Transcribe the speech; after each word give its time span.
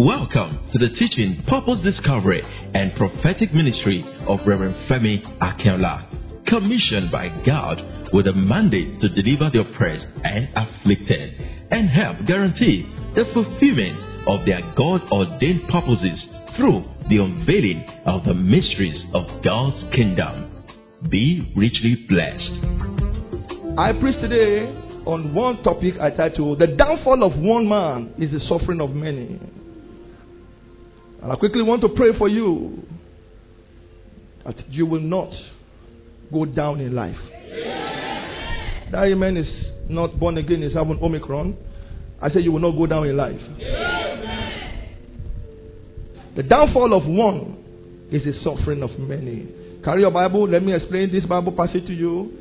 Welcome 0.00 0.70
to 0.72 0.78
the 0.78 0.88
teaching, 0.98 1.44
purpose 1.46 1.78
discovery, 1.84 2.40
and 2.72 2.90
prophetic 2.96 3.52
ministry 3.52 4.02
of 4.26 4.38
Reverend 4.46 4.74
Femi 4.88 5.20
Akinola, 5.40 6.46
commissioned 6.46 7.12
by 7.12 7.28
God 7.44 8.10
with 8.10 8.26
a 8.26 8.32
mandate 8.32 8.98
to 9.02 9.10
deliver 9.10 9.50
the 9.52 9.60
oppressed 9.60 10.06
and 10.24 10.48
afflicted 10.56 11.38
and 11.70 11.90
help 11.90 12.16
guarantee 12.26 12.90
the 13.14 13.24
fulfillment 13.34 14.26
of 14.26 14.46
their 14.46 14.62
God 14.74 15.02
ordained 15.12 15.68
purposes 15.68 16.18
through 16.56 16.82
the 17.10 17.18
unveiling 17.18 17.84
of 18.06 18.24
the 18.24 18.32
mysteries 18.32 19.04
of 19.12 19.26
God's 19.44 19.84
kingdom. 19.94 20.64
Be 21.10 21.52
richly 21.54 22.06
blessed. 22.08 23.76
I 23.78 23.92
preach 24.00 24.16
today 24.22 24.64
on 25.04 25.34
one 25.34 25.62
topic 25.62 26.00
I 26.00 26.08
titled 26.08 26.58
The 26.58 26.68
Downfall 26.68 27.22
of 27.22 27.38
One 27.38 27.68
Man 27.68 28.14
is 28.16 28.30
the 28.32 28.40
Suffering 28.48 28.80
of 28.80 28.94
Many. 28.94 29.59
And 31.22 31.32
I 31.32 31.36
quickly 31.36 31.62
want 31.62 31.82
to 31.82 31.88
pray 31.90 32.16
for 32.16 32.28
you 32.28 32.82
that 34.44 34.68
you 34.70 34.86
will 34.86 35.00
not 35.00 35.30
go 36.32 36.44
down 36.44 36.80
in 36.80 36.94
life. 36.94 37.16
That 38.90 39.04
amen 39.04 39.36
is 39.36 39.46
not 39.88 40.18
born 40.18 40.38
again, 40.38 40.62
is 40.62 40.72
having 40.74 40.98
Omicron. 41.02 41.56
I 42.22 42.30
say 42.30 42.40
you 42.40 42.52
will 42.52 42.60
not 42.60 42.72
go 42.72 42.86
down 42.86 43.06
in 43.06 43.16
life. 43.16 43.40
The 46.36 46.42
downfall 46.42 46.94
of 46.94 47.06
one 47.06 48.08
is 48.10 48.22
the 48.24 48.32
suffering 48.42 48.82
of 48.82 48.98
many. 48.98 49.48
Carry 49.84 50.02
your 50.02 50.10
Bible. 50.10 50.48
Let 50.48 50.62
me 50.62 50.74
explain 50.74 51.12
this 51.12 51.24
Bible 51.24 51.52
passage 51.52 51.86
to 51.86 51.92
you. 51.92 52.32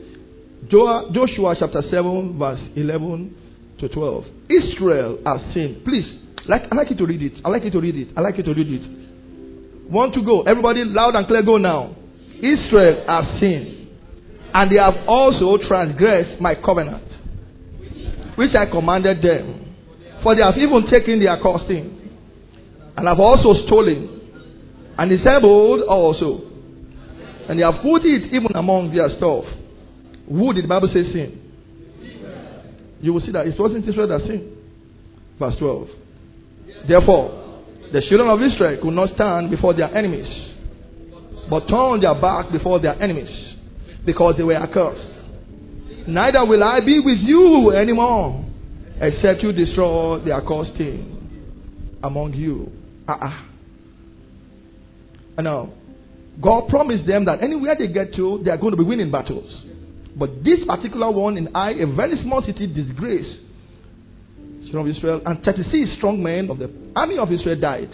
Joshua 0.69 1.55
chapter 1.59 1.81
7, 1.89 2.37
verse 2.37 2.59
11 2.75 3.35
to 3.79 3.89
12. 3.89 4.25
Israel 4.49 5.19
has 5.25 5.53
sinned. 5.53 5.83
Please, 5.85 6.05
like, 6.49 6.63
I 6.71 6.75
like 6.75 6.89
you 6.89 6.97
to 6.97 7.05
read 7.05 7.21
it. 7.21 7.33
I 7.45 7.49
like 7.49 7.63
you 7.63 7.69
to 7.69 7.79
read 7.79 7.95
it. 7.95 8.07
I 8.17 8.21
like 8.21 8.35
you 8.37 8.43
to 8.43 8.53
read 8.53 8.67
it. 8.67 9.91
Want 9.91 10.15
to 10.15 10.23
go? 10.23 10.41
Everybody, 10.41 10.83
loud 10.83 11.13
and 11.13 11.27
clear, 11.27 11.43
go 11.43 11.57
now. 11.57 11.95
Israel 12.41 13.05
has 13.07 13.39
sinned, 13.39 13.87
and 14.53 14.71
they 14.71 14.77
have 14.77 14.95
also 15.07 15.57
transgressed 15.67 16.41
my 16.41 16.55
covenant, 16.55 17.05
which 18.35 18.49
I 18.57 18.65
commanded 18.65 19.21
them. 19.21 19.75
For 20.23 20.33
they 20.33 20.41
have 20.41 20.57
even 20.57 20.89
taken 20.91 21.19
their 21.19 21.37
costing 21.39 21.95
and 22.97 23.07
have 23.07 23.19
also 23.19 23.65
stolen, 23.67 24.19
and 24.97 25.09
disabled 25.09 25.83
also. 25.87 26.49
And 27.47 27.59
they 27.59 27.63
have 27.63 27.81
put 27.83 28.03
it 28.05 28.33
even 28.33 28.55
among 28.55 28.93
their 28.93 29.09
stuff. 29.17 29.45
Who 30.27 30.53
did 30.53 30.63
the 30.63 30.67
Bible 30.67 30.89
say 30.89 31.03
sin? 31.13 31.41
You 33.01 33.13
will 33.13 33.21
see 33.21 33.31
that 33.31 33.47
it 33.47 33.57
wasn't 33.57 33.87
Israel 33.87 34.07
that 34.07 34.21
sinned. 34.27 34.57
Verse 35.37 35.55
12. 35.59 35.87
Therefore, 36.87 37.63
the 37.91 38.01
children 38.01 38.29
of 38.29 38.41
Israel 38.41 38.79
could 38.81 38.93
not 38.93 39.09
stand 39.15 39.49
before 39.49 39.73
their 39.73 39.95
enemies, 39.95 40.27
but 41.49 41.67
turned 41.67 42.03
their 42.03 42.15
back 42.19 42.51
before 42.51 42.79
their 42.79 43.01
enemies, 43.01 43.29
because 44.05 44.35
they 44.37 44.43
were 44.43 44.55
accursed. 44.55 45.05
Neither 46.07 46.45
will 46.45 46.63
I 46.63 46.79
be 46.79 46.99
with 46.99 47.19
you 47.19 47.71
anymore, 47.71 48.45
except 48.99 49.41
you 49.43 49.51
destroy 49.51 50.19
the 50.19 50.33
accursed 50.33 50.77
thing 50.77 51.97
among 52.03 52.33
you. 52.33 52.71
Uh-uh. 53.07 53.45
And 55.37 55.45
now, 55.45 55.69
God 56.41 56.69
promised 56.69 57.05
them 57.05 57.25
that 57.25 57.41
anywhere 57.41 57.75
they 57.77 57.87
get 57.87 58.13
to, 58.15 58.41
they 58.43 58.51
are 58.51 58.57
going 58.57 58.71
to 58.71 58.77
be 58.77 58.83
winning 58.83 59.11
battles. 59.11 59.51
But 60.15 60.43
this 60.43 60.59
particular 60.65 61.11
one 61.11 61.37
in 61.37 61.55
Ai, 61.55 61.71
a 61.71 61.85
very 61.95 62.21
small 62.23 62.41
city, 62.41 62.67
disgraced 62.67 63.39
children 64.69 64.89
of 64.89 64.97
Israel, 64.97 65.21
and 65.25 65.43
36 65.43 65.97
strong 65.97 66.21
men 66.21 66.49
of 66.49 66.59
the 66.59 66.71
army 66.95 67.17
of 67.17 67.31
Israel 67.31 67.59
died. 67.59 67.89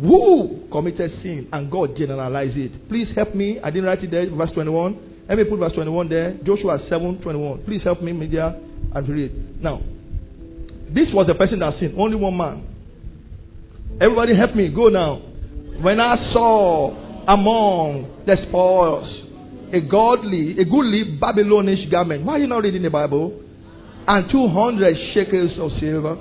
Who 0.00 0.68
committed 0.70 1.10
sin 1.22 1.48
and 1.52 1.70
God 1.70 1.96
generalized 1.96 2.56
it? 2.56 2.88
Please 2.88 3.08
help 3.14 3.34
me. 3.34 3.58
I 3.62 3.70
didn't 3.70 3.86
write 3.86 4.02
it 4.04 4.10
there, 4.10 4.28
verse 4.28 4.50
21. 4.52 5.24
Let 5.28 5.38
me 5.38 5.44
put 5.44 5.58
verse 5.58 5.72
21 5.72 6.08
there. 6.08 6.34
Joshua 6.44 6.78
7 6.88 7.20
21. 7.22 7.64
Please 7.64 7.82
help 7.82 8.02
me, 8.02 8.12
media, 8.12 8.60
and 8.94 9.08
read. 9.08 9.62
Now, 9.62 9.80
this 10.92 11.08
was 11.12 11.26
the 11.26 11.34
person 11.34 11.60
that 11.60 11.78
sinned. 11.80 11.98
Only 11.98 12.16
one 12.16 12.36
man. 12.36 12.66
Everybody 14.00 14.36
help 14.36 14.54
me. 14.54 14.68
Go 14.68 14.88
now. 14.88 15.16
When 15.80 15.98
I 15.98 16.32
saw 16.32 17.24
among 17.26 18.24
the 18.26 18.36
spoils 18.48 19.26
a 19.72 19.80
godly, 19.80 20.58
a 20.60 20.64
goodly 20.64 21.18
Babylonish 21.20 21.90
garment. 21.90 22.24
Why 22.24 22.34
are 22.34 22.38
you 22.38 22.46
not 22.46 22.62
reading 22.62 22.82
the 22.82 22.90
Bible? 22.90 23.42
And 24.06 24.30
200 24.30 24.96
shekels 25.14 25.58
of 25.58 25.78
silver. 25.80 26.16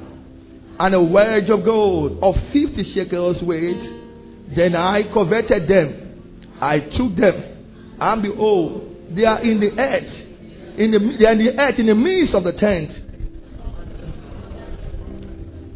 And 0.79 0.93
a 0.93 1.01
wedge 1.01 1.49
of 1.49 1.63
gold 1.63 2.19
of 2.21 2.35
50 2.51 2.93
shekels 2.93 3.41
weight. 3.41 4.55
Then 4.55 4.75
I 4.75 5.03
coveted 5.13 5.67
them. 5.67 6.55
I 6.61 6.79
took 6.79 7.15
them. 7.15 7.97
And 7.99 8.21
behold, 8.21 8.95
they 9.15 9.23
are 9.23 9.41
in 9.41 9.59
the 9.59 9.71
earth. 9.79 10.77
In 10.77 10.91
the, 10.91 10.99
they 10.99 11.29
are 11.29 11.33
in 11.33 11.45
the 11.45 11.57
earth 11.59 11.79
in 11.79 11.85
the 11.85 11.95
midst 11.95 12.33
of 12.35 12.43
the 12.43 12.51
tent. 12.51 12.91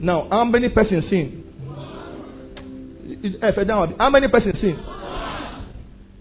Now, 0.01 0.27
how 0.29 0.45
many 0.45 0.69
persons 0.69 1.05
sin? 1.09 1.35
How 3.97 4.09
many 4.09 4.27
persons 4.27 4.55
sin? 4.61 4.77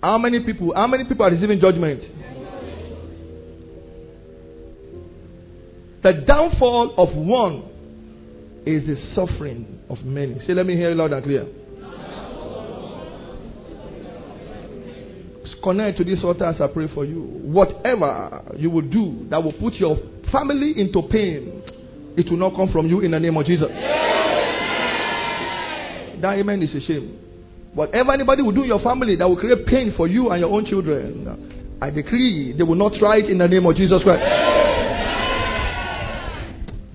How 0.02 0.18
many 0.18 0.40
people? 0.40 0.72
How 0.74 0.86
many 0.86 1.04
people 1.04 1.26
are 1.26 1.30
receiving 1.30 1.60
judgment? 1.60 2.02
The 6.02 6.12
downfall 6.26 6.94
of 6.96 7.14
one 7.16 7.62
is 8.64 8.86
the 8.86 8.96
suffering 9.14 9.80
of 9.88 10.04
many. 10.04 10.38
Say, 10.46 10.54
let 10.54 10.66
me 10.66 10.76
hear 10.76 10.90
you 10.90 10.96
loud 10.96 11.12
and 11.12 11.24
clear. 11.24 11.46
Connect 15.62 15.98
to 15.98 16.04
this 16.04 16.20
altar 16.22 16.44
as 16.44 16.60
I 16.60 16.68
pray 16.68 16.86
for 16.94 17.04
you. 17.04 17.20
Whatever 17.20 18.42
you 18.56 18.70
will 18.70 18.88
do 18.88 19.26
that 19.28 19.42
will 19.42 19.52
put 19.52 19.74
your 19.74 19.98
family 20.30 20.72
into 20.80 21.02
pain, 21.02 21.62
it 22.16 22.30
will 22.30 22.38
not 22.38 22.54
come 22.54 22.70
from 22.72 22.86
you 22.86 23.00
in 23.00 23.10
the 23.10 23.18
name 23.18 23.36
of 23.36 23.44
Jesus. 23.44 23.68
That 26.22 26.38
amen 26.38 26.62
is 26.62 26.70
a 26.74 26.86
shame. 26.86 27.18
Whatever 27.74 28.12
anybody 28.12 28.42
will 28.42 28.52
do 28.52 28.62
in 28.62 28.68
your 28.68 28.80
family 28.82 29.16
that 29.16 29.28
will 29.28 29.36
create 29.36 29.66
pain 29.66 29.92
for 29.96 30.06
you 30.06 30.30
and 30.30 30.40
your 30.40 30.50
own 30.50 30.64
children, 30.64 31.76
I 31.82 31.90
decree 31.90 32.54
they 32.56 32.62
will 32.62 32.76
not 32.76 32.94
try 32.98 33.16
it 33.18 33.28
in 33.28 33.38
the 33.38 33.48
name 33.48 33.66
of 33.66 33.74
Jesus 33.76 34.00
Christ. 34.04 34.57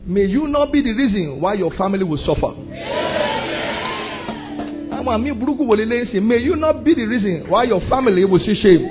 May 0.05 0.25
you 0.25 0.47
not 0.47 0.71
be 0.71 0.81
the 0.81 0.91
reason 0.93 1.39
why 1.39 1.53
your 1.53 1.71
family 1.75 2.03
will 2.03 2.17
suffer. 2.25 2.53
May 5.05 6.37
you 6.39 6.55
not 6.55 6.83
be 6.83 6.93
the 6.93 7.05
reason 7.05 7.45
why 7.49 7.63
your 7.63 7.79
family 7.89 8.25
will 8.25 8.39
see 8.39 8.55
shame. 8.61 8.83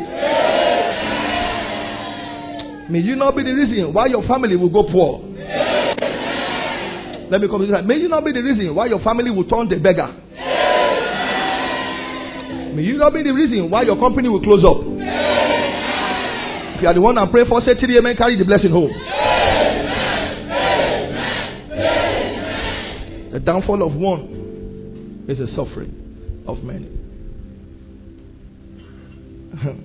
May 2.90 3.00
you 3.00 3.14
not 3.16 3.36
be 3.36 3.42
the 3.42 3.52
reason 3.52 3.92
why 3.92 4.06
your 4.06 4.22
family 4.26 4.56
will 4.56 4.70
go 4.70 4.82
poor. 4.84 5.20
Let 7.30 7.40
me 7.40 7.48
come 7.48 7.60
to 7.60 7.66
this. 7.66 7.76
May 7.84 7.96
you 7.96 8.08
not 8.08 8.24
be 8.24 8.32
the 8.32 8.42
reason 8.42 8.74
why 8.74 8.86
your 8.86 9.00
family 9.00 9.30
will 9.30 9.44
turn 9.44 9.68
the 9.68 9.76
beggar. 9.76 10.08
May 12.74 12.82
you 12.82 12.96
not 12.96 13.12
be 13.12 13.22
the 13.22 13.32
reason 13.32 13.70
why 13.70 13.82
your 13.82 13.98
company 13.98 14.28
will 14.30 14.42
close 14.42 14.64
up. 14.64 14.78
If 16.76 16.82
you 16.82 16.88
are 16.88 16.94
the 16.94 17.00
one 17.00 17.16
I 17.18 17.26
pray 17.30 17.44
for, 17.48 17.60
say 17.64 17.74
three 17.78 17.98
amen, 17.98 18.16
carry 18.16 18.36
the 18.36 18.44
blessing 18.44 18.70
home. 18.72 18.90
The 23.32 23.40
downfall 23.40 23.82
of 23.82 23.94
one 23.94 25.24
is 25.26 25.38
the 25.38 25.46
suffering 25.56 26.44
of 26.46 26.62
many. 26.62 26.88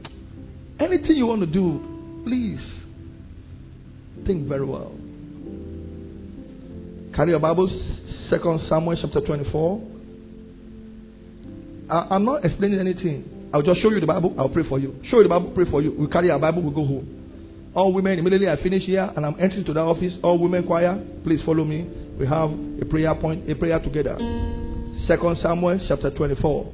Anything 0.80 1.16
you 1.16 1.26
want 1.28 1.42
to 1.42 1.48
do, 1.48 2.22
please 2.26 2.60
think 4.26 4.48
very 4.50 4.66
well. 4.66 4.92
Carry 7.16 7.30
your 7.32 7.40
Bibles, 7.40 7.72
Second 8.30 8.60
Samuel 8.68 8.98
chapter 9.02 9.22
24. 9.22 9.82
I, 11.90 12.16
am 12.16 12.26
not 12.26 12.44
explaining 12.44 12.80
anything. 12.80 13.50
I'll 13.54 13.62
just 13.62 13.82
show 13.82 13.90
you 13.92 14.02
the 14.02 14.06
Bible. 14.06 14.36
I'll 14.38 14.50
pray 14.50 14.68
for 14.68 14.78
you. 14.78 14.94
Show 15.10 15.18
you 15.18 15.24
the 15.24 15.30
Bible. 15.30 15.52
Pray 15.56 15.70
for 15.72 15.82
you. 15.82 15.96
We 15.98 16.08
carry 16.08 16.30
our 16.30 16.40
Bible. 16.40 16.62
We 16.62 16.76
go 16.76 16.86
home. 16.86 17.27
All 17.78 17.94
women. 17.94 18.18
Immediately 18.18 18.50
I 18.50 18.62
finish 18.64 18.84
here 18.86 19.08
and 19.16 19.24
I'm 19.24 19.40
entering 19.40 19.64
to 19.66 19.72
the 19.74 19.82
office. 19.82 20.14
All 20.24 20.40
women 20.40 20.66
choir. 20.66 21.00
Please 21.24 21.40
follow 21.46 21.64
me. 21.64 21.88
We 22.20 22.26
have 22.26 22.50
a 22.82 22.86
prayer 22.86 23.14
point. 23.14 23.48
A 23.48 23.54
prayer 23.54 23.80
together. 23.80 24.18
Second 25.08 25.38
Samuel 25.44 25.80
chapter 25.88 26.10
24, 26.10 26.74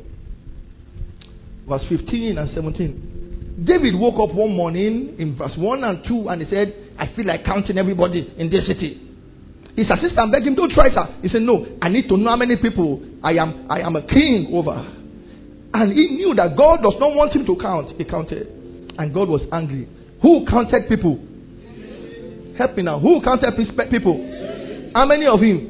verse 1.67 1.81
15 1.89 2.37
and 2.37 2.49
17. 2.55 3.63
David 3.67 3.95
woke 3.99 4.15
up 4.29 4.33
one 4.33 4.55
morning 4.55 5.15
in 5.19 5.35
verse 5.37 5.51
1 5.57 5.83
and 5.83 6.05
2 6.07 6.29
and 6.29 6.41
he 6.41 6.49
said, 6.49 6.73
I 6.97 7.13
feel 7.13 7.27
like 7.27 7.43
counting 7.43 7.77
everybody 7.77 8.33
in 8.37 8.49
this 8.49 8.65
city. 8.65 9.01
His 9.75 9.87
assistant 9.89 10.31
begged 10.31 10.47
him, 10.47 10.55
Don't 10.55 10.71
try, 10.71 10.87
sir. 10.87 11.17
He 11.21 11.27
said, 11.27 11.41
No, 11.41 11.67
I 11.81 11.89
need 11.89 12.07
to 12.07 12.15
know 12.15 12.29
how 12.29 12.37
many 12.37 12.55
people 12.55 13.03
I 13.21 13.33
am 13.33 13.67
I 13.69 13.81
am 13.81 13.97
a 13.97 14.07
king 14.07 14.51
over. 14.53 14.71
And 15.73 15.91
he 15.91 16.15
knew 16.15 16.33
that 16.35 16.55
God 16.55 16.81
does 16.81 16.95
not 16.97 17.13
want 17.13 17.35
him 17.35 17.45
to 17.45 17.57
count. 17.57 17.89
He 17.97 18.05
counted. 18.05 18.47
And 18.97 19.13
God 19.13 19.27
was 19.27 19.41
angry. 19.51 19.89
Who 20.23 20.45
counted 20.49 20.87
people? 20.89 21.19
Help 22.57 22.75
me 22.77 22.83
now. 22.83 22.97
Who 22.97 23.21
counted 23.21 23.53
people? 23.91 24.91
How 24.95 25.05
many 25.05 25.27
of 25.27 25.41
you? 25.41 25.69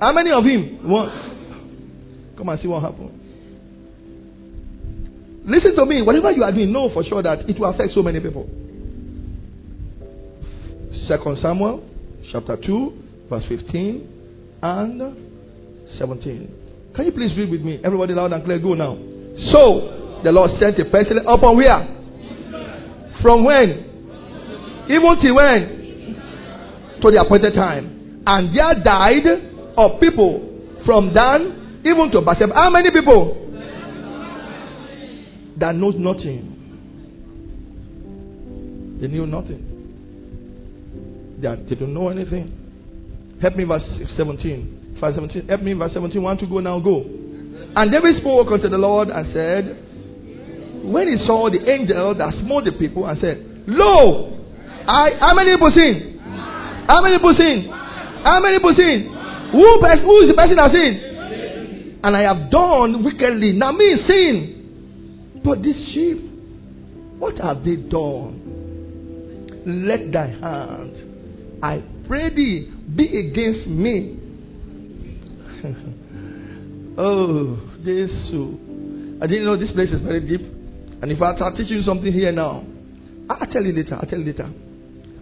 How 0.00 0.12
many 0.12 0.30
of 0.30 0.44
him? 0.44 0.88
One. 0.88 2.34
Come 2.38 2.48
and 2.48 2.60
see 2.60 2.68
what 2.68 2.82
happened. 2.82 3.20
Listen 5.44 5.74
to 5.74 5.84
me. 5.86 6.02
Whatever 6.02 6.30
you 6.30 6.44
are 6.44 6.52
doing, 6.52 6.72
know 6.72 6.88
for 6.92 7.02
sure 7.04 7.22
that 7.22 7.48
it 7.48 7.58
will 7.58 7.70
affect 7.70 7.92
so 7.94 8.02
many 8.02 8.20
people. 8.20 8.48
Second 11.08 11.38
Samuel 11.42 11.82
chapter 12.30 12.56
2, 12.56 12.92
verse 13.30 13.44
15 13.48 14.58
and 14.62 15.02
17. 15.98 16.92
Can 16.94 17.04
you 17.06 17.12
please 17.12 17.36
read 17.36 17.50
with 17.50 17.62
me? 17.62 17.80
Everybody 17.84 18.14
loud 18.14 18.32
and 18.32 18.44
clear, 18.44 18.58
go 18.58 18.74
now. 18.74 18.96
So 19.52 20.20
the 20.22 20.32
Lord 20.32 20.50
sent 20.60 20.78
a 20.78 20.84
pestilence 20.84 21.26
upon 21.28 21.56
where? 21.56 21.96
From 23.22 23.44
when? 23.44 24.86
Even 24.88 25.20
till 25.20 25.34
when? 25.34 25.76
To 27.02 27.10
the 27.10 27.24
appointed 27.24 27.54
time. 27.54 28.22
And 28.26 28.56
there 28.56 28.82
died 28.82 29.26
of 29.76 30.00
people 30.00 30.80
from 30.84 31.12
Dan 31.12 31.80
even 31.84 32.10
to 32.12 32.20
Beersheba. 32.20 32.54
How 32.54 32.70
many 32.70 32.90
people? 32.90 33.42
That 35.58 35.74
knows 35.74 35.94
nothing. 35.96 36.52
They 39.00 39.08
knew 39.08 39.26
nothing. 39.26 39.76
They, 41.40 41.74
don't 41.74 41.92
know 41.94 42.08
anything. 42.08 42.52
Help 43.40 43.56
me, 43.56 43.64
verse 43.64 43.82
17. 44.16 44.96
Verse 45.00 45.14
17. 45.14 45.48
Help 45.48 45.62
me, 45.62 45.74
verse 45.74 45.92
17. 45.92 46.22
Want 46.22 46.40
to 46.40 46.46
go 46.46 46.60
now? 46.60 46.80
Go. 46.80 47.04
And 47.76 47.92
David 47.92 48.20
spoke 48.20 48.48
unto 48.50 48.68
the 48.68 48.78
Lord 48.78 49.08
and 49.08 49.32
said, 49.32 49.85
When 50.86 51.08
he 51.08 51.26
saw 51.26 51.50
the 51.50 51.68
angel 51.68 52.14
that 52.14 52.32
smote 52.40 52.64
the 52.64 52.72
people 52.72 53.06
and 53.06 53.18
said, 53.20 53.64
Lo, 53.66 54.38
I 54.86 55.18
how 55.18 55.34
many 55.34 55.52
people 55.52 55.72
sin? 55.74 56.20
How 56.88 57.02
many 57.02 57.18
people 57.18 57.34
sin? 57.38 57.68
How 58.24 58.40
many 58.40 58.58
people 58.58 58.74
sin? 58.78 59.10
Who, 59.52 59.62
who 59.62 60.18
is 60.22 60.30
the 60.30 60.34
person 60.38 60.56
that 60.56 60.70
sin? 60.70 61.98
And 62.02 62.16
I 62.16 62.22
have 62.22 62.50
done 62.50 63.02
wickedly. 63.02 63.52
Now 63.52 63.72
me 63.72 63.96
sin. 64.08 65.40
But 65.44 65.62
this 65.62 65.76
sheep, 65.92 66.18
what 67.18 67.36
have 67.38 67.64
they 67.64 67.76
done? 67.76 68.42
Let 69.66 70.12
thy 70.12 70.28
hand, 70.28 71.60
I 71.62 71.82
pray 72.06 72.30
thee, 72.34 72.72
be 72.94 73.30
against 73.30 73.66
me. 73.68 74.20
oh, 76.98 77.56
this. 77.84 78.10
I 79.20 79.26
didn't 79.26 79.44
know 79.44 79.56
this 79.56 79.72
place 79.72 79.90
is 79.90 80.00
very 80.02 80.20
deep. 80.20 80.55
And 81.02 81.12
if 81.12 81.20
I 81.20 81.36
start 81.36 81.56
teaching 81.56 81.78
you 81.78 81.82
something 81.82 82.12
here 82.12 82.32
now, 82.32 82.64
I'll 83.28 83.46
tell 83.46 83.62
you 83.62 83.72
later. 83.72 83.96
I'll 83.96 84.06
tell 84.08 84.18
you 84.18 84.26
later. 84.26 84.46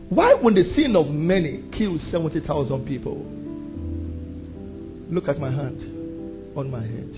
Why 0.08 0.34
would 0.34 0.54
the 0.54 0.72
sin 0.76 0.94
of 0.96 1.08
many 1.08 1.64
kill 1.76 1.98
70,000 2.10 2.86
people? 2.86 3.16
Look 5.10 5.28
at 5.28 5.38
my 5.38 5.50
hand 5.50 5.80
on 6.56 6.70
my 6.70 6.82
head. 6.82 7.10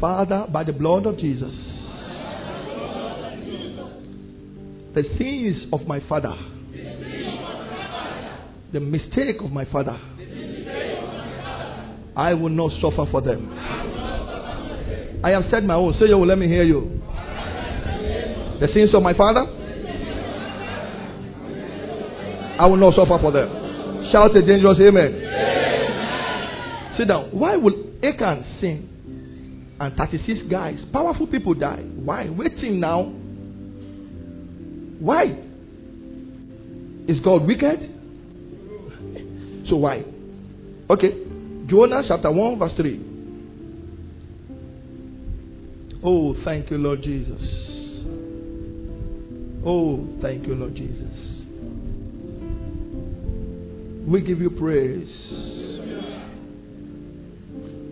Father, 0.00 0.46
by 0.52 0.64
the 0.64 0.72
blood 0.72 1.06
of 1.06 1.18
Jesus, 1.18 1.54
the 4.94 5.02
sins 5.16 5.64
of 5.72 5.86
my 5.86 6.00
father, 6.08 6.34
the 8.72 8.80
mistake 8.80 9.40
of 9.40 9.50
my 9.50 9.64
father, 9.64 9.98
I 12.16 12.34
will 12.34 12.50
not 12.50 12.72
suffer 12.80 13.06
for 13.10 13.20
them. 13.22 13.54
I 15.22 15.30
have 15.30 15.44
said 15.50 15.64
my 15.64 15.74
own. 15.74 15.94
Say 15.98 16.06
you 16.06 16.16
will 16.16 16.26
let 16.26 16.38
me 16.38 16.46
hear 16.46 16.62
you. 16.62 17.00
The 18.60 18.68
sins 18.72 18.94
of 18.94 19.02
my 19.02 19.14
father, 19.14 19.40
I 22.58 22.66
will 22.66 22.76
not 22.76 22.94
suffer 22.94 23.18
for 23.20 23.32
them. 23.32 24.10
Shout 24.10 24.36
a 24.36 24.42
dangerous 24.44 24.78
amen. 24.80 25.14
amen. 25.14 26.94
Sit 26.96 27.08
down. 27.08 27.30
Why 27.30 27.56
will 27.56 27.74
Achan 28.02 28.44
sin 28.60 29.76
and 29.80 29.94
36 29.96 30.48
guys, 30.50 30.78
powerful 30.92 31.26
people 31.26 31.54
die? 31.54 31.82
Why? 31.82 32.28
Waiting 32.28 32.80
now. 32.80 33.04
Why? 34.98 35.44
Is 37.06 37.20
God 37.20 37.46
wicked? 37.46 37.94
So 39.68 39.76
why? 39.76 40.04
Okay. 40.90 41.24
Jonah 41.66 42.02
chapter 42.08 42.30
1, 42.30 42.58
verse 42.58 42.72
3. 42.76 43.07
Oh, 46.02 46.36
thank 46.44 46.70
you, 46.70 46.78
Lord 46.78 47.02
Jesus. 47.02 47.42
Oh, 49.66 50.06
thank 50.22 50.46
you, 50.46 50.54
Lord 50.54 50.76
Jesus. 50.76 51.12
We 54.06 54.20
give 54.20 54.38
you 54.38 54.50
praise. 54.50 55.08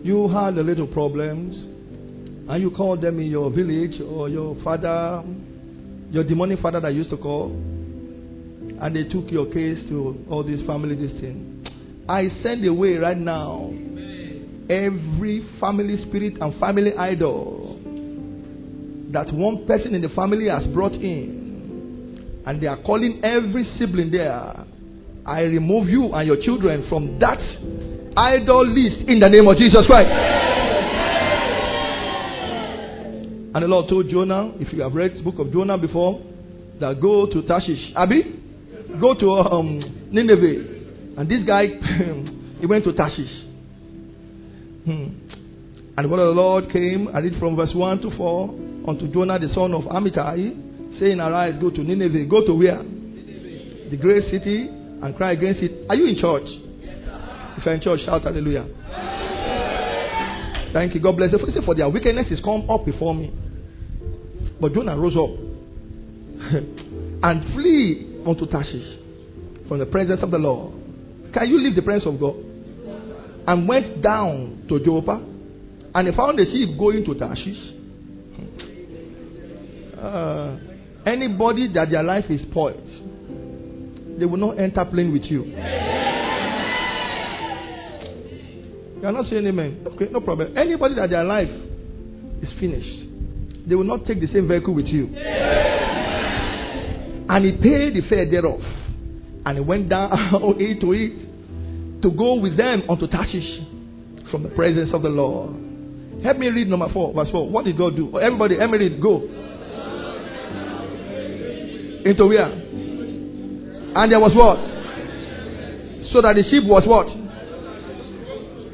You 0.05 0.29
had 0.29 0.57
a 0.57 0.63
little 0.63 0.87
problems, 0.87 1.53
and 2.49 2.61
you 2.61 2.71
called 2.71 3.01
them 3.01 3.19
in 3.19 3.27
your 3.27 3.51
village 3.51 3.99
or 3.99 4.29
your 4.29 4.55
father, 4.63 5.21
your 6.09 6.23
demonic 6.23 6.61
father 6.61 6.79
that 6.79 6.93
used 6.93 7.09
to 7.09 7.17
call, 7.17 7.51
and 7.51 8.95
they 8.95 9.03
took 9.03 9.29
your 9.29 9.47
case 9.47 9.79
to 9.89 10.23
all 10.29 10.43
these 10.43 10.65
family 10.65 10.95
this 10.95 11.11
thing. 11.19 11.67
I 12.07 12.29
send 12.41 12.65
away 12.65 12.95
right 12.95 13.17
now 13.17 13.73
every 14.69 15.47
family 15.59 15.97
spirit 16.07 16.35
and 16.39 16.57
family 16.59 16.93
idol 16.95 17.56
that 19.11 19.31
one 19.33 19.65
person 19.65 19.95
in 19.95 20.01
the 20.01 20.09
family 20.09 20.49
has 20.49 20.65
brought 20.73 20.93
in 20.93 22.43
and 22.45 22.61
they 22.61 22.67
are 22.67 22.81
calling 22.81 23.21
every 23.23 23.67
sibling 23.77 24.11
there. 24.11 24.65
I 25.25 25.41
remove 25.41 25.89
you 25.89 26.13
and 26.13 26.25
your 26.25 26.37
children 26.41 26.85
from 26.87 27.19
that 27.19 27.39
idol 28.17 28.65
list 28.67 29.07
in 29.07 29.19
the 29.19 29.29
name 29.29 29.47
of 29.47 29.57
Jesus 29.57 29.81
Christ. 29.85 30.09
And 33.53 33.63
the 33.63 33.67
Lord 33.67 33.89
told 33.89 34.09
Jonah, 34.09 34.51
if 34.59 34.71
you 34.71 34.81
have 34.83 34.93
read 34.93 35.15
the 35.15 35.23
book 35.23 35.39
of 35.39 35.51
Jonah 35.51 35.77
before, 35.77 36.21
that 36.79 37.01
go 37.01 37.25
to 37.25 37.41
Tarshish. 37.41 37.91
Abi, 37.95 38.39
go 39.01 39.13
to 39.15 39.31
um, 39.31 40.09
Nineveh. 40.11 41.17
And 41.17 41.29
this 41.29 41.43
guy, 41.45 41.65
he 42.59 42.65
went 42.65 42.83
to 42.85 42.93
Tarshish. 42.93 43.31
Hmm. 44.85 45.27
And 45.97 46.05
the 46.05 46.07
word 46.07 46.19
of 46.19 46.35
the 46.35 46.41
Lord 46.41 46.71
came, 46.71 47.09
I 47.13 47.19
read 47.19 47.39
from 47.39 47.55
verse 47.55 47.71
1 47.73 48.01
to 48.01 48.15
4, 48.15 48.66
unto 48.87 49.07
Jonah 49.11 49.37
the 49.39 49.53
son 49.53 49.73
of 49.73 49.83
Amittai 49.83 50.99
saying, 50.99 51.19
Arise, 51.19 51.55
go 51.59 51.69
to 51.69 51.83
Nineveh. 51.83 52.25
Go 52.25 52.45
to 52.45 52.53
where? 52.53 52.81
Nineveh. 52.81 53.89
The 53.89 53.97
great 53.97 54.31
city 54.31 54.67
and 54.67 55.15
cry 55.15 55.33
against 55.33 55.61
it. 55.61 55.85
Are 55.89 55.95
you 55.95 56.07
in 56.07 56.15
church? 56.19 56.47
Yes, 56.81 56.97
if 57.57 57.65
you're 57.65 57.75
in 57.75 57.81
church, 57.81 57.99
shout 58.05 58.23
hallelujah. 58.23 58.65
Thank 60.73 60.95
you. 60.95 61.01
God 61.01 61.17
bless 61.17 61.31
you. 61.31 61.39
For, 61.65 61.75
their 61.75 61.89
wickedness 61.89 62.27
is 62.31 62.39
come 62.43 62.69
up 62.69 62.85
before 62.85 63.13
me. 63.15 63.33
But 64.59 64.73
Jonah 64.73 64.97
rose 64.97 65.15
up 65.15 65.29
and 67.23 67.53
flee 67.53 68.21
unto 68.25 68.45
Tarshish 68.47 68.99
from 69.67 69.79
the 69.79 69.85
presence 69.85 70.19
of 70.23 70.31
the 70.31 70.37
Lord. 70.37 70.73
Can 71.33 71.49
you 71.49 71.59
leave 71.61 71.75
the 71.75 71.81
presence 71.81 72.05
of 72.07 72.19
God? 72.19 72.35
And 73.47 73.67
went 73.67 74.01
down 74.01 74.65
to 74.67 74.79
Joppa 74.83 75.23
and 75.95 76.07
he 76.07 76.15
found 76.15 76.39
a 76.39 76.45
ship 76.45 76.77
going 76.77 77.05
to 77.05 77.13
Tarshish. 77.15 77.76
Uh, 79.99 80.57
Anybody 81.05 81.71
that 81.73 81.89
their 81.89 82.03
life 82.03 82.25
is 82.29 82.41
spoiled, 82.49 82.83
they 84.19 84.25
will 84.25 84.35
not 84.37 84.59
enter 84.59 84.83
playing 84.83 85.13
with 85.13 85.23
you. 85.23 85.43
You 88.99 89.05
are 89.07 89.11
not 89.13 89.27
saying 89.29 89.45
amen. 89.47 89.85
Okay, 89.87 90.09
no 90.11 90.19
problem. 90.19 90.57
Anybody 90.57 90.95
that 90.95 91.09
their 91.09 91.23
life 91.23 91.47
is 92.41 92.49
finished, 92.59 93.07
they 93.69 93.75
will 93.75 93.85
not 93.85 94.05
take 94.05 94.19
the 94.19 94.27
same 94.33 94.49
vehicle 94.49 94.73
with 94.73 94.87
you. 94.87 95.07
And 97.29 97.45
he 97.45 97.51
paid 97.53 97.93
the 97.95 98.01
fare 98.09 98.29
thereof. 98.29 98.59
And 99.45 99.57
he 99.59 99.63
went 99.63 99.87
down 99.87 100.09
to 100.33 100.55
it 100.59 102.01
to 102.01 102.11
go 102.11 102.33
with 102.35 102.57
them 102.57 102.83
unto 102.89 103.07
Tarshish 103.07 103.61
from 104.29 104.43
the 104.43 104.49
presence 104.49 104.89
of 104.93 105.03
the 105.03 105.09
Lord. 105.09 105.55
Help 106.23 106.37
me 106.37 106.47
read 106.49 106.67
number 106.67 106.89
four, 106.91 107.13
verse 107.13 107.29
four. 107.31 107.49
What 107.49 107.63
did 107.63 107.77
God 107.77 107.95
do? 107.95 108.19
Everybody, 108.19 108.55
everybody, 108.59 108.89
go. 108.99 109.21
Into 112.07 112.25
where? 112.25 112.47
And 112.47 114.11
there 114.11 114.19
was 114.19 114.31
what? 114.31 114.55
So 116.13 116.21
that 116.23 116.35
the 116.39 116.43
sheep 116.49 116.63
was 116.63 116.83
what? 116.87 117.07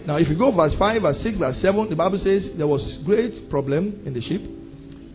Now, 0.06 0.18
if 0.18 0.28
you 0.28 0.38
go 0.38 0.52
verse 0.52 0.74
5, 0.78 1.02
verse 1.02 1.18
6, 1.24 1.38
verse 1.38 1.58
7, 1.62 1.90
the 1.90 1.96
Bible 1.96 2.20
says 2.24 2.44
there 2.58 2.68
was 2.68 2.82
great 3.06 3.50
problem 3.50 4.04
in 4.06 4.13
the 4.13 4.22
sheep. 4.22 4.42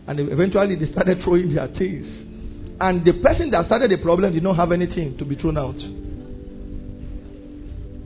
And 0.07 0.19
eventually 0.19 0.75
they 0.75 0.91
started 0.91 1.21
throwing 1.23 1.53
their 1.53 1.67
things. 1.67 2.07
And 2.81 3.05
the 3.05 3.13
person 3.23 3.51
that 3.51 3.67
started 3.67 3.91
the 3.91 3.97
problem 4.03 4.33
did 4.33 4.43
not 4.43 4.57
have 4.57 4.71
anything 4.71 5.17
to 5.17 5.25
be 5.25 5.35
thrown 5.35 5.57
out. 5.57 5.77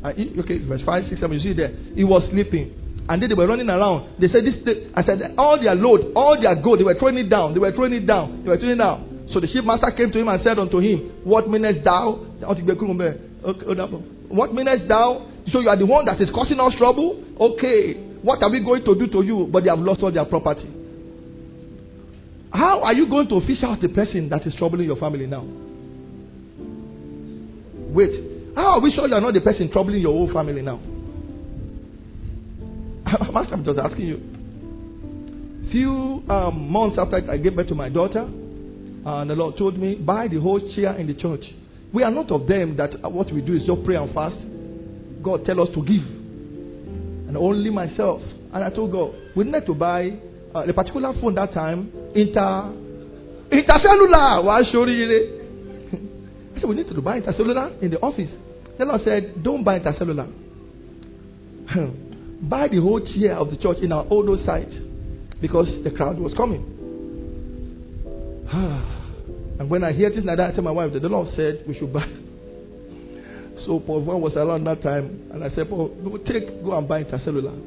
okay, 0.05 0.58
verse 0.67 0.82
5, 0.86 1.03
6, 1.10 1.22
7, 1.22 1.39
you 1.39 1.41
see 1.41 1.53
there. 1.58 1.72
He 1.96 2.03
was 2.03 2.22
sleeping. 2.29 3.05
And 3.10 3.22
then 3.22 3.29
they 3.29 3.36
were 3.36 3.48
running 3.48 3.70
around. 3.70 4.20
They 4.20 4.27
said, 4.27 4.46
this, 4.46 4.55
I 4.93 5.03
said, 5.03 5.36
all 5.38 5.60
their 5.60 5.75
load, 5.75 6.13
all 6.15 6.39
their 6.39 6.55
gold, 6.55 6.79
they 6.79 6.84
were 6.84 6.96
throwing 7.00 7.17
it 7.17 7.29
down. 7.29 7.53
They 7.53 7.60
were 7.60 7.72
throwing 7.72 7.93
it 7.93 8.05
down. 8.05 8.43
They 8.43 8.50
were 8.50 8.58
throwing 8.58 8.75
it 8.75 8.84
down. 8.84 9.12
So 9.32 9.39
the 9.39 9.48
chief 9.48 9.63
master 9.63 9.92
came 9.96 10.12
to 10.12 10.20
him 10.20 10.27
and 10.27 10.42
said 10.44 10.60
unto 10.60 10.80
him, 10.80 11.22
What 11.24 11.50
meanest 11.50 11.84
thou? 11.84 12.25
What 14.30 14.53
meanest 14.53 14.88
thou? 14.88 15.30
So 15.51 15.60
you 15.60 15.70
are 15.70 15.77
the 15.77 15.86
one 15.86 16.06
that 16.06 16.22
is 16.22 16.30
causing 16.34 16.60
us 16.60 16.74
trouble? 16.77 17.24
Okay. 17.39 17.94
What 18.22 18.42
are 18.42 18.50
we 18.50 18.63
going 18.63 18.84
to 18.86 18.96
do 18.96 19.08
to 19.08 19.22
you? 19.22 19.50
But 19.51 19.63
they 19.63 19.70
have 19.70 19.80
lost 19.80 20.01
all 20.03 20.12
their 20.12 20.25
property. 20.25 20.70
How 22.51 22.84
are 22.84 22.94
you 22.94 23.10
going 23.10 23.27
to 23.30 23.42
fish 23.48 23.63
out 23.63 23.82
the 23.82 23.89
person 23.89 24.30
that 24.30 24.46
is 24.46 24.53
troubling 24.58 24.88
your 24.88 24.98
family 24.98 25.25
now? 25.25 25.46
Wait. 27.94 28.56
How 28.56 28.74
are 28.74 28.80
we 28.80 28.94
sure 28.94 29.08
you 29.08 29.15
are 29.15 29.22
not 29.22 29.34
the 29.34 29.42
person 29.42 29.72
troubling 29.72 30.01
your 30.01 30.13
whole 30.13 30.32
family 30.32 30.62
now? 30.62 30.77
Master, 33.34 33.53
I'm 33.53 33.65
just 33.65 33.80
asking 33.80 34.06
you. 34.06 34.22
Few 35.72 36.24
um, 36.30 36.72
months 36.72 36.98
after 37.00 37.32
I 37.32 37.38
gave 37.38 37.56
birth 37.56 37.68
to 37.70 37.75
my 37.75 37.89
daughter, 37.89 38.30
and 39.05 39.29
the 39.29 39.36
Lord 39.36 39.57
told 39.57 39.77
me, 39.77 39.95
buy 39.95 40.27
the 40.27 40.39
whole 40.39 40.60
chair 40.75 40.95
in 40.95 41.07
the 41.07 41.13
church. 41.13 41.43
We 41.93 42.03
are 42.03 42.12
not 42.12 42.31
of 42.31 42.48
them 42.48 42.77
that 42.77 43.01
what 43.12 43.31
we 43.31 43.41
do 43.41 43.55
is 43.55 43.63
just 43.67 43.83
pray 43.83 43.95
and 43.95 44.13
fast. 44.13 44.36
God 45.22 45.45
tell 45.45 45.62
us 45.62 45.69
to 45.75 45.83
give. 45.83 46.03
And 47.27 47.38
only 47.38 47.69
myself. 47.69 48.22
And 48.53 48.63
I 48.63 48.69
told 48.69 48.91
God, 48.91 49.13
we 49.36 49.43
need 49.43 49.65
to 49.65 49.74
buy 49.74 50.12
uh, 50.55 50.60
a 50.60 50.74
particular 50.74 51.13
phone 51.19 51.36
that 51.36 51.53
time, 51.53 51.91
inter 52.15 52.74
intercellular. 53.51 54.43
Why 54.43 54.62
show? 54.72 54.83
I 56.55 56.60
said, 56.60 56.69
we 56.69 56.75
need 56.75 56.88
to 56.88 57.01
buy 57.01 57.19
intercellular 57.19 57.81
in 57.81 57.91
the 57.91 58.00
office. 58.00 58.29
The 58.77 58.86
Lord 58.86 59.01
said, 59.03 59.43
don't 59.43 59.63
buy 59.63 59.79
intercellular. 59.79 60.31
buy 62.50 62.67
the 62.67 62.81
whole 62.81 63.00
chair 63.00 63.36
of 63.38 63.50
the 63.51 63.57
church 63.57 63.77
in 63.81 63.91
our 63.91 64.05
old 64.10 64.39
site 64.45 64.72
because 65.41 65.67
the 65.83 65.91
crowd 65.91 66.17
was 66.19 66.33
coming. 66.36 66.73
and 69.60 69.67
when 69.69 69.83
I 69.83 69.93
hear 69.93 70.12
this 70.12 70.24
like 70.24 70.38
that, 70.38 70.51
I 70.51 70.53
tell 70.53 70.63
my 70.63 70.72
wife 70.72 70.93
that 70.93 71.01
the 71.01 71.10
Lord 71.10 71.27
said 71.36 71.63
we 71.67 71.74
should 71.74 71.91
buy. 71.91 72.05
So 73.65 73.79
Paul 73.79 74.05
Van 74.05 74.22
was 74.22 74.33
around 74.36 74.65
that 74.65 74.83
time, 74.83 75.31
and 75.33 75.43
I 75.43 75.50
said, 75.55 75.69
Paul, 75.69 75.88
go 76.03 76.17
take, 76.17 76.63
go 76.63 76.77
and 76.77 76.88
buy 76.88 77.03
intercellular. 77.03 77.57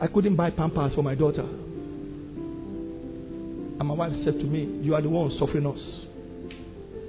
I 0.00 0.06
couldn't 0.08 0.36
buy 0.36 0.50
Pampers 0.50 0.94
for 0.94 1.02
my 1.02 1.14
daughter. 1.14 1.46
And 3.78 3.88
my 3.88 3.94
wife 3.94 4.12
said 4.24 4.34
to 4.34 4.44
me, 4.44 4.80
You 4.82 4.94
are 4.94 5.00
the 5.00 5.08
one 5.08 5.34
suffering 5.38 5.66
us. 5.66 5.78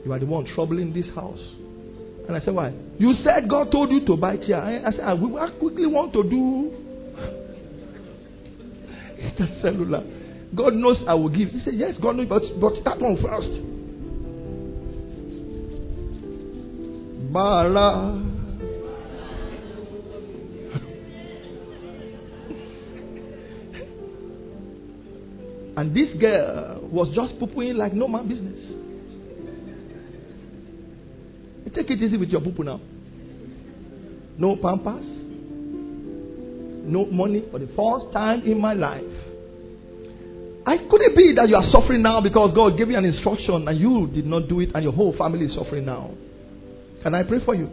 You 0.05 0.13
are 0.13 0.19
the 0.19 0.25
one 0.25 0.45
troubling 0.55 0.93
this 0.93 1.13
house. 1.13 1.41
And 2.27 2.38
I 2.38 2.39
said, 2.39 2.53
Why? 2.53 2.72
You 2.98 3.15
said 3.24 3.50
God 3.50 3.69
told 3.72 3.91
you 3.91 4.05
to 4.05 4.15
buy 4.15 4.38
chair. 4.38 4.62
I 4.62 4.91
said, 4.91 5.01
I 5.01 5.15
quickly 5.60 5.88
want 5.88 6.13
to 6.13 6.24
do 6.24 6.85
cellular. 9.62 10.03
God 10.55 10.74
knows 10.74 10.98
I 11.07 11.13
will 11.15 11.29
give. 11.29 11.50
He 11.50 11.62
said, 11.63 11.74
Yes, 11.75 11.95
God 12.01 12.15
knows, 12.15 12.27
but, 12.27 12.43
but 12.60 12.74
that 12.84 13.00
one 13.00 13.17
first. 13.22 13.50
Bala. 17.34 18.22
and 25.77 25.93
this 25.93 26.10
girl 26.19 26.79
was 26.91 27.10
just 27.13 27.38
pooping 27.39 27.75
like 27.75 27.93
no 27.93 28.07
man 28.07 28.27
business. 28.27 28.75
Take 31.75 31.91
it 31.91 32.01
easy 32.01 32.15
with 32.15 32.29
your 32.29 32.39
poo 32.39 32.63
now. 32.63 32.79
No 34.38 34.55
Pampers. 34.55 35.14
No 36.86 37.06
money 37.06 37.44
for 37.51 37.60
the 37.60 37.68
first 37.68 38.13
time 38.13 38.42
in 38.44 38.60
my 38.60 38.74
life. 38.74 39.04
I 40.68 40.77
could 40.77 41.01
it 41.01 41.15
be 41.15 41.34
that 41.36 41.48
you 41.48 41.56
are 41.56 41.70
suffering 41.74 42.01
now 42.01 42.22
because 42.22 42.54
God 42.56 42.77
gave 42.77 42.89
you 42.89 42.98
an 42.98 43.06
instruction 43.06 43.68
and 43.68 43.80
you 43.80 44.08
did 44.13 44.25
not 44.25 44.48
do 44.50 44.60
it 44.62 44.70
and 44.74 44.84
your 44.84 44.94
whole 44.94 45.15
family 45.18 45.46
is 45.46 45.56
suffering 45.56 45.86
now? 45.86 46.12
Can 47.04 47.13
I 47.13 47.22
pray 47.24 47.39
for 47.46 47.54
you? 47.54 47.68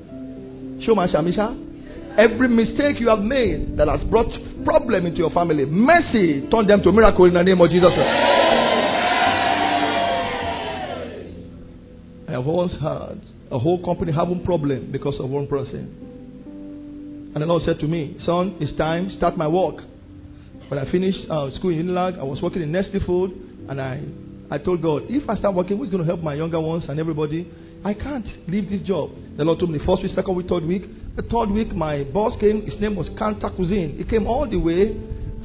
Shoma 0.87 1.09
Shamisha. 1.13 1.71
Every 2.19 2.49
mistake 2.49 3.01
you 3.01 3.09
have 3.09 3.21
made 3.21 3.79
that 3.79 3.89
has 3.89 4.01
brought 4.11 4.29
problem 4.65 5.07
into 5.07 5.19
your 5.19 5.31
family, 5.31 5.65
mercy 5.65 6.47
turn 6.51 6.67
them 6.67 6.83
to 6.83 6.93
miracle 6.93 7.25
in 7.25 7.33
the 7.33 7.43
name 7.43 7.59
of 7.59 7.71
Jesus. 7.71 7.89
I 12.29 12.33
have 12.33 12.45
once 12.45 12.73
had 12.73 13.23
a 13.51 13.59
whole 13.59 13.83
company 13.83 14.13
having 14.13 14.45
problem 14.45 14.93
because 14.93 15.15
of 15.19 15.31
one 15.31 15.47
person. 15.47 16.12
And 17.35 17.43
the 17.43 17.47
Lord 17.47 17.63
said 17.65 17.79
to 17.81 17.87
me, 17.87 18.17
Son, 18.27 18.57
it's 18.61 18.77
time, 18.77 19.11
start 19.17 19.37
my 19.37 19.49
work. 19.49 19.77
When 20.69 20.79
I 20.79 20.91
finished 20.91 21.19
uh, 21.31 21.51
school 21.57 21.71
in 21.71 21.87
Unilag, 21.87 22.19
I 22.19 22.23
was 22.23 22.41
working 22.43 22.63
in 22.63 22.73
Nestle 22.73 23.01
Food, 23.07 23.31
and 23.69 23.81
I, 23.81 24.03
I 24.51 24.59
told 24.59 24.83
God, 24.83 25.05
if 25.09 25.29
I 25.29 25.37
start 25.37 25.55
working, 25.55 25.79
who's 25.79 25.91
going 25.91 26.03
to 26.03 26.07
help 26.07 26.21
my 26.21 26.35
younger 26.35 26.61
ones 26.61 26.85
and 26.89 27.01
everybody? 27.01 27.51
I 27.85 27.95
can't 27.95 28.27
leave 28.49 28.71
this 28.71 28.83
job. 28.83 29.11
The 29.37 29.45
Lord 29.45 29.59
told 29.59 29.71
me 29.71 29.79
the 29.79 29.85
first 29.85 30.03
week, 30.03 30.13
second 30.15 30.37
week, 30.37 30.47
third 30.49 30.65
week. 30.65 30.83
The 31.17 31.23
third 31.23 31.51
week, 31.51 31.75
my 31.75 32.05
boss 32.05 32.39
came. 32.39 32.63
His 32.63 32.81
name 32.81 32.97
was 32.97 33.09
Kanta 33.19 33.55
Cuisine. 33.57 33.97
He 33.99 34.05
came 34.05 34.27
all 34.27 34.49
the 34.49 34.59
way 34.59 34.95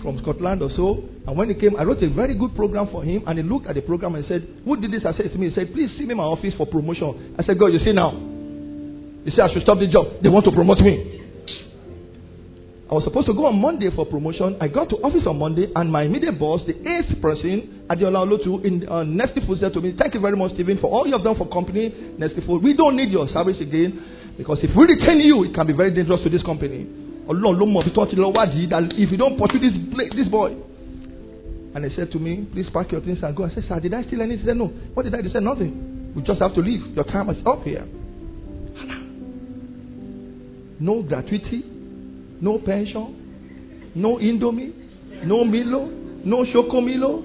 from 0.03 0.20
Scotland 0.20 0.62
or 0.62 0.70
so. 0.75 1.03
And 1.25 1.36
when 1.36 1.50
he 1.50 1.56
came, 1.56 1.75
I 1.75 1.84
wrote 1.84 2.03
a 2.03 2.10
very 2.13 2.38
good 2.38 2.56
program 2.56 2.89
for 2.91 3.03
him. 3.03 3.24
And 3.25 3.39
he 3.39 3.44
looked 3.44 3.67
at 3.67 3.75
the 3.75 3.82
program 3.82 4.15
and 4.15 4.25
said, 4.27 4.48
Who 4.63 4.79
did 4.79 4.91
this? 4.91 5.01
I 5.03 5.17
said 5.17 5.32
to 5.32 5.38
me, 5.38 5.50
He 5.50 5.56
said, 5.56 5.74
Please 5.74 5.89
see 5.98 6.06
me 6.06 6.12
in 6.12 6.17
my 6.17 6.24
office 6.24 6.53
for 6.56 6.67
promotion. 6.67 7.36
I 7.39 7.44
said, 7.44 7.58
God, 7.58 7.67
you 7.67 7.79
see 7.79 7.91
now. 7.91 8.12
He 9.25 9.32
see, 9.32 9.41
I 9.41 9.51
should 9.51 9.63
stop 9.63 9.79
the 9.79 9.88
job. 9.88 10.22
They 10.22 10.29
want 10.29 10.46
to 10.46 10.51
promote 10.51 10.79
me. 10.79 11.17
I 12.89 12.94
was 12.94 13.03
supposed 13.03 13.27
to 13.27 13.34
go 13.34 13.48
on 13.48 13.60
Monday 13.60 13.89
for 13.94 14.06
promotion. 14.06 14.56
I 14.62 14.70
got 14.70 14.88
to 14.91 14.96
office 15.03 15.27
on 15.27 15.38
Monday, 15.38 15.67
and 15.75 15.91
my 15.91 16.03
immediate 16.03 16.39
boss, 16.39 16.62
the 16.65 16.72
eighth 16.88 17.22
person, 17.22 17.84
Adiola 17.89 18.24
Olotu, 18.24 18.63
in 18.63 18.88
uh, 18.88 19.03
Nestle 19.03 19.46
Food 19.46 19.60
said 19.60 19.74
to 19.74 19.82
me, 19.82 19.94
Thank 20.00 20.13
you 20.13 20.22
very 20.22 20.38
much, 20.38 20.53
Stephen, 20.53 20.77
for 20.79 20.88
all 20.88 21.06
you 21.06 21.12
have 21.12 21.24
done 21.24 21.36
for 21.36 21.50
company 21.50 21.91
Nestle 22.17 22.46
Food. 22.48 22.63
We 22.63 22.77
don't 22.77 22.96
need 22.96 23.12
your 23.12 23.27
service 23.34 23.58
again, 23.60 24.34
because 24.38 24.60
if 24.63 24.72
we 24.74 24.86
retain 24.86 25.20
you, 25.20 25.44
it 25.44 25.53
can 25.53 25.67
be 25.67 25.74
very 25.74 25.94
dangerous 25.94 26.24
to 26.24 26.29
this 26.29 26.41
company. 26.44 26.88
If 27.27 27.36
you 29.12 29.17
don't 29.17 29.38
pursue 29.38 29.60
this, 29.60 29.74
this 30.15 30.29
boy. 30.29 30.56
And 31.75 31.84
they 31.84 31.94
said 31.94 32.10
to 32.13 32.20
me, 32.20 32.48
Please 32.53 32.67
pack 32.74 32.94
your 32.94 33.01
things 33.01 33.20
and 33.22 33.36
go. 33.36 33.44
I 33.44 33.50
said, 33.53 33.65
Sir, 33.67 33.82
did 33.82 33.94
I 33.94 34.03
steal 34.03 34.22
anything? 34.22 34.39
He 34.39 34.46
said, 34.48 34.56
No. 34.56 34.67
What 34.94 35.03
did 35.03 35.13
I 35.13 35.17
do? 35.17 35.24
They 35.27 35.34
said, 35.34 35.44
Nothing. 35.44 36.13
We 36.15 36.22
just 36.24 36.39
have 36.39 36.56
to 36.56 36.62
leave. 36.62 36.96
Your 36.96 37.03
time 37.03 37.29
is 37.29 37.38
up 37.46 37.63
here. 37.63 37.86
No 40.79 41.03
gratuity 41.03 41.77
no 42.41 42.60
pension, 42.60 43.91
no 43.96 44.17
Indomie, 44.17 44.74
no 45.25 45.44
Milo, 45.44 45.88
no 46.24 46.46
Chocomilo, 46.46 47.24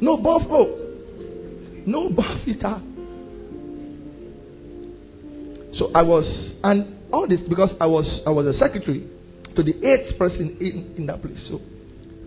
no 0.00 0.16
Buffalo, 0.16 1.84
no 1.86 2.08
Buffita. 2.16 2.82
So 5.78 5.90
I 5.94 6.02
was, 6.02 6.24
and 6.64 6.98
all 7.12 7.28
this 7.28 7.40
because 7.48 7.70
I 7.80 7.86
was, 7.86 8.06
I 8.26 8.30
was 8.30 8.46
a 8.46 8.58
secretary 8.58 9.06
to 9.56 9.62
the 9.62 9.72
eighth 9.86 10.18
person 10.18 10.56
in, 10.60 10.94
in 10.98 11.06
that 11.06 11.22
place. 11.22 11.38
So, 11.48 11.60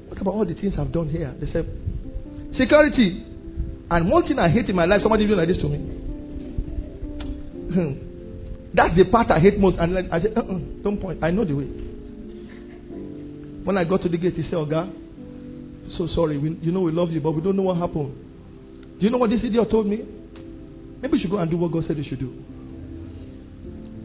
what 0.08 0.20
about 0.22 0.34
all 0.34 0.46
the 0.46 0.54
things 0.54 0.74
I've 0.78 0.92
done 0.92 1.10
here? 1.10 1.34
They 1.40 1.52
said, 1.52 1.68
security. 2.58 3.26
And 3.90 4.10
one 4.10 4.24
thing 4.24 4.40
I 4.40 4.50
hate 4.50 4.70
in 4.70 4.76
my 4.76 4.86
life, 4.86 5.02
somebody 5.02 5.28
doing 5.28 5.38
like 5.38 5.48
this 5.48 5.58
to 5.58 5.70
me. 5.70 5.78
Hmm. 7.74 8.13
That's 8.74 8.96
the 8.96 9.06
part 9.06 9.30
I 9.30 9.40
hate 9.40 9.60
most. 9.60 9.78
And 9.78 9.98
I 10.12 10.22
said, 10.22 10.34
uh-uh, 10.36 10.58
don't 10.84 11.00
point. 11.00 11.24
I 11.24 11.32
know 11.32 11.46
the 11.46 11.54
way. 11.54 11.66
When 13.64 13.78
I 13.78 13.84
got 13.84 14.02
to 14.02 14.10
the 14.10 14.18
gate, 14.18 14.34
he 14.34 14.44
said, 14.44 14.54
Oga, 14.54 14.92
so 15.98 16.08
sorry. 16.16 16.38
We, 16.38 16.58
you 16.62 16.72
know 16.72 16.82
we 16.82 16.92
love 16.92 17.12
you, 17.12 17.22
but 17.22 17.32
we 17.32 17.42
don't 17.42 17.56
know 17.56 17.64
what 17.64 17.78
happened. 17.78 18.14
Do 19.00 19.06
you 19.06 19.10
know 19.10 19.18
what 19.18 19.30
this 19.30 19.42
idiot 19.44 19.70
told 19.70 19.88
me? 19.88 20.04
Maybe 21.02 21.18
you 21.18 21.22
should 21.22 21.32
go 21.32 21.38
and 21.38 21.50
do 21.52 21.58
what 21.58 21.72
God 21.72 21.84
said 21.88 21.98
you 21.98 22.04
should 22.04 22.20
do. 22.20 22.34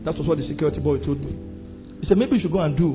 That 0.05 0.17
was 0.17 0.27
what 0.27 0.39
the 0.39 0.47
security 0.47 0.81
boy 0.81 0.99
told 0.99 1.21
me. 1.21 1.33
He 2.01 2.07
said, 2.07 2.19
maybe 2.19 2.37
you 2.37 2.43
should 2.43 2.53
go 2.53 2.61
and 2.61 2.77
do 2.77 2.91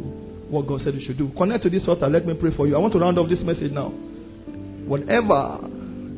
what 0.49 0.67
God 0.67 0.81
said 0.83 0.93
you 0.93 1.05
should 1.05 1.17
do. 1.17 1.31
Connect 1.37 1.63
to 1.63 1.69
this 1.69 1.83
altar. 1.87 2.07
Let 2.07 2.25
me 2.25 2.33
pray 2.35 2.55
for 2.55 2.67
you. 2.67 2.75
I 2.75 2.79
want 2.79 2.93
to 2.93 2.99
round 2.99 3.17
off 3.17 3.29
this 3.29 3.39
message 3.41 3.71
now. 3.71 3.89
Whatever 3.89 5.67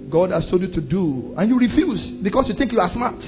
God 0.09 0.31
has 0.31 0.49
told 0.49 0.61
you 0.61 0.71
to 0.73 0.81
do, 0.81 1.33
and 1.37 1.49
you 1.49 1.57
refuse 1.57 2.21
because 2.23 2.45
you 2.47 2.55
think 2.55 2.71
you 2.71 2.79
are 2.79 2.91
smart. 2.93 3.21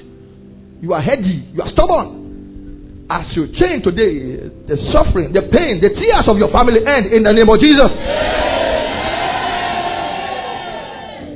You 0.81 0.93
are 0.93 1.01
heady. 1.01 1.50
You 1.53 1.62
are 1.62 1.72
stubborn. 1.72 3.07
As 3.10 3.36
you 3.36 3.48
change 3.60 3.84
today, 3.84 4.50
the 4.67 4.77
suffering, 4.93 5.31
the 5.34 5.41
pain, 5.51 5.79
the 5.81 5.89
tears 5.89 6.27
of 6.27 6.38
your 6.38 6.51
family 6.51 6.81
end 6.86 7.07
in 7.07 7.24
the 7.24 7.34
name 7.34 7.50
of 7.50 7.60
Jesus. 7.60 7.88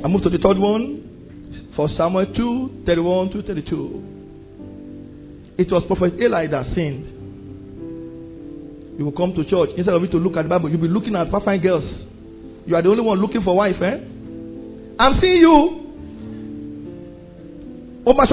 I 0.04 0.08
move 0.08 0.22
to 0.22 0.30
the 0.30 0.38
third 0.38 0.58
one. 0.58 0.98
For 1.74 1.88
Samuel 1.96 2.26
2 2.36 2.82
31 2.84 3.30
to 3.30 3.42
32. 3.42 4.02
It 5.58 5.72
was 5.72 5.84
Prophet 5.86 6.14
Eli 6.20 6.46
that 6.48 6.66
sinned. 6.74 7.06
You 8.98 9.06
will 9.06 9.12
come 9.12 9.32
to 9.34 9.44
church. 9.48 9.70
Instead 9.76 9.94
of 9.94 10.02
you 10.02 10.08
to 10.08 10.18
look 10.18 10.36
at 10.36 10.42
the 10.42 10.48
Bible, 10.50 10.68
you'll 10.68 10.80
be 10.80 10.88
looking 10.88 11.16
at 11.16 11.30
fine 11.30 11.60
girls. 11.62 11.84
You 12.66 12.76
are 12.76 12.82
the 12.82 12.90
only 12.90 13.02
one 13.02 13.18
looking 13.18 13.42
for 13.42 13.56
wife, 13.56 13.80
eh? 13.80 13.98
I'm 14.98 15.18
seeing 15.20 15.40
you. 15.40 15.78
Oh, 18.04 18.12
my. 18.14 18.26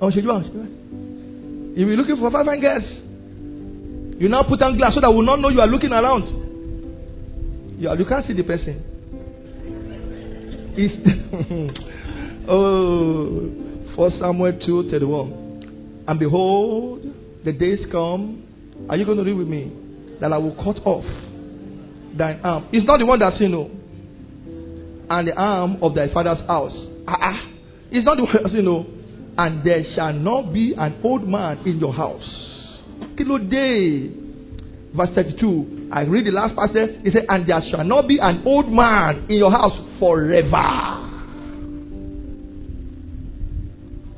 Oh, 0.00 0.10
should 0.10 0.24
you 0.24 0.32
If 1.72 1.78
you're 1.78 1.96
looking 1.96 2.16
for 2.16 2.30
five 2.30 2.46
and 2.46 2.60
girls, 2.60 2.84
you 4.20 4.28
now 4.28 4.42
put 4.42 4.62
on 4.62 4.76
glass 4.76 4.94
so 4.94 5.00
that 5.00 5.10
we 5.10 5.16
will 5.16 5.24
not 5.26 5.40
know 5.40 5.48
you 5.48 5.60
are 5.60 5.66
looking 5.66 5.92
around. 5.92 6.42
You, 7.80 7.88
are, 7.88 7.96
you 7.96 8.04
can't 8.04 8.26
see 8.26 8.32
the 8.32 8.42
person. 8.42 8.82
It's 10.76 11.80
Oh, 12.48 13.50
for 13.96 14.10
Samuel 14.20 14.58
2 14.66 14.90
31. 14.90 16.04
And 16.06 16.18
behold, 16.20 17.02
the 17.44 17.52
days 17.52 17.78
come. 17.90 18.42
Are 18.88 18.96
you 18.96 19.06
going 19.06 19.16
to 19.18 19.24
read 19.24 19.32
with 19.34 19.48
me? 19.48 19.72
That 20.20 20.32
I 20.32 20.38
will 20.38 20.54
cut 20.56 20.84
off 20.86 21.04
thine 22.16 22.40
arm. 22.44 22.68
It's 22.72 22.86
not 22.86 22.98
the 22.98 23.06
one 23.06 23.18
that 23.20 23.38
sinned, 23.38 23.52
no. 23.52 23.70
And 25.10 25.28
the 25.28 25.34
arm 25.34 25.82
of 25.82 25.94
thy 25.94 26.12
father's 26.12 26.38
house. 26.46 26.72
Ah, 27.08 27.16
ah. 27.20 27.48
It's 27.90 28.04
not 28.04 28.16
the 28.18 28.24
one 28.24 28.32
that 28.42 28.52
sinned, 28.52 28.64
no. 28.66 28.86
And 29.36 29.64
there 29.64 29.84
shall 29.94 30.12
not 30.12 30.52
be 30.52 30.74
an 30.76 31.00
old 31.02 31.26
man 31.26 31.58
in 31.66 31.78
your 31.78 31.92
house. 31.92 32.22
Kilo 33.16 33.38
day. 33.38 34.10
Verse 34.94 35.10
32. 35.14 35.90
I 35.92 36.02
read 36.02 36.26
the 36.26 36.30
last 36.30 36.54
passage. 36.56 37.00
He 37.02 37.10
said, 37.10 37.26
And 37.28 37.48
there 37.48 37.60
shall 37.70 37.84
not 37.84 38.06
be 38.06 38.18
an 38.20 38.42
old 38.46 38.70
man 38.70 39.26
in 39.28 39.36
your 39.36 39.50
house 39.50 39.76
forever. 39.98 41.04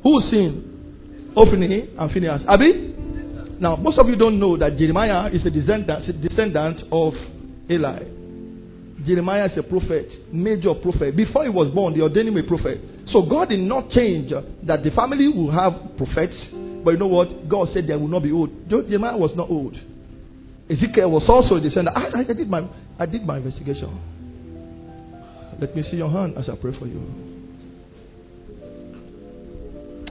Who 0.03 0.21
sinned? 0.29 1.33
Ophni 1.35 1.89
and 1.97 2.11
Phinehas. 2.11 2.41
Abi? 2.47 2.93
Now, 3.59 3.75
most 3.75 3.97
of 3.99 4.07
you 4.07 4.15
don't 4.15 4.39
know 4.39 4.55
that 4.57 4.77
Jeremiah 4.77 5.29
is 5.31 5.45
a 5.45 5.49
descendant, 5.49 6.21
descendant 6.21 6.81
of 6.91 7.13
Eli. 7.69 8.16
Jeremiah 9.07 9.45
is 9.45 9.57
a 9.57 9.63
prophet, 9.63 10.33
major 10.33 10.73
prophet. 10.73 11.15
Before 11.15 11.43
he 11.43 11.49
was 11.49 11.73
born, 11.73 11.93
they 11.93 12.01
ordained 12.01 12.27
him 12.27 12.37
a 12.37 12.43
prophet. 12.43 12.79
So 13.13 13.21
God 13.21 13.47
did 13.49 13.61
not 13.61 13.89
change 13.91 14.31
that 14.63 14.83
the 14.83 14.91
family 14.91 15.29
will 15.29 15.49
have 15.49 15.95
prophets. 15.97 16.35
But 16.83 16.91
you 16.91 16.97
know 16.97 17.07
what? 17.07 17.47
God 17.47 17.69
said 17.73 17.87
they 17.87 17.95
will 17.95 18.09
not 18.09 18.23
be 18.23 18.31
old. 18.31 18.69
Jeremiah 18.69 19.17
was 19.17 19.31
not 19.35 19.49
old. 19.49 19.75
Ezekiel 20.69 21.09
was 21.09 21.23
also 21.29 21.55
a 21.55 21.61
descendant. 21.61 21.95
I, 21.95 22.07
I, 22.07 22.19
I, 22.19 22.33
did 22.33 22.49
my, 22.49 22.67
I 22.99 23.05
did 23.05 23.25
my 23.25 23.37
investigation. 23.37 23.97
Let 25.59 25.73
me 25.75 25.83
see 25.89 25.97
your 25.97 26.11
hand 26.11 26.37
as 26.37 26.49
I 26.49 26.55
pray 26.55 26.77
for 26.77 26.85
you. 26.85 26.99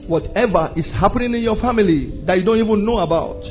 Whatever 0.07 0.73
is 0.75 0.85
happening 0.99 1.35
in 1.35 1.41
your 1.41 1.57
family 1.61 2.23
that 2.25 2.37
you 2.37 2.43
don't 2.43 2.57
even 2.57 2.83
know 2.83 2.97
about, 2.99 3.43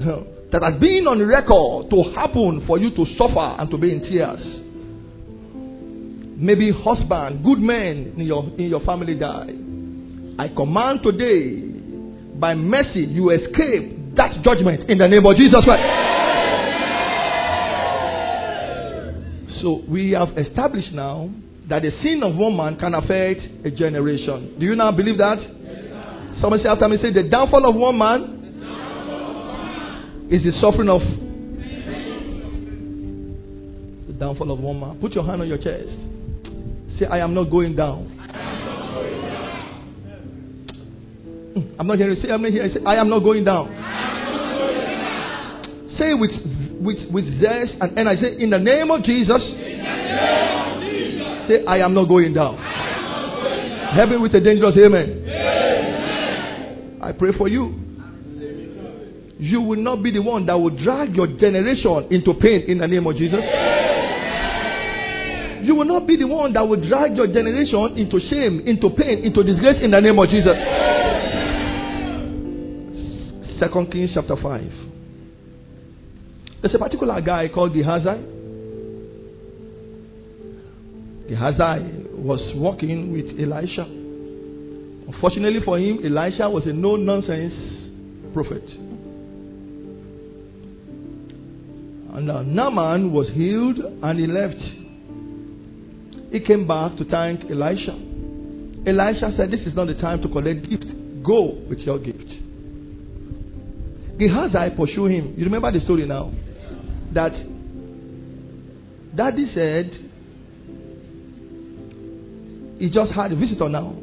that 0.52 0.62
has 0.62 0.80
been 0.80 1.06
on 1.06 1.24
record 1.26 1.90
to 1.90 2.14
happen 2.14 2.64
for 2.66 2.78
you 2.78 2.90
to 2.90 3.06
suffer 3.16 3.56
and 3.60 3.70
to 3.70 3.78
be 3.78 3.92
in 3.92 4.00
tears. 4.00 4.40
Maybe 6.40 6.72
husband, 6.72 7.44
good 7.44 7.58
men 7.58 8.14
in 8.16 8.26
your, 8.26 8.44
in 8.58 8.68
your 8.70 8.80
family 8.80 9.14
die. 9.14 9.54
I 10.38 10.48
command 10.48 11.00
today, 11.02 11.60
by 12.38 12.54
mercy, 12.54 13.00
you 13.00 13.30
escape 13.30 14.16
that 14.16 14.42
judgment 14.42 14.88
in 14.90 14.98
the 14.98 15.06
name 15.06 15.24
of 15.24 15.36
Jesus 15.36 15.62
Christ. 15.64 15.84
So 19.62 19.82
we 19.86 20.12
have 20.12 20.36
established 20.38 20.92
now 20.92 21.30
that 21.68 21.82
the 21.82 21.90
sin 22.02 22.22
of 22.24 22.34
one 22.34 22.56
man 22.56 22.76
can 22.78 22.94
affect 22.94 23.40
a 23.64 23.70
generation. 23.70 24.56
Do 24.58 24.64
you 24.64 24.74
now 24.74 24.90
believe 24.90 25.18
that? 25.18 25.38
Somebody 26.40 26.62
say 26.62 26.68
after 26.70 26.88
me, 26.88 26.96
say 27.02 27.12
the 27.12 27.28
downfall 27.28 27.68
of 27.68 27.74
one 27.76 27.98
man 27.98 28.39
is 30.30 30.42
the 30.44 30.52
suffering 30.60 30.88
of 30.88 31.00
the 34.06 34.12
downfall 34.12 34.52
of 34.52 34.60
one 34.60 34.78
man. 34.78 34.98
Put 35.00 35.12
your 35.12 35.24
hand 35.24 35.42
on 35.42 35.48
your 35.48 35.58
chest. 35.58 35.88
Say, 37.00 37.06
I 37.06 37.18
am 37.18 37.34
not 37.34 37.50
going 37.50 37.74
down. 37.74 38.16
I'm 41.78 41.86
not 41.86 41.98
hearing. 41.98 42.16
Say, 42.22 42.30
I'm 42.30 42.42
not 42.42 42.52
hearing. 42.52 42.72
Say, 42.72 42.80
I 42.86 42.94
am 42.94 43.08
not 43.08 43.20
going 43.20 43.44
down. 43.44 43.66
Say 45.98 46.14
with 46.14 46.30
with 46.80 47.10
with 47.10 47.24
zest 47.42 47.72
and 47.80 48.08
I 48.08 48.14
say, 48.14 48.36
in 48.38 48.50
the 48.50 48.58
name 48.58 48.90
of 48.92 49.02
Jesus. 49.02 49.42
Say, 51.48 51.64
I 51.66 51.78
am 51.78 51.92
not 51.94 52.04
going 52.06 52.32
down. 52.34 52.56
Heaven 53.96 54.22
with 54.22 54.32
a 54.34 54.40
dangerous 54.40 54.76
amen. 54.76 55.24
amen. 55.26 57.00
I 57.02 57.10
pray 57.10 57.32
for 57.36 57.48
you 57.48 57.89
you 59.40 59.62
will 59.62 59.80
not 59.80 60.02
be 60.02 60.10
the 60.10 60.20
one 60.20 60.44
that 60.46 60.52
will 60.52 60.68
drag 60.68 61.16
your 61.16 61.26
generation 61.26 62.06
into 62.10 62.34
pain 62.34 62.64
in 62.68 62.76
the 62.76 62.86
name 62.86 63.06
of 63.06 63.16
Jesus. 63.16 63.40
You 65.64 65.74
will 65.74 65.86
not 65.86 66.06
be 66.06 66.16
the 66.16 66.26
one 66.26 66.52
that 66.52 66.68
will 66.68 66.80
drag 66.86 67.16
your 67.16 67.26
generation 67.26 67.96
into 67.96 68.20
shame, 68.28 68.60
into 68.66 68.90
pain, 68.90 69.24
into 69.24 69.42
disgrace 69.42 69.82
in 69.82 69.92
the 69.92 70.00
name 70.00 70.18
of 70.18 70.28
Jesus. 70.28 70.52
Second 73.58 73.90
Kings 73.90 74.10
chapter 74.12 74.36
5. 74.36 74.72
There's 76.60 76.74
a 76.74 76.78
particular 76.78 77.18
guy 77.22 77.48
called 77.48 77.72
Gehazi. 77.72 78.20
Gehazi 81.30 82.12
was 82.12 82.40
working 82.56 83.12
with 83.12 83.40
Elisha. 83.40 83.84
Unfortunately 85.12 85.60
for 85.64 85.78
him, 85.78 86.00
Elisha 86.04 86.48
was 86.50 86.66
a 86.66 86.74
no 86.74 86.96
nonsense 86.96 87.54
prophet. 88.34 88.89
And 92.14 92.30
uh, 92.30 92.42
Naaman 92.42 93.12
was 93.12 93.28
healed 93.28 93.78
and 93.78 94.18
he 94.18 94.26
left. 94.26 94.60
He 96.32 96.40
came 96.40 96.66
back 96.66 96.96
to 96.96 97.04
thank 97.04 97.48
Elisha. 97.50 97.92
Elisha 98.86 99.32
said, 99.36 99.50
This 99.50 99.60
is 99.60 99.74
not 99.74 99.86
the 99.86 99.94
time 99.94 100.20
to 100.22 100.28
collect 100.28 100.68
gifts. 100.68 100.86
Go 101.24 101.54
with 101.68 101.78
your 101.80 101.98
gift. 101.98 102.26
Gehazi 104.18 104.74
pursued 104.76 105.12
him. 105.12 105.34
You 105.36 105.44
remember 105.44 105.70
the 105.72 105.80
story 105.80 106.06
now? 106.06 106.32
That 107.14 107.32
daddy 109.16 109.50
said 109.54 109.90
he 112.78 112.90
just 112.90 113.12
had 113.12 113.32
a 113.32 113.36
visitor 113.36 113.68
now. 113.68 113.94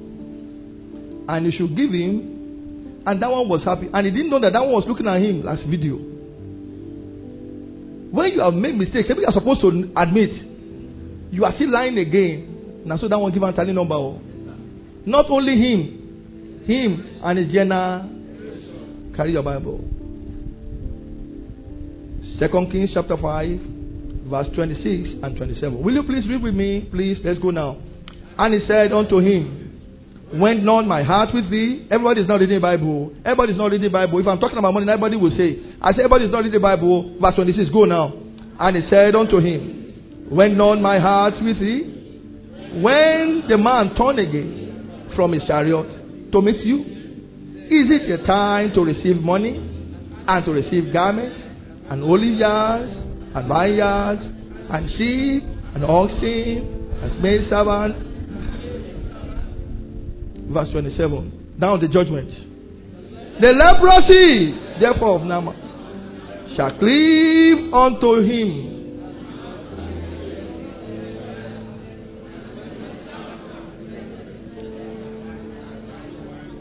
And 1.30 1.46
you 1.46 1.52
should 1.58 1.76
give 1.76 1.92
him. 1.92 3.04
And 3.06 3.22
that 3.22 3.32
one 3.32 3.50
was 3.50 3.64
happy. 3.64 3.90
And 3.94 4.06
he 4.06 4.12
didn't 4.12 4.30
know 4.30 4.40
that 4.40 4.54
that 4.54 4.62
one 4.62 4.72
was 4.72 4.86
looking 4.88 5.08
at 5.08 5.22
him 5.22 5.44
last 5.44 5.64
video. 5.68 6.17
When 8.18 8.32
you 8.34 8.40
have 8.42 8.56
made 8.56 8.76
mistakes, 8.76 9.08
you 9.16 9.26
are 9.28 9.32
supposed 9.32 9.62
to 9.62 9.92
admit 9.96 10.32
you 11.30 11.46
are 11.46 11.54
still 11.54 11.70
lying 11.72 12.00
again. 12.00 12.82
Now, 12.84 12.98
so 12.98 13.08
that 13.08 13.20
one 13.20 13.32
give 13.32 13.44
a 13.44 13.54
tally 13.54 13.74
number. 13.74 13.94
Oh. 13.94 14.20
Not 15.06 15.30
only 15.30 15.54
him, 15.54 16.64
him 16.66 17.20
and 17.24 17.38
his 17.38 17.54
general. 17.54 18.10
Carry 19.16 19.34
your 19.34 19.44
Bible. 19.44 19.82
Second 22.40 22.72
Kings 22.72 22.90
chapter 22.92 23.18
5, 23.18 23.60
verse 24.32 24.48
26 24.56 25.22
and 25.22 25.38
27. 25.38 25.84
Will 25.84 25.94
you 25.94 26.02
please 26.02 26.28
read 26.28 26.42
with 26.42 26.56
me? 26.56 26.88
Please, 26.90 27.20
let's 27.24 27.38
go 27.38 27.52
now. 27.52 27.78
And 28.40 28.52
he 28.56 28.68
said 28.68 28.94
unto 28.94 29.20
him, 29.20 29.67
Went 30.34 30.64
not 30.64 30.86
my 30.86 31.04
heart 31.04 31.30
with 31.34 31.50
thee? 31.50 31.88
Everybody 31.90 32.22
is 32.22 32.28
not 32.28 32.40
reading 32.42 32.58
the 32.58 32.62
Bible. 32.62 33.14
Everybody 33.24 33.54
is 33.54 33.58
not 33.58 33.72
reading 33.72 33.84
the 33.84 33.90
Bible. 33.90 34.20
If 34.20 34.28
I'm 34.28 34.40
talking 34.40 34.58
about 34.58 34.74
money, 34.74 34.90
everybody 34.90 35.16
will 35.16 35.32
say, 35.32 35.58
I 35.82 35.92
say, 35.94 36.04
everybody 36.04 36.26
is 36.26 36.32
not 36.32 36.40
reading 36.40 36.52
the 36.54 36.60
Bible. 36.60 37.16
Verse 37.22 37.36
26, 37.36 37.70
go 37.72 37.86
now. 37.86 38.12
And 38.60 38.76
he 38.76 38.84
said 38.90 39.16
unto 39.16 39.40
him, 39.40 40.28
Went 40.30 40.58
not 40.58 40.82
my 40.82 41.00
heart 41.00 41.36
with 41.42 41.60
thee? 41.60 41.94
When 42.84 43.44
the 43.48 43.58
man 43.58 43.96
turned 43.96 44.20
again 44.20 45.12
from 45.16 45.32
his 45.32 45.44
chariot 45.48 46.32
to 46.34 46.42
meet 46.42 46.60
you, 46.66 46.82
is 47.68 47.88
it 47.92 48.12
a 48.20 48.26
time 48.28 48.74
to 48.74 48.82
receive 48.82 49.18
money 49.22 49.56
and 50.28 50.46
to 50.46 50.52
receive 50.52 50.92
garments 50.92 51.38
and 51.90 52.04
olive 52.04 52.38
yards 52.38 52.92
and 53.36 53.48
vineyards 53.48 54.22
and 54.72 54.90
sheep 54.98 55.44
and 55.76 55.86
oxen 55.86 56.92
and 57.02 57.22
maid 57.22 57.48
servants 57.50 58.07
verse 60.50 60.70
27. 60.72 61.56
Down 61.60 61.80
the 61.80 61.88
judgment. 61.88 62.30
The 63.40 63.54
leprosy, 63.54 64.80
therefore, 64.80 65.20
of 65.20 65.26
Naaman 65.26 66.56
shall 66.56 66.78
cleave 66.80 67.74
unto 67.74 68.22
him. 68.22 68.78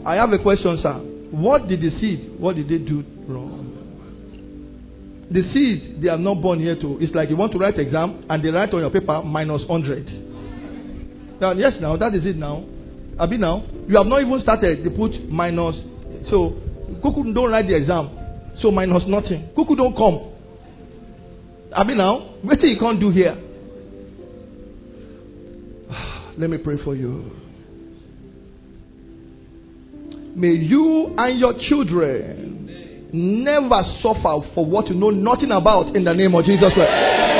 I 0.05 0.15
have 0.15 0.31
a 0.31 0.39
question, 0.39 0.79
sir. 0.81 0.93
What 1.31 1.67
did 1.67 1.81
the 1.81 1.89
seed, 1.99 2.39
what 2.39 2.55
did 2.55 2.69
they 2.69 2.77
do 2.77 3.03
wrong? 3.27 3.73
The 5.29 5.41
seed, 5.51 6.01
they 6.01 6.07
are 6.07 6.17
not 6.17 6.41
born 6.41 6.59
here 6.59 6.75
to. 6.79 6.97
It's 7.01 7.13
like 7.13 7.29
you 7.29 7.35
want 7.35 7.51
to 7.51 7.57
write 7.57 7.77
exam 7.77 8.23
and 8.29 8.41
they 8.41 8.47
write 8.47 8.73
on 8.73 8.79
your 8.79 8.89
paper 8.89 9.21
minus 9.21 9.63
100. 9.67 11.41
Now, 11.41 11.51
yes, 11.51 11.73
now, 11.81 11.97
that 11.97 12.15
is 12.15 12.25
it 12.25 12.37
now. 12.37 12.63
Abi 13.19 13.37
now, 13.37 13.65
you 13.87 13.97
have 13.97 14.05
not 14.05 14.21
even 14.21 14.39
started. 14.41 14.83
They 14.85 14.89
put 14.95 15.11
minus. 15.29 15.75
So, 16.29 16.53
Kuku 17.03 17.33
don't 17.33 17.51
write 17.51 17.67
the 17.67 17.75
exam. 17.75 18.09
So 18.61 18.71
minus 18.71 19.03
nothing. 19.07 19.49
Kuku 19.55 19.75
don't 19.75 19.95
come. 19.95 20.31
Abi 21.73 21.95
now, 21.95 22.35
what 22.41 22.61
you 22.61 22.77
can't 22.79 22.99
do 22.99 23.09
here? 23.09 23.35
Let 26.37 26.49
me 26.49 26.57
pray 26.57 26.77
for 26.83 26.95
you. 26.95 27.31
May 30.35 30.49
you 30.49 31.15
and 31.17 31.39
your 31.39 31.53
children 31.67 33.09
never 33.11 33.81
suffer 34.03 34.47
for 34.53 34.65
what 34.65 34.87
you 34.87 34.93
know 34.95 35.09
nothing 35.09 35.51
about 35.51 35.95
in 35.95 36.03
the 36.03 36.13
name 36.13 36.35
of 36.35 36.45
Jesus 36.45 36.71
Christ. 36.73 37.36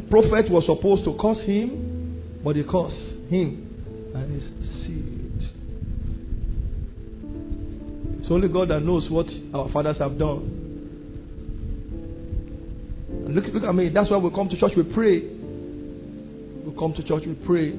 The 0.00 0.08
prophet 0.08 0.50
was 0.50 0.64
supposed 0.64 1.04
to 1.04 1.16
curse 1.20 1.44
him, 1.44 2.40
but 2.42 2.56
he 2.56 2.62
cursed 2.62 2.96
him 3.28 3.66
and 4.14 4.32
his 4.32 4.42
seed. 4.86 5.50
It's 8.20 8.30
only 8.30 8.48
God 8.48 8.68
that 8.68 8.80
knows 8.80 9.10
what 9.10 9.26
our 9.52 9.70
fathers 9.70 9.98
have 9.98 10.18
done. 10.18 10.56
And 13.26 13.34
look, 13.34 13.44
look 13.52 13.64
at 13.64 13.74
me. 13.74 13.90
That's 13.90 14.10
why 14.10 14.16
we 14.16 14.30
come 14.30 14.48
to 14.48 14.58
church, 14.58 14.72
we 14.74 14.84
pray. 14.84 15.20
We 15.20 16.72
come 16.78 16.94
to 16.94 17.02
church, 17.02 17.24
we 17.26 17.34
pray. 17.46 17.74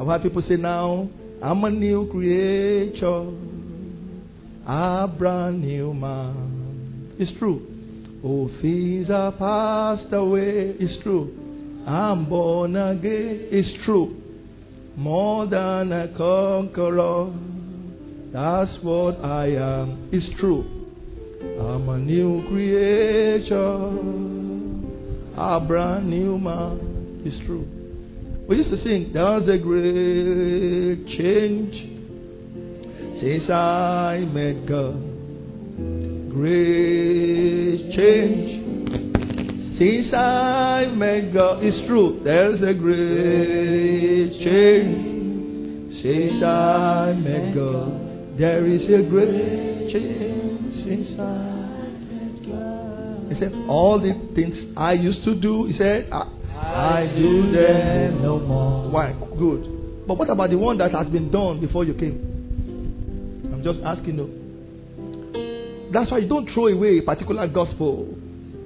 I've 0.00 0.06
heard 0.06 0.22
people 0.22 0.42
say 0.48 0.56
now, 0.56 1.10
I'm 1.42 1.62
a 1.64 1.70
new 1.70 2.08
creature, 2.10 3.30
a 4.66 5.06
brand 5.06 5.60
new 5.60 5.92
man. 5.92 7.14
It's 7.18 7.38
true. 7.38 7.68
Oh, 8.24 8.50
things 8.62 9.10
are 9.10 9.32
passed 9.32 10.12
away. 10.12 10.76
It's 10.78 11.02
true. 11.02 11.40
I'm 11.86 12.28
born 12.28 12.76
again. 12.76 13.48
It's 13.50 13.84
true. 13.84 14.16
More 14.96 15.46
than 15.46 15.92
a 15.92 16.08
conqueror. 16.16 17.32
That's 18.32 18.70
what 18.82 19.24
I 19.24 19.46
am. 19.46 20.08
It's 20.12 20.38
true. 20.38 20.64
I'm 21.60 21.88
a 21.88 21.98
new 21.98 22.46
creature. 22.48 23.56
A 25.36 25.60
brand 25.60 26.08
new 26.08 26.38
man. 26.38 27.22
It's 27.24 27.44
true. 27.46 27.66
We 28.48 28.56
used 28.58 28.70
to 28.70 28.82
sing, 28.84 29.12
There's 29.12 29.48
a 29.48 29.58
great 29.58 31.06
change 31.18 31.74
since 33.20 33.50
I 33.50 34.18
met 34.32 34.66
God. 34.68 35.10
Great 36.30 37.92
change 37.96 38.61
since 39.78 40.12
I 40.14 40.86
met 40.94 41.32
God. 41.32 41.62
It's 41.62 41.86
true. 41.86 42.20
There's 42.24 42.60
a 42.62 42.74
great 42.74 44.32
change 44.42 46.02
since 46.02 46.42
I 46.42 47.12
met 47.14 47.54
God. 47.54 48.38
There 48.38 48.66
is 48.66 48.82
a 48.82 49.08
great 49.08 49.92
change 49.92 50.84
since 50.84 51.18
I 51.18 51.88
met 52.10 52.46
God. 52.46 53.32
He 53.32 53.38
said, 53.40 53.52
All 53.68 54.00
the 54.00 54.12
things 54.34 54.74
I 54.76 54.92
used 54.92 55.24
to 55.24 55.34
do, 55.34 55.66
he 55.66 55.78
said, 55.78 56.08
I, 56.12 56.28
I 56.54 57.14
do 57.16 57.52
them 57.52 58.22
no 58.22 58.38
more. 58.40 58.90
Why? 58.90 59.12
Good. 59.38 60.06
But 60.06 60.18
what 60.18 60.30
about 60.30 60.50
the 60.50 60.58
one 60.58 60.78
that 60.78 60.92
has 60.92 61.06
been 61.08 61.30
done 61.30 61.60
before 61.60 61.84
you 61.84 61.94
came? 61.94 63.50
I'm 63.52 63.62
just 63.62 63.80
asking 63.84 64.16
you. 64.18 65.90
That's 65.92 66.10
why 66.10 66.18
you 66.18 66.28
don't 66.28 66.48
throw 66.52 66.66
away 66.68 66.98
a 66.98 67.02
particular 67.02 67.46
gospel. 67.48 68.14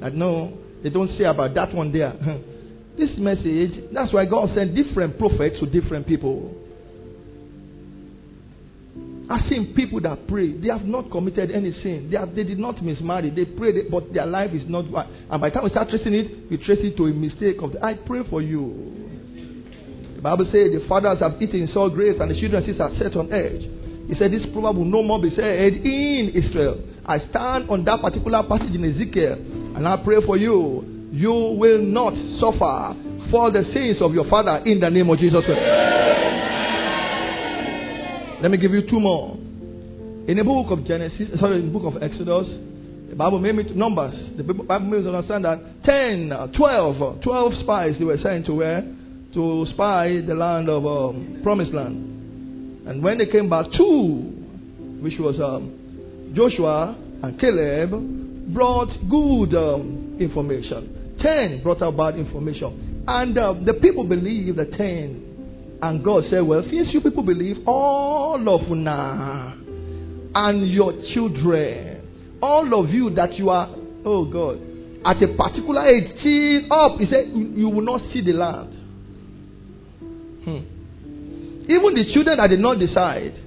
That 0.00 0.14
no, 0.14 0.56
they 0.82 0.90
don't 0.90 1.10
say 1.18 1.24
about 1.24 1.54
that 1.54 1.74
one 1.74 1.92
there. 1.92 2.12
this 2.98 3.10
message, 3.18 3.92
that's 3.92 4.12
why 4.12 4.24
God 4.24 4.50
sent 4.54 4.74
different 4.74 5.18
prophets 5.18 5.56
to 5.60 5.66
different 5.66 6.06
people. 6.06 6.54
I've 9.28 9.48
seen 9.48 9.74
people 9.74 10.00
that 10.02 10.28
pray, 10.28 10.56
they 10.56 10.68
have 10.68 10.84
not 10.84 11.10
committed 11.10 11.50
any 11.50 11.72
sin. 11.82 12.08
They, 12.10 12.16
have, 12.16 12.34
they 12.34 12.44
did 12.44 12.58
not 12.58 12.82
mismarry. 12.82 13.30
They 13.30 13.44
prayed, 13.44 13.90
but 13.90 14.12
their 14.12 14.26
life 14.26 14.52
is 14.52 14.62
not 14.68 14.90
right. 14.92 15.08
And 15.30 15.40
by 15.40 15.48
the 15.48 15.54
time 15.54 15.64
we 15.64 15.70
start 15.70 15.88
tracing 15.90 16.14
it, 16.14 16.50
we 16.50 16.56
trace 16.58 16.78
it 16.82 16.96
to 16.96 17.06
a 17.06 17.12
mistake 17.12 17.56
of 17.60 17.72
the, 17.72 17.84
I 17.84 17.94
pray 17.94 18.22
for 18.30 18.40
you. 18.40 19.02
The 20.16 20.22
Bible 20.22 20.44
says 20.46 20.70
the 20.70 20.84
fathers 20.88 21.18
have 21.18 21.42
eaten 21.42 21.68
so 21.74 21.88
great 21.90 22.20
and 22.20 22.30
the 22.30 22.38
children 22.38 22.62
are 22.80 22.98
set 22.98 23.16
on 23.16 23.32
edge. 23.32 23.62
He 24.06 24.14
said, 24.14 24.30
This 24.30 24.46
proverb 24.52 24.76
will 24.76 24.84
no 24.84 25.02
more 25.02 25.20
be 25.20 25.30
said 25.34 25.74
in 25.74 26.30
Israel. 26.32 26.78
I 27.08 27.18
stand 27.30 27.70
on 27.70 27.84
that 27.84 28.00
particular 28.00 28.42
passage 28.42 28.74
in 28.74 28.84
Ezekiel 28.84 29.34
and 29.76 29.86
I 29.86 29.96
pray 29.98 30.16
for 30.26 30.36
you. 30.36 31.08
You 31.12 31.56
will 31.56 31.80
not 31.80 32.12
suffer 32.40 32.96
for 33.30 33.50
the 33.52 33.62
sins 33.72 33.98
of 34.00 34.12
your 34.12 34.28
father 34.28 34.62
in 34.66 34.80
the 34.80 34.90
name 34.90 35.08
of 35.08 35.18
Jesus 35.18 35.44
Christ. 35.44 35.60
Let 38.42 38.50
me 38.50 38.58
give 38.58 38.72
you 38.72 38.82
two 38.90 38.98
more. 38.98 39.36
In 40.26 40.36
the 40.36 40.42
book 40.42 40.72
of 40.72 40.84
Genesis, 40.84 41.28
sorry, 41.38 41.60
in 41.60 41.72
the 41.72 41.78
book 41.78 41.94
of 41.94 42.02
Exodus, 42.02 42.46
the 43.08 43.14
Bible 43.14 43.38
made 43.38 43.54
me 43.54 43.62
to 43.62 43.78
numbers. 43.78 44.14
The 44.36 44.42
Bible 44.42 44.86
made 44.86 45.04
me 45.04 45.08
understand 45.08 45.44
that 45.44 45.84
10, 45.84 46.52
12, 46.56 47.22
12 47.22 47.52
spies 47.62 47.94
they 47.98 48.04
were 48.04 48.18
sent 48.18 48.46
to 48.46 48.54
where? 48.54 48.82
To 49.34 49.66
spy 49.72 50.22
the 50.26 50.34
land 50.34 50.68
of 50.68 50.84
um, 50.84 51.40
promised 51.44 51.72
land. 51.72 52.86
And 52.88 53.02
when 53.02 53.18
they 53.18 53.26
came 53.26 53.48
back, 53.48 53.66
two, 53.76 54.32
which 55.00 55.14
was 55.20 55.38
um, 55.40 55.75
Joshua 56.36 56.94
and 57.22 57.40
Caleb, 57.40 58.52
brought 58.52 58.88
good 59.08 59.54
um, 59.56 60.18
information. 60.20 61.16
Ten 61.20 61.62
brought 61.62 61.80
out 61.82 61.96
bad 61.96 62.16
information. 62.16 63.04
And 63.08 63.36
uh, 63.38 63.54
the 63.64 63.74
people 63.74 64.04
believed 64.04 64.58
the 64.58 64.66
ten. 64.66 65.78
And 65.80 66.04
God 66.04 66.24
said, 66.30 66.40
Well, 66.40 66.62
since 66.70 66.88
you 66.92 67.00
people 67.00 67.22
believe, 67.22 67.66
all 67.66 68.36
of 68.36 68.70
Una 68.70 69.56
and 70.34 70.70
your 70.70 70.92
children, 71.14 72.38
all 72.42 72.84
of 72.84 72.90
you 72.90 73.10
that 73.14 73.34
you 73.34 73.48
are, 73.50 73.74
oh 74.04 74.24
God, 74.26 74.60
at 75.06 75.22
a 75.22 75.34
particular 75.34 75.86
age, 75.86 76.22
till 76.22 76.72
up, 76.72 76.98
He 76.98 77.06
said, 77.10 77.28
You 77.28 77.68
will 77.70 77.84
not 77.84 78.02
see 78.12 78.20
the 78.20 78.32
land. 78.32 78.72
Hmm. 80.44 81.62
Even 81.64 81.94
the 81.94 82.12
children 82.12 82.36
that 82.36 82.48
did 82.48 82.60
not 82.60 82.78
decide. 82.78 83.40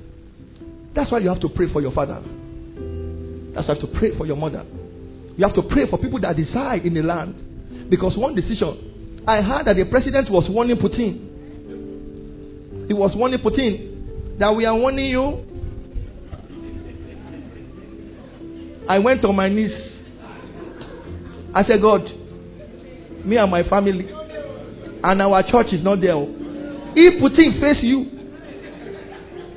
That's 0.96 1.12
why 1.12 1.20
you 1.20 1.30
have 1.30 1.40
to 1.42 1.50
pray 1.50 1.72
for 1.72 1.82
your 1.82 1.92
father. 1.92 2.24
That's 3.60 3.68
why 3.68 3.76
you 3.76 3.82
have 3.82 3.92
to 3.92 4.00
pray 4.00 4.18
for 4.18 4.26
your 4.26 4.38
mother. 4.38 4.64
You 5.36 5.46
have 5.46 5.54
to 5.56 5.64
pray 5.64 5.90
for 5.90 5.98
people 5.98 6.22
that 6.22 6.38
decide 6.38 6.86
in 6.86 6.94
the 6.94 7.02
land. 7.02 7.90
Because 7.90 8.16
one 8.16 8.34
decision, 8.34 9.24
I 9.28 9.42
heard 9.42 9.66
that 9.68 9.76
the 9.76 9.84
president 9.84 10.32
was 10.32 10.46
warning 10.50 10.78
Putin. 10.78 11.28
He 12.88 12.94
was 12.94 13.12
warning 13.18 13.40
Putin 13.40 14.40
that 14.40 14.56
we 14.56 14.64
are 14.66 14.74
warning 14.78 15.08
you. 15.08 15.44
I 18.88 18.98
went 19.00 19.26
on 19.26 19.36
my 19.36 19.50
knees. 19.50 19.74
I 21.54 21.66
said, 21.66 21.82
God, 21.82 22.06
me 23.26 23.36
and 23.36 23.52
my 23.52 23.64
family, 23.68 24.10
and 25.04 25.22
our 25.22 25.44
church 25.52 25.74
is 25.74 25.84
not 25.84 26.00
there. 26.00 26.14
Oh. 26.14 26.30
If 26.96 27.22
Putin 27.22 27.60
face 27.60 27.84
you, 27.84 28.06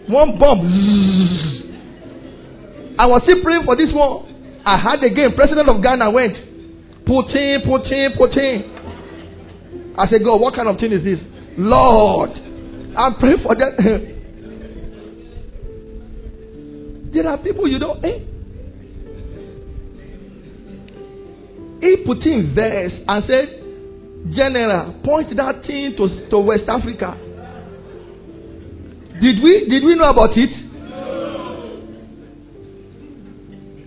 one 0.09 0.39
bomb, 0.41 1.63
I 2.99 3.07
was 3.07 3.23
still 3.25 3.43
praying 3.43 3.65
for 3.65 3.75
this 3.77 3.91
one. 3.93 4.63
I 4.65 4.79
had 4.79 5.03
again, 5.03 5.33
President 5.35 5.69
of 5.69 5.83
Ghana 5.83 6.11
went, 6.11 6.37
Putin, 7.07 7.67
Putin, 7.67 8.17
Putin. 8.17 8.79
I 9.99 10.09
said, 10.09 10.23
God, 10.25 10.41
what 10.41 10.55
kind 10.55 10.69
of 10.69 10.79
thing 10.79 10.93
is 10.93 11.05
this? 11.05 11.19
Lord, 11.59 12.31
I'm 12.97 13.17
praying 13.17 13.43
for 13.43 13.55
that. 13.55 13.77
there 17.13 17.29
are 17.29 17.37
people 17.39 17.69
you 17.69 17.79
don't, 17.79 18.03
eh? 18.05 18.19
He 21.81 21.97
put 22.07 22.25
in 22.25 22.55
verse 22.55 22.93
and 23.09 23.25
said, 23.27 23.59
General, 24.37 24.93
point 25.05 25.37
that 25.37 25.63
thing 25.67 25.95
to, 25.97 26.29
to 26.31 26.39
West 26.39 26.69
Africa. 26.69 27.17
Did 29.21 29.43
we 29.43 29.67
did 29.69 29.83
we 29.85 29.95
know 29.97 30.09
about 30.11 30.37
it? 30.39 30.51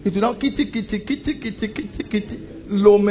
It 0.06 0.14
did 0.14 0.22
not 0.22 0.40
kitty 0.40 0.66
kitty 0.72 1.00
kitty 1.00 1.40
kitty 1.42 1.68
kitty 1.68 2.04
kitty 2.04 2.48
Lome 2.68 3.08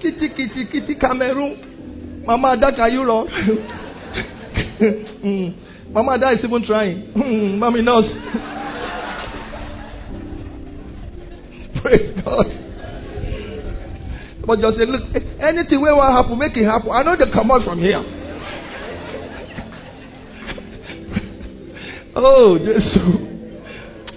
kitty 0.00 0.28
kitty 0.30 0.64
kitty 0.72 0.94
Cameroon. 0.96 2.24
Mama 2.26 2.54
Ada 2.54 2.72
can 2.74 2.92
you 2.92 3.04
run? 3.04 3.28
mm. 5.22 5.54
Mama 5.92 6.14
Ada 6.16 6.30
is 6.32 6.44
even 6.44 6.64
trying. 6.66 7.12
Mm. 7.14 7.58
Mommy 7.58 7.82
knows. 7.82 8.04
Praise 11.80 12.20
God. 12.24 12.46
But 14.44 14.58
just 14.58 14.76
say, 14.78 14.86
look, 14.86 15.02
anything 15.40 15.80
where 15.80 15.94
will 15.94 16.02
happen, 16.02 16.36
make 16.40 16.56
it 16.56 16.64
happen. 16.64 16.90
I 16.90 17.04
know 17.04 17.14
they 17.14 17.30
come 17.32 17.52
out 17.52 17.62
from 17.64 17.78
here. 17.78 18.02
oh, 22.16 22.58
Jesus. 22.58 22.98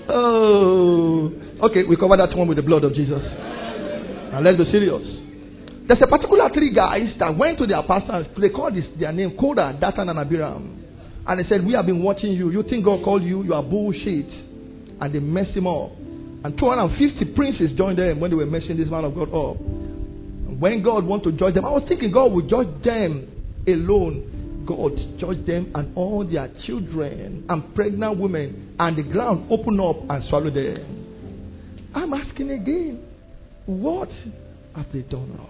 Oh. 0.10 1.45
Okay, 1.62 1.84
we 1.84 1.96
cover 1.96 2.18
that 2.18 2.36
one 2.36 2.48
with 2.48 2.58
the 2.58 2.64
blood 2.64 2.84
of 2.84 2.94
Jesus. 2.94 3.22
Now 4.32 4.42
let's 4.42 4.58
be 4.58 4.66
serious. 4.72 5.02
There's 5.88 6.02
a 6.04 6.08
particular 6.08 6.50
three 6.50 6.74
guys 6.74 7.14
that 7.20 7.38
went 7.38 7.60
to 7.60 7.68
their 7.68 7.82
pastors. 7.84 8.26
They 8.38 8.50
called 8.50 8.76
this, 8.76 8.86
their 9.00 9.14
name 9.14 9.38
Korah, 9.38 9.78
Dathan, 9.80 10.10
and 10.10 10.20
Abiram. 10.20 10.84
And 11.28 11.40
they 11.40 11.48
said, 11.48 11.66
We 11.66 11.74
have 11.74 11.86
been 11.86 12.04
watching 12.04 12.34
you. 12.34 12.50
You 12.50 12.64
think 12.64 12.84
God 12.84 13.04
called 13.04 13.24
you? 13.24 13.44
You 13.44 13.54
are 13.54 13.64
bullshit. 13.64 14.28
And 15.00 15.14
they 15.14 15.20
messed 15.20 15.52
him 15.52 15.68
up. 15.68 15.92
And 16.44 16.58
250 16.58 17.34
princes 17.36 17.72
joined 17.78 18.00
them 18.00 18.20
when 18.20 18.32
they 18.32 18.36
were 18.36 18.46
messing 18.46 18.78
this 18.78 18.90
man 18.90 19.06
of 19.06 19.16
God 19.16 19.30
up. 19.34 19.60
And 19.60 20.60
When 20.60 20.84
God 20.84 21.06
want 21.06 21.24
to 21.24 21.32
judge 21.32 21.54
them, 21.54 21.66
I 21.66 21.70
was 21.72 21.84
thinking 21.88 22.12
God 22.12 22.34
would 22.34 22.50
judge 22.50 22.84
them 22.84 23.28
alone. 23.68 24.64
God 24.68 24.94
judge 25.20 25.46
them 25.46 25.72
and 25.76 25.96
all 25.96 26.26
their 26.26 26.50
children 26.66 27.46
and 27.48 27.76
pregnant 27.76 28.20
women, 28.20 28.76
and 28.80 28.98
the 28.98 29.04
ground 29.04 29.52
open 29.52 29.80
up 29.80 29.98
and 30.10 30.24
swallow 30.28 30.50
them. 30.50 31.05
I'm 31.96 32.14
asking 32.14 32.52
again, 32.52 33.04
what 33.66 34.10
have 34.76 34.86
they 34.94 35.02
done 35.02 35.38
wrong? 35.38 35.50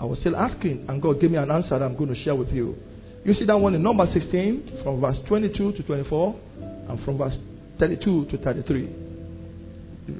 I 0.00 0.04
was 0.04 0.18
still 0.20 0.34
asking, 0.34 0.86
and 0.88 1.02
God 1.02 1.20
gave 1.20 1.30
me 1.30 1.36
an 1.36 1.50
answer 1.50 1.78
that 1.78 1.82
I'm 1.82 1.96
going 1.96 2.14
to 2.14 2.24
share 2.24 2.34
with 2.34 2.48
you. 2.48 2.76
You 3.24 3.34
see 3.34 3.44
that 3.44 3.58
one 3.58 3.74
in 3.74 3.82
number 3.82 4.06
16, 4.10 4.80
from 4.82 5.00
verse 5.00 5.18
22 5.28 5.72
to 5.72 5.82
24, 5.82 6.40
and 6.88 7.04
from 7.04 7.18
verse 7.18 7.34
32 7.78 8.26
to 8.30 8.38
33. 8.38 8.88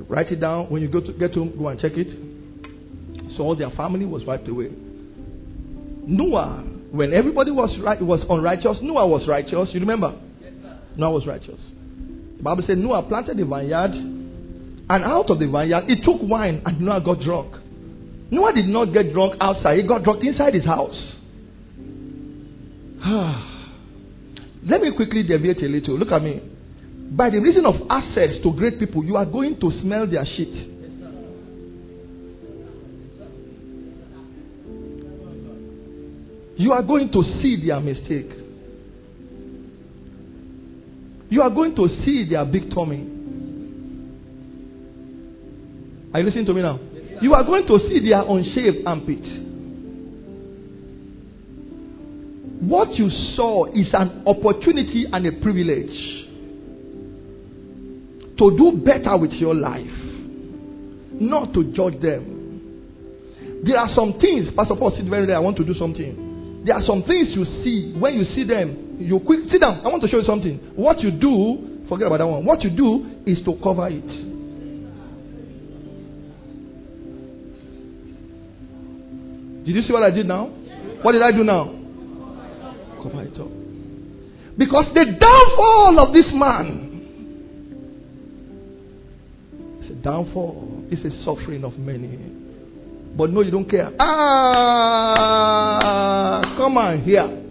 write 0.09 0.31
it 0.33 0.40
down. 0.40 0.68
When 0.68 0.83
you 0.83 0.88
go 0.88 1.01
to 1.01 1.12
get 1.14 1.33
home, 1.35 1.55
go 1.57 1.68
and 1.68 1.81
check 1.81 1.92
it. 1.94 2.09
So 3.37 3.44
all 3.44 3.57
their 3.57 3.70
family 3.70 4.05
was 4.05 4.24
wiped 4.24 4.48
away. 4.48 4.70
Noah, 6.07 6.64
when 6.90 7.14
everybody 7.14 7.53
was 7.53 7.70
right, 7.83 8.01
was 8.03 8.20
unrighteous, 8.29 8.79
Noah 8.83 9.07
was 9.07 9.27
righteous. 9.27 9.70
You 9.72 9.81
remember? 9.81 10.18
Yes, 10.42 10.53
Noah 10.96 11.12
was 11.12 11.27
righteous. 11.27 11.61
Bible 12.42 12.64
said 12.66 12.79
Noah 12.79 13.03
planted 13.03 13.37
the 13.37 13.44
vineyard, 13.44 13.92
and 13.92 15.05
out 15.05 15.31
of 15.31 15.38
the 15.38 15.46
vineyard, 15.46 15.85
he 15.87 15.96
took 15.96 16.22
wine, 16.22 16.62
and 16.64 16.81
Noah 16.81 17.01
got 17.01 17.20
drunk. 17.20 17.55
Noah 18.31 18.53
did 18.53 18.68
not 18.68 18.92
get 18.92 19.12
drunk 19.12 19.35
outside, 19.40 19.79
he 19.79 19.83
got 19.87 20.05
drunk 20.05 20.22
inside 20.24 20.55
his 20.55 20.64
house. 20.64 20.96
Let 24.68 24.83
me 24.83 24.92
quickly 24.94 25.22
deviate 25.22 25.62
a 25.62 25.66
little. 25.66 25.98
Look 25.98 26.12
at 26.12 26.22
me. 26.22 26.42
By 27.16 27.31
the 27.31 27.38
reason 27.38 27.64
of 27.64 27.74
access 27.88 28.42
to 28.42 28.53
great 28.53 28.79
people, 28.79 29.03
you 29.05 29.16
are 29.16 29.24
going 29.24 29.59
to 29.61 29.81
smell 29.81 30.07
their 30.07 30.24
shit. 30.24 30.77
You 36.59 36.72
are 36.72 36.83
going 36.83 37.11
to 37.12 37.22
see 37.40 37.64
their 37.66 37.81
mistake. 37.81 38.31
You 41.31 41.43
are 41.43 41.51
going 41.51 41.75
to 41.77 41.88
see 42.05 42.27
their 42.29 42.45
big 42.45 42.71
tummy. 42.75 43.07
Are 46.12 46.21
you 46.21 46.27
listening 46.27 46.47
to 46.47 46.55
me 46.55 46.62
now? 46.62 46.79
You 47.21 47.35
are 47.35 47.45
going 47.45 47.67
to 47.67 47.79
see 47.88 48.01
their 48.09 48.23
unshaved 48.23 48.87
armpit. 48.87 49.25
What 52.62 52.95
you 52.95 53.11
saw 53.37 53.67
is 53.67 53.88
an 53.93 54.25
opportunity 54.27 55.07
and 55.12 55.27
a 55.27 55.33
privilege 55.43 56.17
to 58.38 58.57
do 58.57 58.81
better 58.85 59.17
with 59.17 59.33
your 59.33 59.55
life, 59.55 59.87
not 61.21 61.53
to 61.55 61.73
judge 61.73 62.01
them. 62.01 63.62
There 63.64 63.77
are 63.77 63.91
some 63.95 64.19
things, 64.21 64.49
Pastor 64.57 64.77
Paul 64.77 64.93
sit 64.97 65.07
very 65.07 65.27
there. 65.27 65.37
I 65.37 65.41
want 65.41 65.57
to 65.59 65.64
do 65.64 65.75
something. 65.75 66.62
There 66.64 66.75
are 66.75 66.83
some 66.87 67.03
things 67.03 67.29
you 67.35 67.45
see 67.64 67.95
when 67.99 68.14
you 68.14 68.25
see 68.35 68.45
them. 68.45 68.88
You 68.99 69.21
quick 69.21 69.41
sit 69.51 69.61
down. 69.61 69.81
I 69.85 69.89
want 69.89 70.03
to 70.03 70.09
show 70.09 70.19
you 70.19 70.25
something. 70.25 70.59
What 70.75 71.01
you 71.01 71.11
do, 71.11 71.87
forget 71.89 72.07
about 72.07 72.19
that 72.19 72.27
one. 72.27 72.45
What 72.45 72.63
you 72.63 72.71
do 72.71 73.23
is 73.27 73.39
to 73.45 73.59
cover 73.63 73.89
it. 73.89 74.07
Did 79.65 79.75
you 79.77 79.83
see 79.83 79.93
what 79.93 80.03
I 80.03 80.11
did 80.11 80.27
now? 80.27 80.47
What 81.03 81.13
did 81.13 81.23
I 81.23 81.31
do 81.31 81.45
now? 81.45 81.65
Cover 83.03 83.23
it 83.23 83.39
up. 83.39 83.49
Because 84.57 84.87
the 84.95 85.05
downfall 85.05 86.01
of 86.01 86.15
this 86.15 86.27
man 86.33 86.85
is 89.85 89.91
a 89.91 89.95
downfall 89.95 90.79
it's 90.91 91.05
a 91.05 91.11
suffering 91.25 91.65
of 91.65 91.79
many. 91.79 92.17
But 93.17 93.31
no, 93.31 93.43
you 93.43 93.51
don't 93.51 93.69
care. 93.69 93.91
Ah, 94.01 94.55
come 96.57 96.79
on 96.79 97.03
here. 97.03 97.48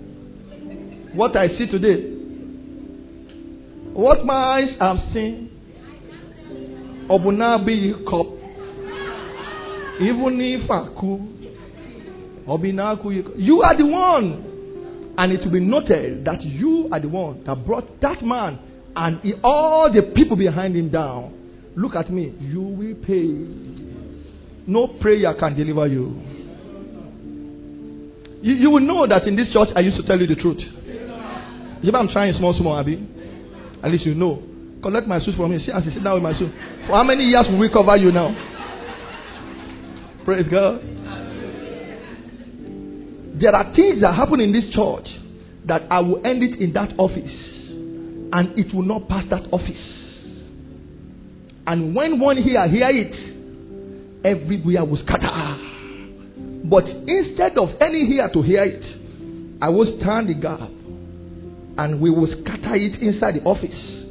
What 1.13 1.36
I 1.36 1.48
see 1.58 1.67
today. 1.67 2.13
What 3.93 4.26
my 4.26 4.34
eyes 4.60 4.70
have 4.80 4.98
seen. 5.13 5.50
Obunabi 7.10 8.04
cup. 8.06 8.28
Even 10.02 10.39
if 10.41 10.70
I 10.70 10.88
could. 11.00 11.38
You 13.38 13.62
are 13.62 13.76
the 13.78 13.86
one. 13.86 15.13
And 15.17 15.32
it 15.32 15.41
will 15.43 15.52
be 15.52 15.60
noted 15.60 16.26
that 16.26 16.43
you 16.43 16.89
are 16.91 17.00
the 17.00 17.10
one 17.10 17.43
that 17.46 17.65
brought 17.65 18.00
that 18.02 18.24
man 18.24 18.60
and 18.96 19.20
all 19.43 19.91
the 19.91 20.12
people 20.15 20.38
behind 20.38 20.76
him 20.76 20.89
down. 20.91 21.34
Look 21.76 21.96
at 21.96 22.12
me. 22.12 22.34
You 22.39 22.62
will 22.62 22.96
pay. 23.06 23.78
No 24.67 24.88
prayer 25.00 25.34
can 25.39 25.56
deliver 25.56 25.88
you. 25.88 26.22
You, 28.41 28.54
you 28.56 28.70
will 28.70 28.82
know 28.82 29.08
that 29.08 29.28
in 29.28 29.36
this 29.36 29.52
church 29.52 29.70
I 29.76 29.80
used 29.80 29.98
to 29.98 30.04
tell 30.04 30.20
you 30.20 30.28
the 30.28 30.36
truth. 30.36 30.62
You 31.82 31.92
know 31.92 32.00
I'm 32.00 32.10
trying 32.10 32.34
small, 32.38 32.56
small, 32.58 32.80
Abby. 32.80 33.08
At 33.84 33.92
least 33.92 34.06
you 34.06 34.16
know. 34.16 34.42
Collect 34.82 35.08
my 35.08 35.20
suit 35.20 35.36
from 35.36 35.52
me. 35.52 35.63
See 35.66 35.72
as 35.72 35.86
you 35.86 35.92
sit 35.92 36.04
down 36.04 36.16
with 36.16 36.24
my 36.24 36.38
suit. 36.38 36.52
For 36.88 36.96
how 36.96 37.04
many 37.04 37.26
years 37.26 37.46
will 37.50 37.60
we 37.60 37.70
cover 37.70 37.96
you 37.98 38.12
now? 38.12 38.34
Praise 40.26 40.46
God. 40.50 40.82
There 43.40 43.56
are 43.56 43.76
things 43.76 44.02
that 44.02 44.16
happen 44.16 44.40
in 44.40 44.52
this 44.52 44.66
church 44.74 45.08
that 45.66 45.84
I 45.92 46.00
will 46.00 46.26
end 46.26 46.42
it 46.44 46.60
in 46.60 46.74
that 46.74 46.94
office, 46.98 47.32
and 48.34 48.58
it 48.58 48.74
will 48.74 48.84
not 48.84 49.08
pass 49.08 49.26
that 49.30 49.48
office. 49.52 49.78
And 51.68 51.94
when 51.96 52.20
one 52.20 52.38
here 52.38 52.68
hear 52.68 52.90
it, 52.90 54.26
everywhere 54.26 54.86
will 54.86 54.98
scatter. 55.04 55.58
But 56.66 56.86
instead 56.88 57.58
of 57.58 57.70
any 57.82 58.08
here 58.08 58.30
to 58.34 58.42
hear 58.42 58.63
it, 58.63 59.62
I 59.62 59.70
will 59.70 59.98
stand 60.00 60.30
the 60.30 60.34
gap 60.34 60.70
and 61.78 62.02
we 62.02 62.10
will 62.10 62.28
scatter 62.42 62.76
it 62.76 63.02
inside 63.02 63.36
the 63.36 63.44
office. 63.44 64.04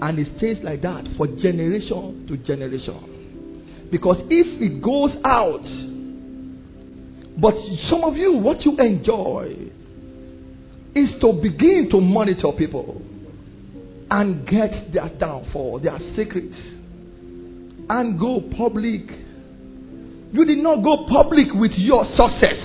And 0.00 0.18
it 0.18 0.28
stays 0.38 0.58
like 0.62 0.82
that 0.82 1.04
for 1.16 1.26
generation 1.26 2.26
to 2.28 2.36
generation. 2.36 3.88
Because 3.90 4.18
if 4.30 4.60
it 4.60 4.82
goes 4.82 5.10
out, 5.24 5.64
but 7.40 7.54
some 7.90 8.04
of 8.04 8.16
you, 8.16 8.34
what 8.38 8.64
you 8.64 8.76
enjoy 8.78 9.70
is 10.94 11.10
to 11.20 11.32
begin 11.42 11.88
to 11.90 12.00
monitor 12.00 12.52
people 12.56 13.00
and 14.10 14.46
get 14.46 14.92
their 14.92 15.08
downfall, 15.18 15.80
their 15.80 15.98
secrets 16.16 16.54
and 17.88 18.18
go 18.18 18.42
public. 18.56 19.02
You 20.32 20.44
did 20.44 20.58
not 20.58 20.82
go 20.82 21.06
public 21.08 21.48
with 21.54 21.72
your 21.72 22.04
success. 22.18 22.60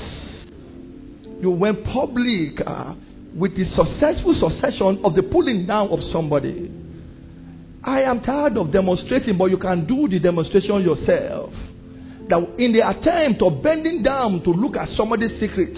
You 1.41 1.51
went 1.51 1.83
public 1.85 2.59
uh, 2.65 2.93
with 3.35 3.55
the 3.55 3.65
successful 3.75 4.35
succession 4.39 5.01
of 5.03 5.15
the 5.15 5.23
pulling 5.23 5.65
down 5.65 5.89
of 5.89 5.99
somebody. 6.11 6.71
I 7.83 8.01
am 8.03 8.21
tired 8.21 8.57
of 8.57 8.71
demonstrating, 8.71 9.37
but 9.37 9.45
you 9.45 9.57
can 9.57 9.85
do 9.85 10.07
the 10.07 10.19
demonstration 10.19 10.81
yourself. 10.81 11.51
That 12.29 12.39
in 12.57 12.71
the 12.71 12.87
attempt 12.87 13.41
of 13.41 13.61
bending 13.61 14.01
down 14.03 14.41
to 14.43 14.49
look 14.51 14.77
at 14.77 14.87
somebody's 14.95 15.37
secret, 15.39 15.75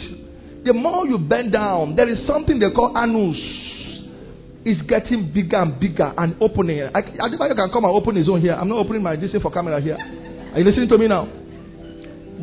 the 0.64 0.74
more 0.74 1.08
you 1.08 1.18
bend 1.18 1.54
down, 1.54 1.96
there 1.96 2.08
is 2.08 2.26
something 2.28 2.60
they 2.60 2.70
call 2.70 2.94
anus 2.98 3.38
is 4.66 4.82
getting 4.88 5.32
bigger 5.32 5.58
and 5.62 5.80
bigger 5.80 6.12
and 6.18 6.36
opening. 6.42 6.82
I, 6.94 7.02
Adebayo 7.02 7.56
can 7.56 7.70
come 7.72 7.86
and 7.86 7.94
open 7.94 8.16
his 8.16 8.28
own 8.28 8.42
here. 8.42 8.54
I'm 8.54 8.68
not 8.68 8.80
opening 8.80 9.04
my 9.04 9.16
this 9.16 9.32
for 9.42 9.52
camera 9.52 9.80
here. 9.80 9.98
Are 9.98 10.60
you 10.60 10.66
listening 10.66 10.90
to 10.90 10.98
me 10.98 11.08
now? 11.08 11.26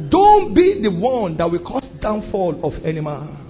Don't 0.09 0.55
be 0.55 0.81
the 0.83 0.91
one 0.91 1.37
that 1.37 1.51
will 1.51 1.59
cause 1.65 1.85
downfall 2.01 2.61
of 2.65 2.85
any 2.85 3.01
man. 3.01 3.42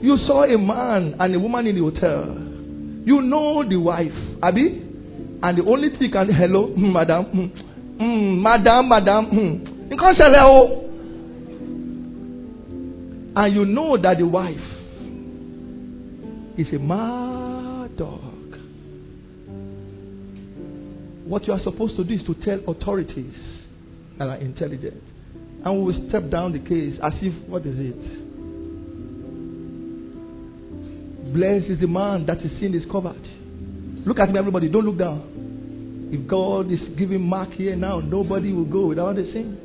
You 0.00 0.16
saw 0.26 0.44
a 0.44 0.56
man 0.56 1.16
and 1.18 1.34
a 1.34 1.38
woman 1.40 1.66
in 1.66 1.74
the 1.74 1.80
hotel. 1.82 2.36
You 3.04 3.20
know 3.22 3.68
the 3.68 3.76
wife, 3.76 4.12
Abby, 4.42 4.82
and 5.42 5.58
the 5.58 5.64
only 5.64 5.90
thing 5.98 6.10
can 6.12 6.32
hello, 6.32 6.68
mm, 6.68 6.92
madam, 6.92 7.24
mm, 7.26 7.98
mm, 8.00 8.40
madam, 8.40 8.88
madam, 8.88 9.26
mm. 9.30 9.74
And 13.36 13.54
you 13.54 13.64
know 13.64 13.96
that 13.96 14.18
the 14.18 14.26
wife 14.26 14.56
is 16.58 16.72
a 16.74 16.78
mad 16.78 17.96
dog. 17.96 18.20
What 21.26 21.46
you 21.46 21.52
are 21.52 21.60
supposed 21.62 21.96
to 21.96 22.04
do 22.04 22.14
is 22.14 22.22
to 22.26 22.34
tell 22.44 22.60
authorities 22.70 23.34
that 24.18 24.28
are 24.28 24.36
intelligent. 24.36 25.02
And 25.64 25.78
we 25.78 25.92
will 25.92 26.08
step 26.08 26.30
down 26.30 26.52
the 26.52 26.58
case 26.60 26.98
as 27.02 27.12
if, 27.20 27.48
what 27.48 27.64
is 27.66 27.76
it? 27.78 28.27
Blessed 31.32 31.66
is 31.66 31.80
the 31.80 31.86
man 31.86 32.26
that 32.26 32.40
his 32.40 32.52
sin 32.60 32.74
is 32.74 32.84
covered. 32.90 33.22
Look 34.06 34.18
at 34.18 34.30
me, 34.30 34.38
everybody. 34.38 34.68
Don't 34.68 34.84
look 34.84 34.98
down. 34.98 36.08
If 36.12 36.26
God 36.28 36.70
is 36.72 36.80
giving 36.96 37.20
mark 37.20 37.50
here 37.50 37.76
now, 37.76 38.00
nobody 38.00 38.52
will 38.52 38.64
go 38.64 38.86
without 38.86 39.16
the 39.16 39.24
sin. 39.32 39.58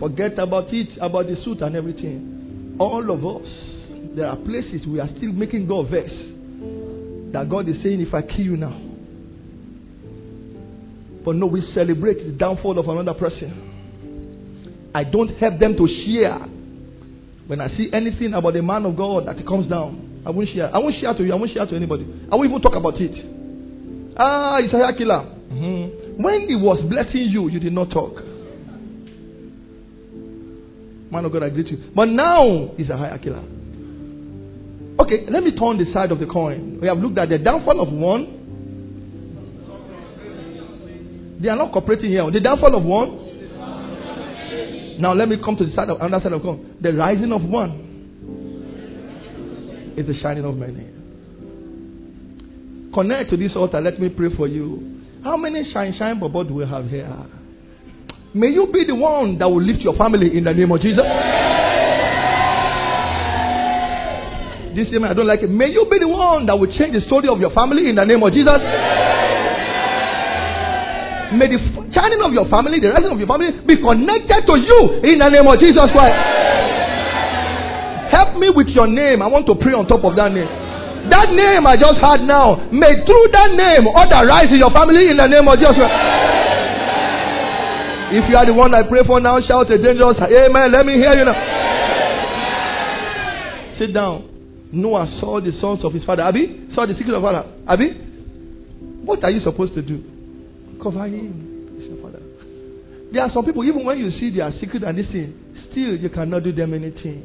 Forget 0.00 0.38
about 0.38 0.72
it, 0.72 0.96
about 1.00 1.26
the 1.26 1.36
suit 1.44 1.60
and 1.60 1.76
everything. 1.76 2.76
All 2.78 3.10
of 3.10 3.24
us 3.24 3.46
there 4.14 4.26
are 4.26 4.36
places 4.36 4.86
we 4.86 5.00
are 5.00 5.08
still 5.16 5.32
making 5.32 5.66
God 5.66 5.90
vex. 5.90 6.10
That 7.32 7.48
God 7.48 7.66
is 7.68 7.82
saying, 7.82 8.00
if 8.00 8.12
I 8.12 8.20
kill 8.20 8.40
you 8.40 8.56
now. 8.58 8.78
But 11.24 11.36
no, 11.36 11.46
we 11.46 11.62
celebrate 11.72 12.26
the 12.26 12.32
downfall 12.32 12.78
of 12.78 12.88
another 12.88 13.18
person. 13.18 14.90
I 14.94 15.04
don't 15.04 15.28
help 15.38 15.58
them 15.58 15.76
to 15.76 15.88
share. 16.04 16.46
When 17.46 17.60
I 17.60 17.68
see 17.76 17.90
anything 17.92 18.34
about 18.34 18.54
the 18.54 18.62
man 18.62 18.86
of 18.86 18.96
God 18.96 19.26
that 19.26 19.44
comes 19.46 19.68
down, 19.68 20.22
I 20.24 20.30
won't 20.30 20.48
share. 20.48 20.74
I 20.74 20.78
won't 20.78 20.94
share 21.00 21.12
to 21.14 21.24
you. 21.24 21.32
I 21.32 21.36
won't 21.36 21.52
share 21.52 21.66
to 21.66 21.74
anybody. 21.74 22.06
I 22.30 22.36
won't 22.36 22.48
even 22.48 22.62
talk 22.62 22.74
about 22.74 22.94
it. 23.00 24.14
Ah, 24.16 24.58
a 24.58 24.94
killer. 24.96 25.26
Mm-hmm. 25.50 26.22
When 26.22 26.48
he 26.48 26.54
was 26.54 26.80
blessing 26.88 27.22
you, 27.22 27.48
you 27.48 27.58
did 27.58 27.72
not 27.72 27.90
talk. 27.90 28.14
Man 31.10 31.24
of 31.24 31.32
God, 31.32 31.42
I 31.42 31.50
greet 31.50 31.66
you. 31.68 31.90
But 31.94 32.06
now 32.06 32.70
he's 32.76 32.88
a 32.88 32.96
higher 32.96 33.18
killer. 33.18 33.42
Okay, 35.00 35.26
let 35.28 35.42
me 35.42 35.56
turn 35.58 35.78
the 35.78 35.92
side 35.92 36.12
of 36.12 36.20
the 36.20 36.26
coin. 36.26 36.78
We 36.80 36.86
have 36.88 36.98
looked 36.98 37.18
at 37.18 37.28
the 37.28 37.38
downfall 37.38 37.80
of 37.80 37.92
one. 37.92 38.38
They 41.40 41.48
are 41.48 41.56
not 41.56 41.72
cooperating 41.72 42.10
here. 42.10 42.30
The 42.30 42.40
downfall 42.40 42.76
of 42.76 42.84
one. 42.84 43.31
Now 45.02 45.12
let 45.14 45.28
me 45.28 45.36
come 45.44 45.56
to 45.56 45.66
the 45.66 45.74
side 45.74 45.90
of 45.90 46.00
another 46.00 46.22
side 46.22 46.32
of 46.32 46.42
coin. 46.42 46.76
The 46.80 46.92
rising 46.92 47.32
of 47.32 47.42
one 47.42 47.72
is 49.96 50.06
the 50.06 50.14
shining 50.22 50.44
of 50.44 50.54
many. 50.56 50.86
Connect 52.94 53.28
to 53.30 53.36
this 53.36 53.50
altar. 53.56 53.80
Let 53.80 53.98
me 53.98 54.10
pray 54.10 54.28
for 54.36 54.46
you. 54.46 55.00
How 55.24 55.36
many 55.36 55.68
shine 55.72 55.92
shine 55.98 56.20
Bobo 56.20 56.44
do 56.44 56.54
we 56.54 56.64
have 56.68 56.86
here? 56.86 57.10
May 58.32 58.50
you 58.50 58.68
be 58.72 58.84
the 58.86 58.94
one 58.94 59.38
that 59.38 59.46
will 59.50 59.60
lift 59.60 59.80
your 59.80 59.96
family 59.96 60.38
in 60.38 60.44
the 60.44 60.52
name 60.54 60.70
of 60.70 60.80
Jesus. 60.80 61.02
This 64.76 64.86
year, 64.88 65.04
I 65.04 65.14
don't 65.14 65.26
like 65.26 65.42
it. 65.42 65.50
May 65.50 65.66
you 65.70 65.84
be 65.90 65.98
the 65.98 66.06
one 66.06 66.46
that 66.46 66.56
will 66.56 66.70
change 66.78 66.94
the 66.94 67.00
story 67.08 67.28
of 67.28 67.40
your 67.40 67.50
family 67.50 67.88
in 67.90 67.96
the 67.96 68.04
name 68.04 68.22
of 68.22 68.32
Jesus. 68.32 68.54
May 71.32 71.48
the 71.48 71.58
shining 71.92 72.20
of 72.20 72.32
your 72.32 72.48
family, 72.52 72.80
the 72.80 72.92
rising 72.92 73.12
of 73.12 73.18
your 73.18 73.28
family, 73.28 73.52
be 73.64 73.76
connected 73.80 74.40
to 74.46 74.54
you 74.60 74.78
in 75.04 75.16
the 75.18 75.28
name 75.32 75.48
of 75.48 75.56
Jesus 75.56 75.88
Christ. 75.96 76.16
Help 78.12 78.36
me 78.36 78.52
with 78.52 78.68
your 78.68 78.86
name. 78.86 79.22
I 79.24 79.28
want 79.28 79.48
to 79.48 79.54
pray 79.56 79.72
on 79.72 79.88
top 79.88 80.04
of 80.04 80.12
that 80.20 80.28
name. 80.32 80.48
That 81.08 81.32
name 81.32 81.66
I 81.66 81.74
just 81.80 81.96
had 81.98 82.22
now, 82.28 82.68
may 82.70 82.92
through 83.08 83.26
that 83.34 83.50
name 83.56 83.88
order 83.88 84.22
rise 84.28 84.52
in 84.52 84.60
your 84.60 84.70
family 84.70 85.08
in 85.10 85.16
the 85.16 85.26
name 85.26 85.48
of 85.48 85.56
Jesus. 85.56 85.72
Christ. 85.74 85.96
If 88.12 88.28
you 88.28 88.36
are 88.36 88.44
the 88.44 88.52
one 88.52 88.70
I 88.76 88.84
pray 88.84 89.00
for 89.08 89.18
now, 89.18 89.40
shout 89.40 89.72
a 89.72 89.78
dangerous 89.80 90.20
Amen. 90.20 90.68
Let 90.70 90.84
me 90.84 91.00
hear 91.00 91.16
you 91.16 91.24
now. 91.24 91.38
Sit 93.80 93.94
down. 93.96 94.28
Noah 94.70 95.08
saw 95.18 95.40
the 95.40 95.52
sons 95.60 95.82
of 95.84 95.92
his 95.92 96.04
father. 96.04 96.22
Abi 96.22 96.68
saw 96.74 96.84
the 96.84 96.92
secret 96.94 97.16
of 97.16 97.22
father. 97.22 97.48
Abi, 97.66 97.96
what 99.04 99.24
are 99.24 99.30
you 99.30 99.40
supposed 99.40 99.74
to 99.74 99.82
do? 99.82 100.11
Cover 100.82 101.06
him. 101.06 101.78
It's 101.78 101.86
your 101.88 102.02
father. 102.02 102.20
There 103.12 103.22
are 103.22 103.30
some 103.32 103.44
people, 103.44 103.62
even 103.64 103.84
when 103.84 103.98
you 103.98 104.10
see 104.18 104.30
their 104.34 104.50
secret 104.58 104.82
and 104.82 104.98
this 104.98 105.06
thing, 105.06 105.34
still 105.70 105.96
you 105.96 106.10
cannot 106.10 106.42
do 106.42 106.52
them 106.52 106.74
anything. 106.74 107.22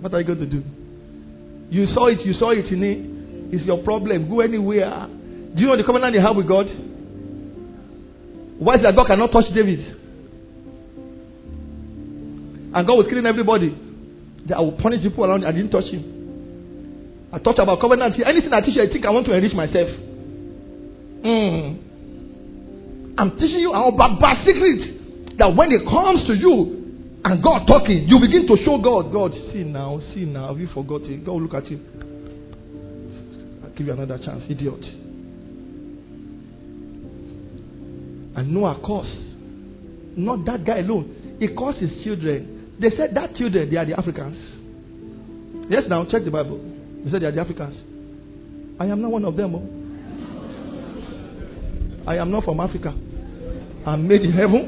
What 0.00 0.14
are 0.14 0.20
you 0.20 0.26
going 0.26 0.40
to 0.40 0.46
do? 0.46 0.62
You 1.70 1.86
saw 1.94 2.06
it, 2.06 2.20
you 2.24 2.32
saw 2.34 2.50
it 2.50 2.66
in 2.66 2.82
it. 2.82 3.54
It's 3.54 3.64
your 3.64 3.82
problem. 3.84 4.28
Go 4.28 4.40
anywhere. 4.40 5.06
Do 5.54 5.60
you 5.60 5.66
know 5.66 5.76
the 5.76 5.84
covenant 5.84 6.14
they 6.14 6.20
have 6.20 6.34
with 6.36 6.48
God? 6.48 6.66
Why 8.58 8.74
is 8.76 8.82
that 8.82 8.96
God 8.96 9.06
cannot 9.06 9.30
touch 9.30 9.52
David? 9.54 9.80
And 12.74 12.86
God 12.86 12.96
was 12.96 13.06
killing 13.08 13.26
everybody. 13.26 13.76
That 14.48 14.56
I 14.56 14.60
will 14.60 14.72
punish 14.72 15.02
people 15.02 15.24
around. 15.24 15.44
I 15.44 15.52
didn't 15.52 15.70
touch 15.70 15.84
him. 15.84 17.28
I 17.32 17.38
talked 17.38 17.58
about 17.58 17.80
covenant. 17.80 18.16
Anything 18.24 18.52
I 18.52 18.60
teach 18.62 18.76
you, 18.76 18.82
I 18.82 18.88
think 18.88 19.04
I 19.04 19.10
want 19.10 19.26
to 19.26 19.34
enrich 19.34 19.54
myself. 19.54 19.88
Mm. 21.24 23.14
I'm 23.18 23.30
teaching 23.32 23.60
you 23.60 23.72
about 23.72 24.20
bad 24.20 24.46
secret. 24.46 25.36
That 25.38 25.54
when 25.54 25.72
it 25.72 25.84
comes 25.84 26.26
to 26.26 26.34
you, 26.34 26.78
and 27.24 27.42
God 27.42 27.66
talking, 27.66 28.08
you 28.08 28.18
begin 28.20 28.46
to 28.46 28.56
show 28.64 28.78
God, 28.78 29.12
God, 29.12 29.32
see 29.52 29.64
now, 29.64 30.00
see 30.14 30.24
now, 30.24 30.48
have 30.48 30.58
you 30.58 30.68
forgotten? 30.72 31.24
God 31.24 31.42
look 31.42 31.54
at 31.54 31.70
you. 31.70 31.80
I'll 33.64 33.70
give 33.70 33.86
you 33.86 33.92
another 33.92 34.18
chance, 34.18 34.44
idiot. 34.48 34.82
And 38.36 38.54
Noah 38.54 38.78
cursed. 38.84 40.16
Not 40.16 40.44
that 40.46 40.64
guy 40.64 40.78
alone. 40.78 41.36
He 41.40 41.48
caused 41.54 41.78
his 41.78 41.90
children. 42.04 42.76
They 42.80 42.90
said 42.96 43.14
that 43.14 43.34
children, 43.34 43.68
they 43.70 43.76
are 43.76 43.84
the 43.84 43.98
Africans. 43.98 44.36
Yes, 45.70 45.84
now 45.88 46.04
check 46.04 46.24
the 46.24 46.30
Bible. 46.30 46.58
They 47.04 47.10
said 47.10 47.22
they 47.22 47.26
are 47.26 47.32
the 47.32 47.40
Africans. 47.40 47.76
I 48.80 48.86
am 48.86 49.02
not 49.02 49.10
one 49.10 49.24
of 49.24 49.36
them. 49.36 49.77
I 52.08 52.16
am 52.16 52.30
not 52.30 52.44
from 52.44 52.58
Africa. 52.58 52.88
I'm 53.86 54.08
made 54.08 54.22
in 54.22 54.32
heaven. 54.32 54.62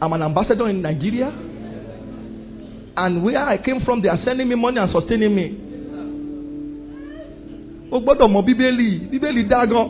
I'm 0.00 0.10
an 0.14 0.22
ambassador 0.22 0.66
in 0.70 0.80
Nigeria. 0.80 1.28
And 2.96 3.22
where 3.22 3.38
I 3.46 3.58
came 3.62 3.80
from, 3.84 4.00
they 4.00 4.08
are 4.08 4.18
sending 4.24 4.48
me 4.48 4.54
money 4.54 4.78
and 4.80 4.90
sustaining 4.90 5.34
me. 5.36 5.58
O 7.92 8.00
gbọ́dọ̀ 8.00 8.28
mọ 8.32 8.40
bíbélì 8.42 8.88
bíbélì 9.10 9.42
dá 9.48 9.66
gan. 9.66 9.86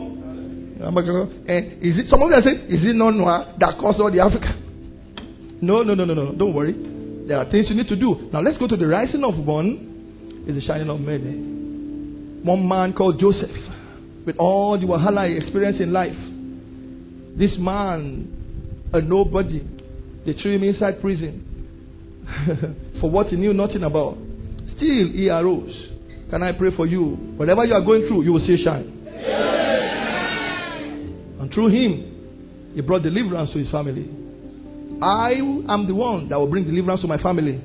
Eh, 1.47 1.63
is 1.81 1.97
it 1.99 2.09
some 2.09 2.21
of 2.21 2.29
them 2.29 2.43
say 2.43 2.51
is 2.67 2.83
it 2.83 2.93
not 2.95 3.15
Noah 3.15 3.55
that 3.59 3.77
caused 3.79 4.01
all 4.01 4.11
the 4.11 4.19
Africa? 4.19 4.53
No, 5.61 5.83
no, 5.83 5.93
no, 5.95 6.03
no, 6.03 6.13
no. 6.13 6.33
Don't 6.33 6.53
worry. 6.53 6.73
There 7.27 7.37
are 7.37 7.45
things 7.49 7.69
you 7.69 7.75
need 7.75 7.87
to 7.87 7.95
do. 7.95 8.27
Now 8.33 8.41
let's 8.41 8.57
go 8.57 8.67
to 8.67 8.75
the 8.75 8.85
rising 8.85 9.23
of 9.23 9.37
one. 9.37 10.43
Is 10.45 10.55
the 10.55 10.61
shining 10.67 10.89
of 10.89 10.99
many. 10.99 11.29
Eh? 11.29 12.43
One 12.43 12.67
man 12.67 12.91
called 12.91 13.17
Joseph, 13.21 13.55
with 14.25 14.37
all 14.37 14.79
the 14.79 14.85
wahala 14.85 15.29
he 15.29 15.37
experienced 15.37 15.81
in 15.81 15.91
life. 15.91 16.15
This 17.37 17.51
man, 17.57 18.89
a 18.93 19.01
nobody, 19.01 19.65
they 20.25 20.33
threw 20.33 20.55
him 20.55 20.63
inside 20.63 21.01
prison 21.01 21.49
for 23.01 23.09
what 23.09 23.27
he 23.27 23.35
knew 23.35 23.53
nothing 23.53 23.83
about. 23.83 24.17
Still, 24.77 25.09
he 25.11 25.29
arose. 25.29 25.73
Can 26.29 26.41
I 26.43 26.51
pray 26.53 26.75
for 26.75 26.85
you? 26.87 27.15
Whatever 27.37 27.65
you 27.65 27.73
are 27.73 27.81
going 27.81 28.07
through, 28.07 28.23
you 28.23 28.33
will 28.33 28.45
see 28.45 28.63
shine. 28.63 28.99
And 31.39 31.53
through 31.53 31.67
him, 31.69 32.71
he 32.73 32.81
brought 32.81 33.03
deliverance 33.03 33.51
to 33.51 33.59
his 33.59 33.69
family. 33.69 34.09
I 35.01 35.33
am 35.33 35.85
the 35.87 35.93
one 35.93 36.29
that 36.29 36.39
will 36.39 36.47
bring 36.47 36.65
deliverance 36.65 37.01
to 37.01 37.07
my 37.07 37.17
family. 37.21 37.61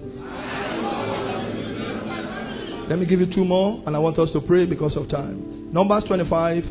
Let 2.89 2.99
me 2.99 3.07
give 3.07 3.21
you 3.21 3.33
two 3.35 3.45
more, 3.45 3.83
and 3.87 3.95
I 3.95 3.99
want 3.99 4.19
us 4.19 4.31
to 4.33 4.41
pray 4.41 4.65
because 4.65 4.97
of 4.97 5.09
time. 5.11 5.58
Numbers 5.71 6.05
25, 6.09 6.65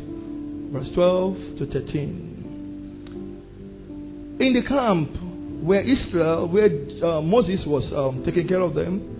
verse 0.72 0.88
12 0.94 1.58
to 1.58 1.66
13. 1.66 4.36
In 4.40 4.54
the 4.54 4.62
camp, 4.66 5.10
where 5.62 5.82
Israel, 5.82 6.48
where 6.48 6.68
uh, 7.04 7.20
Moses 7.22 7.60
was 7.64 7.84
um, 7.94 8.24
taking 8.24 8.48
care 8.48 8.60
of 8.60 8.74
them, 8.74 9.14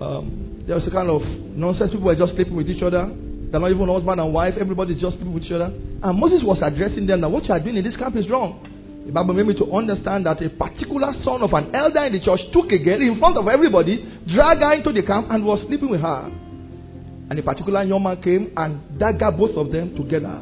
um, 0.00 0.62
there 0.66 0.76
was 0.76 0.86
a 0.86 0.90
kind 0.90 1.10
of 1.10 1.22
nonsense. 1.58 1.90
People 1.90 2.06
were 2.06 2.14
just 2.14 2.34
sleeping 2.34 2.54
with 2.54 2.70
each 2.70 2.82
other. 2.82 3.10
They're 3.50 3.60
not 3.60 3.70
even 3.70 3.88
husband 3.88 4.20
and 4.20 4.32
wife. 4.32 4.54
Everybody's 4.60 5.00
just 5.00 5.16
sleeping 5.16 5.34
with 5.34 5.42
each 5.44 5.52
other. 5.52 5.66
And 5.66 6.18
Moses 6.18 6.42
was 6.42 6.58
addressing 6.62 7.06
them 7.06 7.20
that 7.20 7.28
what 7.28 7.44
you 7.44 7.54
are 7.54 7.58
doing 7.58 7.76
in 7.76 7.84
this 7.84 7.96
camp 7.96 8.16
is 8.16 8.30
wrong. 8.30 8.60
The 9.06 9.12
Bible 9.12 9.34
made 9.34 9.46
me 9.46 9.54
to 9.54 9.72
understand 9.74 10.26
that 10.26 10.42
a 10.42 10.48
particular 10.50 11.12
son 11.24 11.42
of 11.42 11.52
an 11.52 11.74
elder 11.74 12.04
in 12.06 12.12
the 12.14 12.20
church 12.20 12.40
took 12.52 12.70
a 12.70 12.78
girl 12.78 13.02
in 13.02 13.18
front 13.18 13.36
of 13.36 13.48
everybody, 13.48 14.04
dragged 14.26 14.62
her 14.62 14.72
into 14.72 14.92
the 14.92 15.02
camp, 15.02 15.26
and 15.30 15.44
was 15.44 15.58
sleeping 15.66 15.90
with 15.90 16.00
her. 16.00 16.30
And 17.34 17.40
a 17.40 17.42
particular 17.42 17.82
young 17.82 18.00
man 18.00 18.22
came 18.22 18.52
and 18.56 18.96
daggered 18.96 19.36
both 19.36 19.56
of 19.56 19.72
them 19.72 19.96
together. 19.96 20.38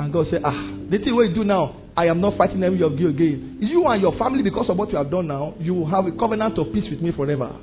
And 0.00 0.10
God 0.10 0.24
said, 0.30 0.40
Ah, 0.42 0.72
the 0.88 0.96
thing 0.96 1.12
you 1.12 1.34
do 1.34 1.44
now, 1.44 1.76
I 1.94 2.06
am 2.06 2.22
not 2.22 2.38
fighting 2.38 2.62
every 2.62 2.80
of 2.80 2.98
you 2.98 3.10
again. 3.10 3.58
You 3.60 3.86
and 3.86 4.00
your 4.00 4.16
family, 4.16 4.42
because 4.42 4.70
of 4.70 4.78
what 4.78 4.90
you 4.90 4.96
have 4.96 5.10
done 5.10 5.28
now, 5.28 5.52
you 5.60 5.74
will 5.74 5.86
have 5.90 6.06
a 6.06 6.12
covenant 6.12 6.58
of 6.58 6.72
peace 6.72 6.88
with 6.90 7.02
me 7.02 7.12
forever. 7.12 7.54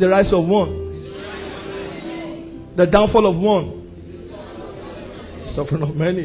The 0.00 0.08
rise 0.08 0.32
of 0.32 0.48
one. 0.48 0.72
The 2.76 2.86
downfall 2.86 3.26
of 3.30 3.36
one. 3.36 3.84
Suffering 5.54 5.82
of 5.82 5.94
many. 5.94 6.24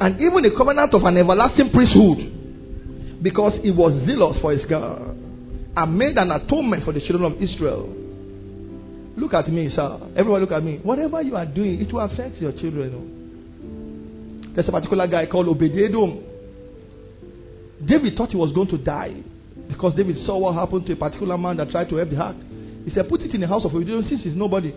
And 0.00 0.18
even 0.18 0.42
the 0.44 0.50
covenant 0.56 0.94
of 0.94 1.04
an 1.04 1.18
everlasting 1.18 1.72
priesthood. 1.74 3.20
Because 3.22 3.52
he 3.62 3.70
was 3.70 3.92
zealous 4.06 4.38
for 4.40 4.52
his 4.52 4.64
God. 4.64 5.14
And 5.76 5.98
made 5.98 6.16
an 6.16 6.30
atonement 6.30 6.84
for 6.86 6.94
the 6.94 7.00
children 7.00 7.32
of 7.32 7.42
Israel. 7.42 7.97
Look 9.18 9.34
at 9.34 9.48
me, 9.48 9.70
sir. 9.74 9.98
Everyone 10.16 10.40
look 10.40 10.52
at 10.52 10.62
me. 10.62 10.78
Whatever 10.82 11.20
you 11.22 11.36
are 11.36 11.46
doing, 11.46 11.80
it 11.80 11.92
will 11.92 12.00
affect 12.00 12.36
your 12.36 12.52
children. 12.52 12.94
Oh. 12.94 14.54
There's 14.54 14.68
a 14.68 14.72
particular 14.72 15.06
guy 15.06 15.26
called 15.26 15.48
Obed-Edom. 15.48 16.24
David 17.86 18.16
thought 18.16 18.30
he 18.30 18.36
was 18.36 18.52
going 18.52 18.68
to 18.68 18.78
die 18.78 19.14
because 19.68 19.94
David 19.96 20.16
saw 20.26 20.38
what 20.38 20.54
happened 20.54 20.86
to 20.86 20.92
a 20.92 20.96
particular 20.96 21.36
man 21.38 21.56
that 21.58 21.70
tried 21.70 21.88
to 21.90 21.96
help 21.96 22.10
the 22.10 22.16
ark. 22.16 22.36
He 22.84 22.90
said, 22.94 23.08
Put 23.08 23.20
it 23.22 23.34
in 23.34 23.40
the 23.40 23.46
house 23.46 23.64
of 23.64 23.74
Obed-Edom 23.74 24.06
since 24.08 24.22
he's 24.22 24.36
nobody. 24.36 24.72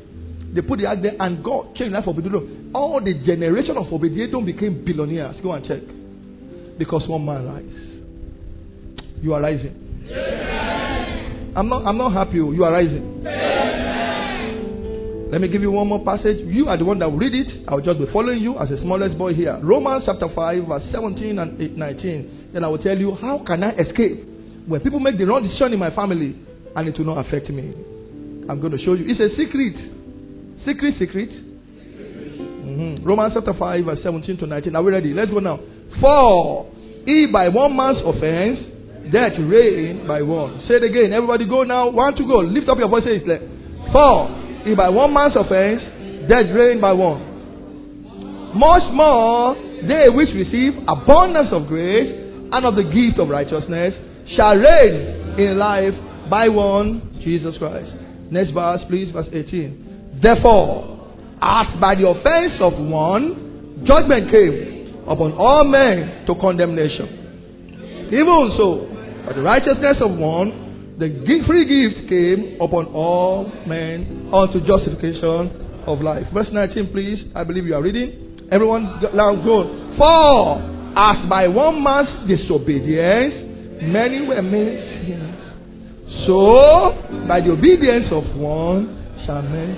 They 0.53 0.61
put 0.61 0.79
the 0.79 0.85
ark 0.87 0.99
there 1.01 1.15
and 1.19 1.43
God 1.43 1.75
changed 1.75 1.93
life 1.93 2.07
of 2.07 2.17
Obed-Edom. 2.17 2.71
All 2.73 2.99
the 2.99 3.13
generation 3.25 3.77
of 3.77 3.91
Obed-Edom 3.91 4.45
became 4.45 4.83
billionaires. 4.83 5.37
Go 5.41 5.53
and 5.53 5.65
check. 5.65 5.81
because 6.81 7.07
one 7.07 7.23
man 7.23 7.45
rise. 7.45 9.23
You 9.23 9.35
are 9.35 9.41
rising. 9.41 9.75
I'm 11.55 11.69
not 11.69 11.85
I'm 11.85 11.97
not 11.97 12.11
happy. 12.13 12.39
Oh. 12.39 12.51
You 12.51 12.63
are 12.63 12.71
rising. 12.71 13.23
Let 15.31 15.39
me 15.39 15.47
give 15.47 15.61
you 15.61 15.71
one 15.71 15.87
more 15.87 16.03
passage. 16.03 16.39
You 16.43 16.67
are 16.67 16.77
the 16.77 16.83
one 16.83 16.99
that 16.99 17.09
will 17.09 17.17
read 17.17 17.33
it. 17.33 17.63
I'll 17.69 17.79
just 17.79 17.99
be 17.99 18.05
following 18.11 18.39
you 18.39 18.59
as 18.59 18.67
the 18.67 18.77
smallest 18.81 19.17
boy 19.17 19.33
here. 19.33 19.57
Romans 19.63 20.03
chapter 20.05 20.27
5, 20.27 20.67
verse 20.67 20.83
17 20.91 21.39
and 21.39 21.77
19. 21.77 22.49
Then 22.51 22.65
I 22.65 22.67
will 22.67 22.79
tell 22.79 22.97
you 22.97 23.15
how 23.15 23.41
can 23.47 23.63
I 23.63 23.71
escape 23.79 24.27
when 24.67 24.81
people 24.81 24.99
make 24.99 25.17
the 25.17 25.23
wrong 25.23 25.47
decision 25.47 25.71
in 25.71 25.79
my 25.79 25.95
family 25.95 26.35
and 26.75 26.87
it 26.87 26.97
will 26.99 27.05
not 27.05 27.25
affect 27.25 27.49
me. 27.49 27.71
I'm 28.49 28.59
going 28.59 28.73
to 28.75 28.83
show 28.83 28.93
you. 28.93 29.05
It's 29.07 29.21
a 29.21 29.29
secret. 29.37 29.75
Secret, 30.65 30.95
secret. 30.99 31.29
Mm-hmm. 31.31 33.07
Romans 33.07 33.31
chapter 33.33 33.53
5, 33.53 33.85
verse 33.85 33.99
17 34.03 34.35
to 34.35 34.47
19. 34.47 34.75
Are 34.75 34.83
we 34.83 34.91
ready? 34.91 35.13
Let's 35.13 35.31
go 35.31 35.39
now. 35.39 35.61
For 36.01 36.69
if 37.07 37.31
by 37.31 37.47
one 37.47 37.73
man's 37.77 37.99
offense, 38.03 38.59
death 39.13 39.39
reigned 39.39 40.09
by 40.09 40.23
one. 40.23 40.65
Say 40.67 40.75
it 40.75 40.83
again. 40.83 41.13
Everybody 41.13 41.47
go 41.47 41.63
now. 41.63 41.89
One 41.89 42.15
to 42.17 42.23
go. 42.27 42.41
Lift 42.41 42.67
up 42.67 42.77
your 42.79 42.89
voices. 42.89 43.21
For 43.93 44.40
if 44.65 44.77
by 44.77 44.89
one 44.89 45.13
man's 45.13 45.33
offense, 45.35 45.81
death 46.29 46.47
reigned 46.53 46.81
by 46.81 46.93
one. 46.93 48.53
Much 48.53 48.83
more, 48.93 49.55
they 49.55 50.05
which 50.11 50.29
receive 50.35 50.73
abundance 50.87 51.49
of 51.51 51.67
grace 51.67 52.11
and 52.51 52.65
of 52.65 52.75
the 52.75 52.83
gift 52.83 53.19
of 53.19 53.29
righteousness 53.29 53.93
shall 54.35 54.53
reign 54.53 55.39
in 55.39 55.57
life 55.57 55.93
by 56.29 56.49
one, 56.49 57.19
Jesus 57.23 57.57
Christ. 57.57 57.91
Next 58.31 58.51
verse, 58.51 58.81
please, 58.87 59.11
verse 59.11 59.27
18. 59.31 60.19
Therefore, 60.21 61.15
as 61.41 61.67
by 61.79 61.95
the 61.95 62.07
offense 62.07 62.53
of 62.59 62.73
one, 62.77 63.83
judgment 63.85 64.29
came 64.31 65.03
upon 65.07 65.33
all 65.33 65.63
men 65.65 66.25
to 66.27 66.35
condemnation. 66.35 68.07
Even 68.11 68.53
so, 68.57 68.87
by 69.25 69.33
the 69.33 69.41
righteousness 69.41 69.95
of 70.01 70.11
one, 70.11 70.70
the 71.01 71.09
free 71.47 71.65
gift 71.65 72.09
came 72.09 72.61
upon 72.61 72.85
all 72.93 73.49
men 73.65 74.29
unto 74.31 74.61
justification 74.61 75.49
of 75.87 75.99
life. 75.99 76.27
Verse 76.31 76.49
19, 76.51 76.91
please. 76.91 77.25
I 77.33 77.43
believe 77.43 77.65
you 77.65 77.73
are 77.73 77.81
reading. 77.81 78.47
Everyone, 78.51 79.01
loud 79.11 79.43
go. 79.43 79.95
For 79.97 80.61
as 80.95 81.27
by 81.27 81.47
one 81.47 81.83
man's 81.83 82.29
disobedience, 82.29 83.33
many 83.81 84.27
were 84.27 84.43
made 84.43 85.01
sinners. 85.01 85.41
So, 86.27 86.93
by 87.27 87.41
the 87.41 87.49
obedience 87.51 88.05
of 88.11 88.35
one, 88.35 89.23
shall 89.25 89.41
many. 89.41 89.73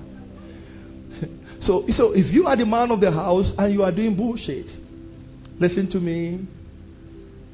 so, 1.66 1.86
so, 1.96 2.10
if 2.12 2.26
you 2.32 2.48
are 2.48 2.56
the 2.56 2.66
man 2.66 2.90
of 2.90 2.98
the 3.00 3.12
house 3.12 3.46
and 3.56 3.72
you 3.72 3.84
are 3.84 3.92
doing 3.92 4.16
bullshit, 4.16 4.66
listen 5.60 5.88
to 5.92 6.00
me. 6.00 6.40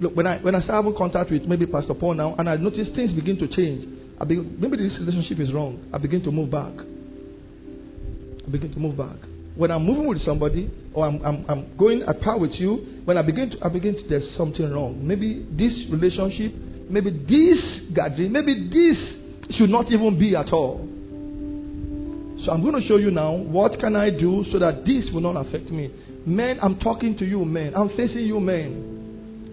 Look, 0.01 0.15
when 0.15 0.27
I 0.27 0.39
when 0.39 0.55
I 0.55 0.63
start 0.63 0.85
having 0.85 0.97
contact 0.97 1.31
with 1.31 1.43
maybe 1.45 1.67
Pastor 1.67 1.95
Paul 1.95 2.15
now, 2.15 2.37
and 2.39 2.49
I 2.49 2.57
notice 2.57 2.87
things 2.95 3.11
begin 3.13 3.37
to 3.39 3.49
change, 3.49 3.85
I 4.21 4.25
begin, 4.25 4.57
maybe 4.61 4.77
this 4.77 4.97
relationship 4.99 5.41
is 5.41 5.53
wrong. 5.53 5.91
I 5.93 5.99
begin 5.99 6.23
to 6.23 6.31
move 6.31 6.51
back. 6.51 6.73
I 8.47 8.51
begin 8.51 8.73
to 8.73 8.79
move 8.79 8.97
back. 8.97 9.17
When 9.57 9.73
I'm 9.73 9.85
moving 9.85 10.07
with 10.07 10.25
somebody, 10.25 10.71
or 10.95 11.05
I'm, 11.05 11.21
I'm, 11.25 11.45
I'm 11.49 11.77
going 11.77 12.03
at 12.03 12.21
par 12.21 12.39
with 12.39 12.53
you, 12.53 13.03
when 13.05 13.19
I 13.19 13.23
begin 13.23 13.51
to 13.51 13.65
I 13.65 13.69
begin 13.69 13.95
to 13.95 14.09
there's 14.09 14.37
something 14.37 14.71
wrong. 14.71 15.05
Maybe 15.05 15.45
this 15.51 15.75
relationship, 15.91 16.55
maybe 16.89 17.11
this 17.11 17.91
gathering, 17.93 18.31
maybe 18.31 18.71
this 18.71 19.57
should 19.57 19.71
not 19.71 19.91
even 19.91 20.17
be 20.17 20.37
at 20.37 20.53
all. 20.53 20.79
So 22.45 22.53
I'm 22.53 22.63
going 22.63 22.81
to 22.81 22.87
show 22.87 22.99
you 22.99 23.11
now 23.11 23.33
what 23.33 23.81
can 23.81 23.97
I 23.97 24.11
do 24.11 24.45
so 24.53 24.61
that 24.61 24.85
this 24.87 25.13
will 25.13 25.23
not 25.23 25.45
affect 25.45 25.73
me. 25.73 25.91
Men, 26.25 26.61
I'm 26.63 26.79
talking 26.79 27.19
to 27.19 27.25
you, 27.25 27.45
men. 27.45 27.75
I'm 27.75 27.89
facing 27.91 28.27
you, 28.27 28.39
men. 28.39 28.98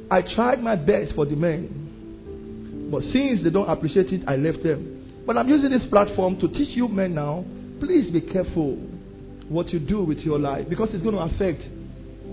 I 0.10 0.22
tried 0.22 0.62
my 0.62 0.76
best 0.76 1.16
for 1.16 1.26
the 1.26 1.36
men. 1.36 2.90
But 2.92 3.02
since 3.12 3.44
they 3.44 3.50
don't 3.50 3.70
appreciate 3.70 4.08
it, 4.14 4.22
I 4.28 4.36
left 4.36 4.62
them. 4.64 5.24
But 5.26 5.38
I'm 5.38 5.50
using 5.50 5.72
this 5.72 5.88
platform 5.90 6.40
to 6.40 6.48
teach 6.48 6.78
you 6.78 6.88
men 6.88 7.16
now. 7.16 7.44
Please 7.80 8.12
be 8.12 8.22
careful 8.22 8.76
what 9.50 9.70
you 9.70 9.80
do 9.80 10.04
with 10.04 10.20
your 10.20 10.40
life 10.40 10.70
because 10.70 10.90
it's 10.94 11.04
going 11.04 11.16
to 11.16 11.22
affect 11.22 11.62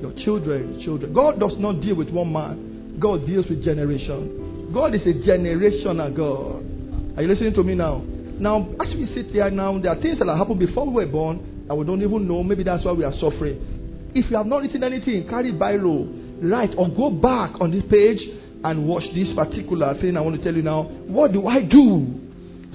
your 0.01 0.13
children. 0.25 0.83
Children. 0.85 1.15
God 1.15 1.41
does 1.41 1.55
not 1.59 1.81
deal 1.81 1.97
with 1.97 2.11
one 2.11 2.33
man. 2.33 2.99
God 3.01 3.27
deals 3.27 3.47
with 3.49 3.65
generation. 3.65 4.71
God 4.73 4.95
is 4.95 5.01
a 5.03 5.15
generational 5.27 6.15
God. 6.15 7.17
Are 7.17 7.23
you 7.23 7.29
listening 7.29 7.55
to 7.55 7.63
me 7.63 7.75
now? 7.75 8.03
Now, 8.39 8.69
as 8.81 8.95
we 8.95 9.11
sit 9.15 9.27
here 9.27 9.51
now, 9.51 9.79
there 9.79 9.93
are 9.93 10.01
things 10.01 10.19
that 10.19 10.29
happened 10.29 10.59
before 10.59 10.87
we 10.87 11.05
were 11.05 11.11
born 11.11 11.67
and 11.69 11.79
we 11.79 11.85
don't 11.85 12.03
even 12.03 12.29
know. 12.29 12.43
Maybe 12.43 12.63
that's 12.63 12.85
why 12.85 12.93
we 12.93 13.05
are 13.05 13.13
suffering. 13.21 14.11
If 14.15 14.31
you 14.31 14.37
have 14.37 14.47
not 14.47 14.63
written 14.63 14.85
anything, 14.85 15.29
carry 15.29 15.53
Bible 15.53 16.22
write 16.43 16.75
or 16.77 16.89
go 16.89 17.11
back 17.11 17.61
on 17.61 17.71
this 17.71 17.83
page 17.91 18.19
and 18.65 18.87
watch 18.87 19.05
this 19.15 19.29
particular 19.35 19.95
thing 20.01 20.17
I 20.17 20.21
want 20.21 20.37
to 20.37 20.43
tell 20.43 20.55
you 20.55 20.63
now. 20.63 20.83
What 20.83 21.33
do 21.33 21.47
I 21.47 21.63
do 21.63 22.21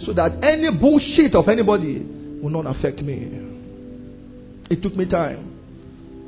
so 0.06 0.14
that 0.14 0.44
any 0.44 0.70
bullshit 0.72 1.36
of 1.36 1.48
anybody 1.48 2.00
will 2.42 2.50
not 2.50 2.66
affect 2.76 3.00
me? 3.02 3.44
It 4.70 4.82
took 4.82 4.96
me 4.96 5.06
time. 5.06 5.56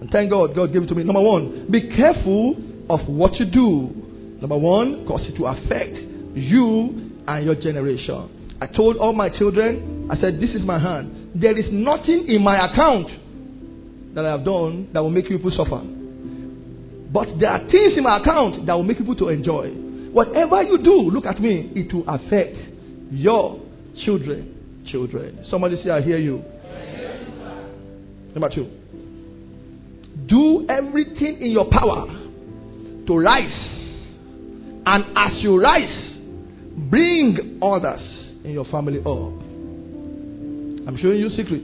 And 0.01 0.09
thank 0.09 0.29
God, 0.29 0.55
God 0.55 0.71
gave 0.71 0.83
it 0.83 0.87
to 0.87 0.95
me. 0.95 1.03
Number 1.03 1.21
one, 1.21 1.67
be 1.69 1.89
careful 1.95 2.55
of 2.89 3.01
what 3.07 3.33
you 3.35 3.45
do. 3.45 4.39
Number 4.39 4.57
one, 4.57 5.03
because 5.03 5.21
it 5.23 5.37
will 5.37 5.47
affect 5.47 5.93
you 6.35 7.11
and 7.27 7.45
your 7.45 7.55
generation. 7.55 8.57
I 8.61 8.67
told 8.67 8.97
all 8.97 9.13
my 9.13 9.29
children, 9.29 10.09
I 10.09 10.19
said, 10.19 10.39
This 10.39 10.51
is 10.51 10.63
my 10.63 10.79
hand. 10.79 11.31
There 11.35 11.57
is 11.57 11.65
nothing 11.71 12.27
in 12.27 12.41
my 12.41 12.71
account 12.71 13.07
that 14.15 14.25
I 14.25 14.31
have 14.31 14.45
done 14.45 14.89
that 14.93 15.01
will 15.01 15.09
make 15.09 15.29
you 15.29 15.37
people 15.37 15.51
suffer. 15.51 15.98
But 17.11 17.39
there 17.39 17.49
are 17.49 17.59
things 17.59 17.97
in 17.97 18.03
my 18.03 18.19
account 18.19 18.65
that 18.65 18.73
will 18.73 18.83
make 18.83 18.97
people 18.97 19.15
to 19.15 19.29
enjoy. 19.29 19.69
Whatever 20.11 20.61
you 20.63 20.77
do, 20.77 21.09
look 21.11 21.25
at 21.25 21.39
me, 21.39 21.71
it 21.75 21.93
will 21.93 22.07
affect 22.07 22.55
your 23.11 23.59
children. 24.05 24.83
Children. 24.91 25.45
Somebody 25.49 25.81
say, 25.83 25.89
I 25.89 26.01
hear 26.01 26.17
you. 26.17 26.43
Number 28.33 28.49
two. 28.53 28.69
Do 30.27 30.67
everything 30.69 31.41
in 31.41 31.51
your 31.51 31.69
power 31.69 32.07
to 33.07 33.17
rise. 33.17 33.75
And 34.85 35.17
as 35.17 35.43
you 35.43 35.61
rise, 35.61 36.15
bring 36.89 37.59
others 37.61 38.01
in 38.43 38.51
your 38.51 38.65
family 38.65 38.99
up. 38.99 39.05
I'm 40.87 40.97
showing 41.01 41.19
you 41.19 41.29
secret. 41.29 41.63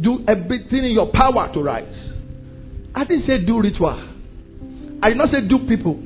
Do 0.00 0.24
everything 0.26 0.84
in 0.84 0.92
your 0.92 1.10
power 1.12 1.52
to 1.52 1.62
rise. 1.62 2.12
I 2.94 3.04
didn't 3.04 3.26
say 3.26 3.44
do 3.44 3.60
ritual. 3.60 4.09
I 5.02 5.08
did 5.08 5.18
not 5.18 5.30
say 5.30 5.40
dupe 5.46 5.68
people. 5.68 5.98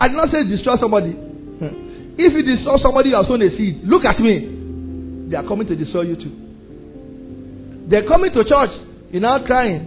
I 0.00 0.08
did 0.08 0.16
not 0.16 0.30
say 0.30 0.44
destroy 0.44 0.76
somebody. 0.80 1.12
Hmm. 1.12 2.16
If 2.16 2.32
you 2.32 2.42
destroy 2.56 2.78
somebody, 2.82 3.10
you 3.10 3.16
have 3.16 3.26
sown 3.26 3.42
a 3.42 3.50
seed. 3.56 3.82
Look 3.84 4.04
at 4.04 4.18
me. 4.18 5.28
They 5.30 5.36
are 5.36 5.46
coming 5.46 5.66
to 5.68 5.76
destroy 5.76 6.02
you 6.02 6.16
too. 6.16 7.86
They're 7.88 8.06
coming 8.08 8.32
to 8.32 8.44
church. 8.44 8.70
You're 9.10 9.22
now 9.22 9.44
crying. 9.44 9.80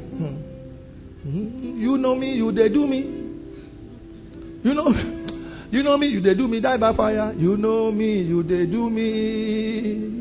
Hmm. 1.24 1.30
hmm. 1.30 1.82
You 1.82 1.98
know 1.98 2.16
me, 2.16 2.34
you 2.36 2.52
they 2.52 2.70
do 2.70 2.86
me. 2.88 3.00
You 4.64 4.74
know, 4.74 4.88
you 5.72 5.84
know 5.84 5.98
me, 5.98 6.08
you 6.08 6.22
they 6.22 6.36
do 6.36 6.48
me, 6.48 6.62
die 6.62 6.78
by 6.78 6.96
fire. 6.96 7.34
You 7.34 7.58
know 7.58 7.92
me, 7.92 8.22
you 8.22 8.44
they 8.44 8.66
do 8.66 8.90
me. 8.90 10.14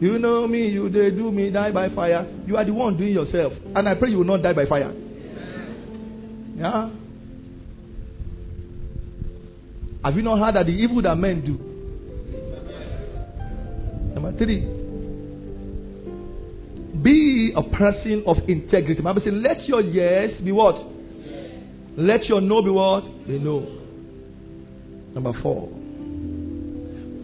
You 0.00 0.18
know 0.18 0.46
me, 0.46 0.68
you 0.68 0.88
they 0.90 1.10
do 1.10 1.30
me, 1.32 1.50
die 1.50 1.70
by 1.72 1.88
fire. 1.94 2.26
You 2.46 2.56
are 2.56 2.64
the 2.64 2.72
one 2.72 2.96
doing 2.96 3.12
yourself. 3.12 3.52
And 3.74 3.88
I 3.88 3.94
pray 3.94 4.10
you 4.10 4.18
will 4.18 4.24
not 4.24 4.42
die 4.42 4.52
by 4.52 4.66
fire. 4.66 4.92
Yeah. 6.56 6.90
Have 10.04 10.16
you 10.16 10.22
not 10.22 10.38
heard 10.38 10.54
that 10.54 10.66
the 10.66 10.72
evil 10.72 11.02
that 11.02 11.16
men 11.16 11.44
do? 11.44 11.58
Number 14.14 14.32
three. 14.38 14.60
Be 17.02 17.52
a 17.54 17.62
person 17.62 18.24
of 18.26 18.36
integrity. 18.48 19.00
Bible 19.02 19.22
says, 19.24 19.34
let 19.34 19.64
your 19.68 19.80
yes 19.80 20.40
be 20.40 20.52
what? 20.52 20.76
Let 21.96 22.24
your 22.26 22.40
no 22.40 22.62
be 22.62 22.70
what? 22.70 23.02
Be 23.26 23.38
no. 23.38 23.60
Number 25.14 25.32
four. 25.42 25.68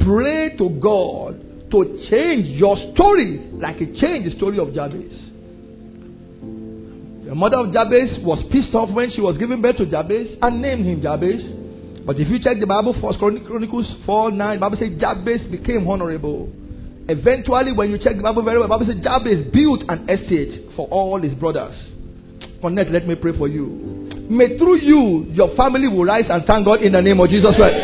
Pray 0.04 0.56
to 0.58 0.68
God 0.80 1.70
to 1.70 2.06
change 2.10 2.58
your 2.58 2.76
story 2.94 3.50
like 3.54 3.76
He 3.76 3.86
changed 4.00 4.30
the 4.32 4.36
story 4.36 4.58
of 4.58 4.74
Jabez. 4.74 5.12
The 7.26 7.34
mother 7.34 7.58
of 7.58 7.72
Jabez 7.72 8.18
was 8.22 8.44
pissed 8.52 8.74
off 8.74 8.90
when 8.90 9.10
she 9.10 9.20
was 9.20 9.38
giving 9.38 9.62
birth 9.62 9.78
to 9.78 9.86
Jabez 9.86 10.36
and 10.42 10.60
named 10.60 10.84
him 10.86 11.02
Jabez. 11.02 11.40
But 12.06 12.16
if 12.20 12.28
you 12.28 12.38
check 12.38 12.60
the 12.60 12.66
Bible, 12.66 12.94
First 13.00 13.18
Chronicles 13.18 13.86
4 14.04 14.32
9, 14.32 14.60
Bible 14.60 14.76
says 14.78 14.92
Jabez 15.00 15.40
became 15.50 15.88
honorable. 15.88 16.52
Eventually, 17.08 17.72
when 17.72 17.90
you 17.90 17.98
check 17.98 18.16
the 18.16 18.22
Bible 18.22 18.42
very 18.42 18.58
well, 18.58 18.68
Bible 18.68 18.86
says 18.86 19.02
Jabez 19.02 19.46
built 19.52 19.82
an 19.88 20.08
estate 20.08 20.70
for 20.76 20.86
all 20.88 21.20
his 21.20 21.32
brothers. 21.34 21.74
Connect, 22.60 22.90
let 22.90 23.06
me 23.06 23.14
pray 23.14 23.36
for 23.36 23.48
you. 23.48 23.66
May 24.28 24.56
through 24.58 24.80
you, 24.80 25.30
your 25.32 25.54
family 25.56 25.88
will 25.88 26.04
rise 26.04 26.24
and 26.28 26.44
thank 26.46 26.64
God 26.64 26.82
in 26.82 26.92
the 26.92 27.02
name 27.02 27.20
of 27.20 27.28
Jesus 27.28 27.54
Christ. 27.56 27.76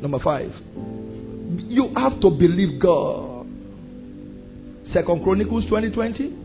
Number 0.00 0.18
five, 0.20 0.50
you 1.68 1.92
have 1.96 2.20
to 2.20 2.30
believe 2.30 2.80
God. 2.80 3.46
Second 4.92 5.22
Chronicles 5.22 5.64
2020. 5.64 6.36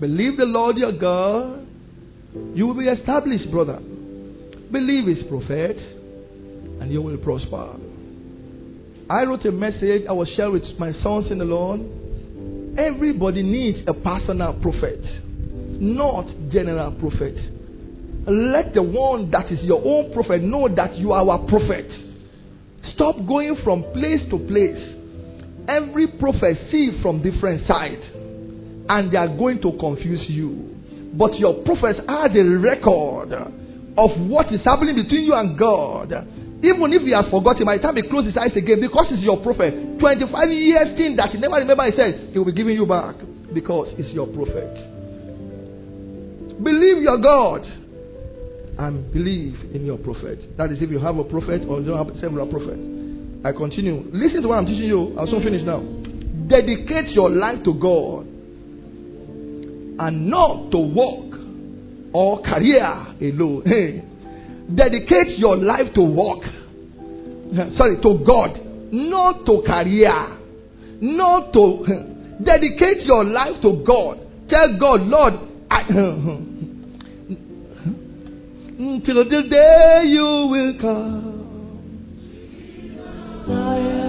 Believe 0.00 0.36
the 0.36 0.44
Lord 0.44 0.76
your 0.76 0.92
God, 0.92 1.66
you 2.54 2.66
will 2.66 2.74
be 2.74 2.88
established, 2.88 3.50
brother. 3.52 3.78
Believe 4.72 5.06
his 5.06 5.26
prophet, 5.28 5.76
and 6.80 6.90
you 6.90 7.02
will 7.02 7.18
prosper. 7.18 7.76
I 9.10 9.24
wrote 9.24 9.44
a 9.44 9.52
message 9.52 10.04
I 10.08 10.12
will 10.12 10.24
share 10.34 10.50
with 10.50 10.62
my 10.78 10.94
sons 11.02 11.30
in 11.30 11.36
the 11.36 11.44
Lord. 11.44 11.80
Everybody 12.78 13.42
needs 13.42 13.80
a 13.86 13.92
personal 13.92 14.54
prophet, 14.62 15.04
not 15.78 16.24
general 16.50 16.92
prophet. 16.92 17.36
Let 18.26 18.72
the 18.72 18.82
one 18.82 19.30
that 19.32 19.52
is 19.52 19.62
your 19.62 19.82
own 19.84 20.14
prophet 20.14 20.42
know 20.42 20.74
that 20.74 20.96
you 20.96 21.12
are 21.12 21.28
our 21.28 21.46
prophet. 21.48 21.90
Stop 22.94 23.16
going 23.28 23.58
from 23.62 23.82
place 23.92 24.22
to 24.30 24.38
place. 24.38 24.96
Every 25.68 26.16
prophet 26.18 26.56
see 26.70 26.98
from 27.02 27.22
different 27.22 27.68
sides, 27.68 28.02
and 28.88 29.12
they 29.12 29.18
are 29.18 29.28
going 29.28 29.60
to 29.60 29.72
confuse 29.78 30.24
you. 30.30 30.70
But 31.12 31.38
your 31.38 31.62
prophet 31.62 31.96
has 32.08 32.30
a 32.34 32.42
record 32.42 33.58
of 33.96 34.10
what 34.28 34.52
is 34.52 34.60
happening 34.64 34.96
between 34.96 35.24
you 35.24 35.34
and 35.34 35.58
God. 35.58 36.12
Even 36.62 36.92
if 36.92 37.02
he 37.02 37.10
has 37.10 37.26
forgotten, 37.30 37.66
by 37.66 37.76
the 37.76 37.82
time 37.82 37.96
he 37.96 38.02
closes 38.02 38.32
his 38.32 38.36
eyes 38.38 38.56
again, 38.56 38.80
because 38.80 39.06
he's 39.10 39.20
your 39.20 39.42
prophet, 39.42 39.98
25 39.98 40.50
years 40.50 40.96
thing 40.96 41.16
that 41.16 41.30
he 41.30 41.38
never 41.38 41.56
remember, 41.56 41.84
he 41.90 41.96
said, 41.96 42.30
he 42.32 42.38
will 42.38 42.46
be 42.46 42.52
giving 42.52 42.76
you 42.76 42.86
back 42.86 43.16
because 43.52 43.88
he's 43.96 44.12
your 44.14 44.26
prophet. 44.28 44.70
Believe 46.62 47.02
your 47.02 47.18
God 47.18 47.66
and 48.78 49.12
believe 49.12 49.74
in 49.74 49.84
your 49.84 49.98
prophet. 49.98 50.56
That 50.56 50.70
is, 50.70 50.78
if 50.80 50.90
you 50.90 51.00
have 51.00 51.18
a 51.18 51.24
prophet 51.24 51.62
or 51.68 51.80
you 51.80 51.86
don't 51.86 52.06
have 52.06 52.16
several 52.20 52.46
prophets. 52.46 52.80
I 53.44 53.52
continue. 53.52 54.06
Listen 54.12 54.42
to 54.42 54.48
what 54.48 54.58
I'm 54.58 54.66
teaching 54.66 54.86
you. 54.86 55.16
I'll 55.18 55.26
soon 55.26 55.42
finish 55.42 55.62
now. 55.66 55.80
Dedicate 56.46 57.08
your 57.10 57.30
life 57.30 57.58
to 57.64 57.74
God 57.74 58.26
and 59.98 60.30
not 60.30 60.70
to 60.70 60.78
work 60.78 61.31
or 62.12 62.42
career 62.42 63.06
alone. 63.20 63.62
Hey. 63.66 64.02
Dedicate 64.74 65.38
your 65.38 65.56
life 65.56 65.92
to 65.94 66.02
work. 66.02 66.44
Sorry, 67.76 68.00
to 68.02 68.24
God, 68.26 68.60
not 68.92 69.44
to 69.46 69.62
career. 69.66 70.38
Not 71.00 71.52
to 71.52 71.84
dedicate 72.42 73.04
your 73.04 73.24
life 73.24 73.60
to 73.62 73.82
God. 73.86 74.18
Tell 74.48 74.78
God, 74.78 75.00
Lord, 75.02 75.34
I, 75.70 75.82
Till 79.04 79.24
the 79.24 79.42
day 79.48 80.02
you 80.06 80.48
will 80.50 80.74
come. 80.80 81.32
I 83.48 83.78
am. 83.78 84.02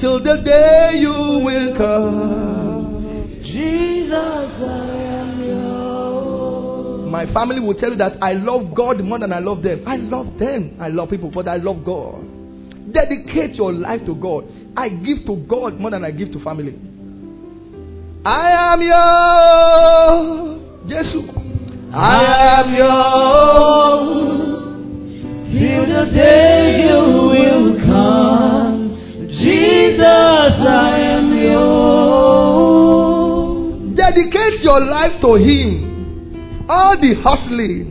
Till 0.00 0.18
the 0.22 0.36
day 0.44 0.98
you 0.98 1.12
will 1.44 1.76
come. 1.76 2.33
Jesus, 3.54 4.12
I 4.12 4.96
am 5.22 5.44
yours. 5.44 7.08
My 7.08 7.32
family 7.32 7.60
will 7.60 7.74
tell 7.74 7.90
you 7.90 7.96
that 7.98 8.20
I 8.20 8.32
love 8.32 8.74
God 8.74 8.98
more 9.04 9.20
than 9.20 9.32
I 9.32 9.38
love 9.38 9.62
them. 9.62 9.84
I 9.86 9.94
love 9.96 10.36
them. 10.40 10.76
I 10.80 10.88
love 10.88 11.10
people, 11.10 11.30
but 11.30 11.46
I 11.46 11.58
love 11.58 11.84
God. 11.84 12.24
Dedicate 12.92 13.54
your 13.54 13.72
life 13.72 14.04
to 14.06 14.14
God. 14.16 14.44
I 14.76 14.88
give 14.88 15.24
to 15.26 15.36
God 15.48 15.78
more 15.78 15.92
than 15.92 16.04
I 16.04 16.10
give 16.10 16.32
to 16.32 16.40
family. 16.42 16.74
I 18.26 18.50
am 18.72 18.82
yours. 18.82 20.60
Jesus. 20.88 21.30
I 21.94 22.58
am 22.58 22.74
yours 22.74 24.24
till 25.52 25.86
the 25.94 26.04
day 26.12 26.88
you 26.90 27.02
will 27.30 27.76
come. 27.86 28.78
Jesus, 29.28 30.58
I 30.66 30.98
am 30.98 31.32
yours. 31.38 32.03
Dedicate 34.04 34.60
your 34.60 34.84
life 34.84 35.16
to 35.22 35.34
Him. 35.40 36.66
All 36.68 36.96
the 37.00 37.14
hustling, 37.24 37.88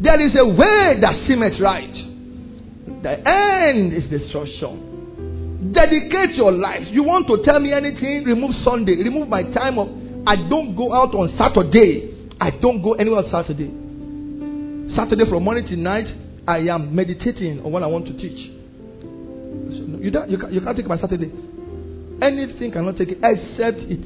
there 0.00 0.20
is 0.20 0.32
a 0.36 0.44
way 0.46 1.00
that 1.00 1.24
seemeth 1.26 1.60
right. 1.60 1.92
The 3.02 3.16
end 3.28 3.92
is 3.94 4.08
destruction. 4.10 5.72
Dedicate 5.72 6.34
your 6.36 6.52
life. 6.52 6.82
You 6.90 7.02
want 7.02 7.26
to 7.28 7.42
tell 7.48 7.60
me 7.60 7.72
anything? 7.72 8.24
Remove 8.24 8.52
Sunday. 8.64 8.96
Remove 8.96 9.28
my 9.28 9.42
time. 9.42 9.78
Of, 9.78 9.88
I 10.26 10.36
don't 10.36 10.76
go 10.76 10.92
out 10.92 11.14
on 11.14 11.32
Saturday. 11.38 12.28
I 12.40 12.50
don't 12.50 12.82
go 12.82 12.92
anywhere 12.94 13.24
on 13.24 13.30
Saturday. 13.30 13.70
Saturday 14.96 15.24
from 15.30 15.44
morning 15.44 15.66
to 15.68 15.76
night, 15.76 16.06
I 16.46 16.58
am 16.68 16.94
meditating 16.94 17.60
on 17.64 17.72
what 17.72 17.82
I 17.82 17.86
want 17.86 18.06
to 18.06 18.12
teach. 18.12 18.50
You, 20.02 20.10
don't, 20.10 20.28
you, 20.28 20.38
can't, 20.38 20.52
you 20.52 20.60
can't 20.60 20.76
take 20.76 20.86
my 20.86 20.98
Saturday. 20.98 21.32
Anything 22.22 22.70
cannot 22.70 22.96
take 22.96 23.08
it 23.08 23.18
except 23.18 23.78
it 23.90 23.98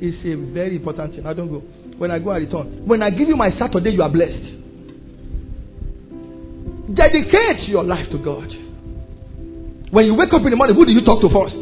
is 0.00 0.14
a 0.26 0.52
very 0.52 0.76
important 0.76 1.14
thing. 1.14 1.24
I 1.24 1.32
don't 1.32 1.48
go. 1.48 1.60
When 1.96 2.10
I 2.10 2.18
go, 2.18 2.30
I 2.30 2.36
return. 2.38 2.86
When 2.86 3.02
I 3.02 3.08
give 3.08 3.28
you 3.28 3.36
my 3.36 3.50
Saturday, 3.58 3.90
you 3.90 4.02
are 4.02 4.10
blessed. 4.10 4.60
Dedicate 6.94 7.68
your 7.68 7.82
life 7.82 8.10
to 8.10 8.18
God. 8.18 8.48
When 9.90 10.04
you 10.04 10.14
wake 10.14 10.32
up 10.34 10.42
in 10.42 10.50
the 10.50 10.56
morning, 10.56 10.76
who 10.76 10.84
do 10.84 10.92
you 10.92 11.02
talk 11.04 11.22
to 11.22 11.28
first? 11.32 11.56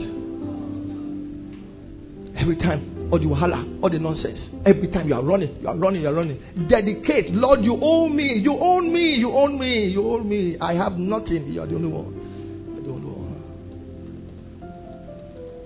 Every 2.41 2.57
time 2.57 3.09
all 3.13 3.19
the 3.19 3.27
wahala, 3.27 3.83
all 3.83 3.91
the 3.91 3.99
nonsense. 3.99 4.39
Every 4.67 4.89
time 4.89 5.07
you 5.09 5.15
are 5.15 5.23
running, 5.23 5.61
you 5.61 5.69
are 5.69 5.77
running, 5.77 6.03
you 6.03 6.09
are 6.09 6.15
running. 6.15 6.41
Dedicate. 6.69 7.31
Lord, 7.33 7.63
you 7.63 7.79
own 7.81 8.17
me. 8.17 8.39
You 8.39 8.59
own 8.59 8.93
me. 8.93 9.15
You 9.15 9.31
own 9.33 9.59
me. 9.61 9.87
You 9.87 10.09
own 10.11 10.29
me. 10.29 10.57
I 10.61 10.75
have 10.75 10.93
nothing. 10.99 11.53
You 11.53 11.63
are 11.63 11.67
the 11.67 11.75
only 11.77 11.89
one. 11.89 12.30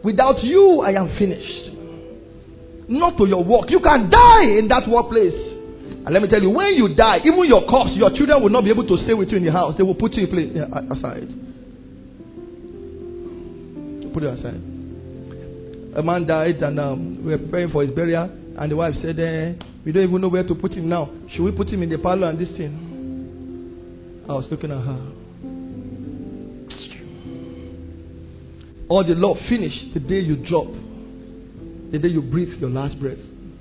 Without 0.05 0.43
you, 0.45 0.81
I 0.83 0.93
am 0.93 1.17
finished. 1.19 1.71
Not 2.89 3.17
to 3.17 3.27
your 3.27 3.43
work. 3.43 3.71
You 3.71 3.81
can 3.81 4.11
die 4.11 4.59
in 4.59 4.69
that 4.69 4.87
workplace. 4.89 5.33
And 6.05 6.13
let 6.13 6.23
me 6.23 6.29
tell 6.29 6.43
you, 6.43 6.51
when 6.51 6.75
you 6.75 6.95
die, 6.95 7.19
even 7.25 7.45
your 7.49 7.65
corpse, 7.67 7.93
your 7.95 8.11
children 8.11 8.43
will 8.43 8.51
not 8.51 8.65
be 8.65 8.71
able 8.71 8.87
to 8.87 8.97
stay 9.05 9.15
with 9.15 9.31
you 9.31 9.39
in 9.39 9.45
the 9.45 9.53
house. 9.53 9.75
They 9.79 9.83
will 9.83 9.95
put 9.95 10.13
you 10.13 10.27
place, 10.27 10.53
aside. 10.53 11.29
Put 14.13 14.23
it 14.23 14.39
aside 14.39 14.75
a 15.97 16.03
man 16.03 16.27
died 16.27 16.57
and 16.63 16.79
um, 16.81 17.25
we 17.25 17.33
were 17.37 17.49
praying 17.49 17.71
for 17.71 17.83
his 17.85 17.95
burial. 17.95 18.25
And 18.59 18.71
the 18.71 18.77
wife 18.77 18.95
said, 19.03 19.19
eh, 19.19 19.55
We 19.85 19.93
don't 19.93 20.05
even 20.05 20.21
know 20.21 20.29
where 20.29 20.47
to 20.47 20.55
put 20.55 20.73
him 20.73 20.89
now. 20.89 21.11
Should 21.33 21.43
we 21.43 21.53
put 21.53 21.69
him 21.69 21.83
in 21.83 21.89
the 21.89 21.99
parlor 21.99 22.29
and 22.29 22.39
this 22.39 22.49
thing? 22.57 24.25
I 24.29 24.33
was 24.33 24.47
looking 24.51 24.71
at 24.71 24.79
her. 24.79 25.13
All 28.89 29.05
the 29.05 29.14
love 29.14 29.37
finished 29.49 29.95
the 29.95 30.01
day 30.01 30.20
you 30.20 30.37
drop, 30.37 30.66
the 31.91 31.99
day 31.99 32.09
you 32.09 32.22
breathe 32.22 32.61
your 32.61 32.70
last 32.70 32.99
breath. 33.01 33.18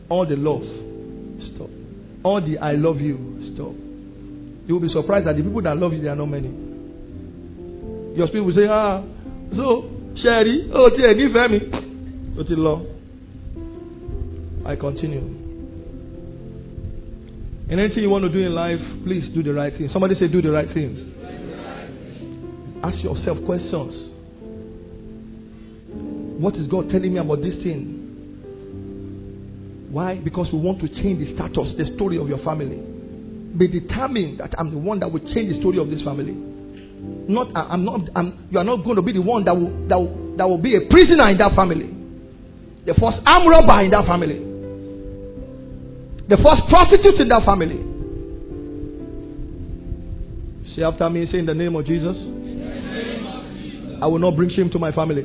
All 0.09 0.25
the 0.25 0.35
love, 0.35 0.63
stop. 1.55 1.69
All 2.23 2.41
the 2.41 2.57
I 2.59 2.73
love 2.73 2.99
you, 2.99 3.53
stop. 3.55 3.73
You 4.67 4.75
will 4.75 4.81
be 4.81 4.89
surprised 4.89 5.27
that 5.27 5.35
the 5.35 5.43
people 5.43 5.61
that 5.61 5.77
love 5.77 5.93
you, 5.93 6.01
they 6.01 6.07
are 6.09 6.15
not 6.15 6.27
many. 6.27 6.49
Your 8.15 8.27
spirit 8.27 8.43
will 8.43 8.55
say, 8.55 8.67
Ah, 8.69 9.03
so, 9.55 9.89
Sherry, 10.21 10.69
oh, 10.73 10.89
dear, 10.89 11.13
give 11.15 11.31
me. 11.51 11.59
Ó 12.37 12.43
ti 12.47 12.55
lọ. 12.55 12.85
I 14.65 14.75
continue. 14.75 15.43
In 17.69 17.79
anything 17.79 18.03
you 18.03 18.09
want 18.09 18.23
to 18.23 18.29
do 18.29 18.39
in 18.39 18.53
life, 18.53 18.79
please 19.03 19.33
do 19.33 19.41
the 19.41 19.53
right 19.53 19.73
thing. 19.75 19.89
Somebody 19.91 20.15
say, 20.15 20.27
do 20.27 20.41
the 20.41 20.51
right 20.51 20.67
thing. 20.73 21.11
Ask 22.83 23.03
yourself 23.03 23.37
questions. 23.45 24.12
What 26.39 26.55
is 26.55 26.67
God 26.67 26.89
telling 26.89 27.13
me 27.13 27.19
about 27.19 27.41
this 27.41 27.55
thing? 27.63 28.03
Why? 29.91 30.15
Because 30.15 30.47
we 30.51 30.59
want 30.59 30.79
to 30.81 30.87
change 30.89 31.19
the 31.19 31.35
status, 31.35 31.75
the 31.77 31.85
story 31.95 32.17
of 32.17 32.27
your 32.27 32.39
family. 32.39 32.81
Be 33.57 33.67
determined 33.67 34.39
that 34.39 34.55
I'm 34.57 34.71
the 34.71 34.77
one 34.79 34.99
that 35.01 35.11
will 35.11 35.21
change 35.33 35.53
the 35.53 35.59
story 35.59 35.77
of 35.77 35.89
this 35.89 36.01
family. 36.01 36.33
Not, 36.33 37.55
I'm 37.55 37.85
not, 37.85 38.01
I'm, 38.15 38.47
you 38.49 38.57
are 38.57 38.63
not 38.63 38.83
going 38.83 38.95
to 38.95 39.01
be 39.03 39.13
the 39.13 39.21
one 39.21 39.45
that 39.45 39.55
will, 39.55 39.87
that 39.87 39.97
will, 39.99 40.35
that 40.37 40.49
will 40.49 40.57
be 40.57 40.75
a 40.75 40.81
prisoner 40.89 41.29
in 41.29 41.37
that 41.37 41.53
family. 41.55 41.93
The 42.85 42.93
first 42.95 43.21
arm 43.25 43.47
robber 43.47 43.81
in 43.81 43.91
that 43.91 44.05
family. 44.07 44.39
The 46.27 46.37
first 46.37 46.67
prostitute 46.69 47.21
in 47.21 47.27
that 47.29 47.45
family. 47.45 47.77
Say 50.75 50.81
after 50.83 51.07
me, 51.09 51.27
say 51.31 51.37
in 51.39 51.45
the 51.45 51.53
name 51.53 51.75
of 51.75 51.85
Jesus. 51.85 52.17
I 54.01 54.07
will 54.07 54.19
not 54.19 54.35
bring 54.35 54.49
shame 54.49 54.71
to 54.71 54.79
my 54.79 54.91
family. 54.91 55.23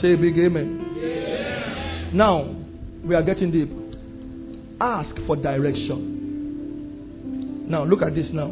Say 0.00 0.16
big 0.16 0.38
amen. 0.38 2.10
Now, 2.14 2.54
we 3.04 3.14
are 3.14 3.22
getting 3.22 3.50
deep. 3.50 3.70
Ask 4.80 5.14
for 5.26 5.36
direction. 5.36 6.14
Now, 7.68 7.84
look 7.84 8.02
at 8.02 8.14
this 8.14 8.26
now. 8.32 8.48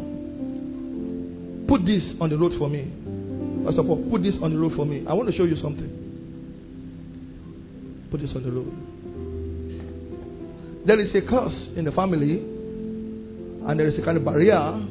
Put 1.69 1.85
this 1.87 2.03
on 2.21 2.31
the 2.31 2.37
road 2.37 2.53
for 2.59 2.69
me. 2.69 2.93
Of 3.67 3.89
all, 3.89 3.97
put 4.11 4.23
this 4.23 4.35
on 4.43 4.53
the 4.53 4.59
road 4.59 4.75
for 4.77 4.85
me. 4.85 5.07
I 5.09 5.15
want 5.15 5.29
to 5.31 5.37
show 5.37 5.45
you 5.45 5.57
something 5.57 6.05
put 8.15 8.21
this 8.21 8.37
on 8.37 8.45
the 8.45 8.51
road. 8.53 8.73
There 10.87 11.01
is 11.01 11.13
a 11.17 11.21
curse 11.29 11.77
in 11.77 11.85
the 11.85 11.91
family, 11.91 12.39
and 13.69 13.81
there 13.81 13.89
is 13.89 13.99
a 13.99 14.03
kind 14.05 14.17
of 14.17 14.25
barrier 14.25 14.87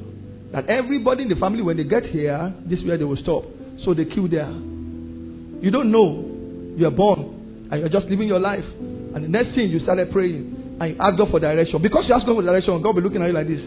that 0.52 0.68
everybody 0.68 1.24
in 1.24 1.30
the 1.30 1.38
family, 1.38 1.62
when 1.62 1.78
they 1.78 1.86
get 1.86 2.04
here, 2.04 2.54
this 2.66 2.80
is 2.80 2.86
where 2.86 2.98
they 2.98 3.06
will 3.06 3.16
stop. 3.16 3.46
So 3.86 3.94
they 3.94 4.04
kill 4.04 4.28
there. 4.28 4.52
You 4.52 5.72
don't 5.72 5.90
know 5.90 6.33
you 6.76 6.88
are 6.88 6.92
born 6.92 7.68
and 7.72 7.80
you're 7.80 7.90
just 7.90 8.08
living 8.08 8.28
your 8.28 8.40
life. 8.40 8.64
And 8.64 9.24
the 9.24 9.28
next 9.28 9.56
thing 9.56 9.70
you 9.70 9.80
started 9.80 10.12
praying 10.12 10.78
and 10.80 10.94
you 10.94 10.98
ask 11.00 11.18
God 11.18 11.30
for 11.32 11.40
direction. 11.40 11.82
Because 11.82 12.06
you 12.08 12.14
ask 12.14 12.26
God 12.26 12.36
for 12.36 12.42
direction, 12.42 12.82
God 12.82 12.96
will 12.96 13.02
be 13.02 13.02
looking 13.02 13.22
at 13.22 13.28
you 13.28 13.34
like 13.34 13.48
this. 13.48 13.62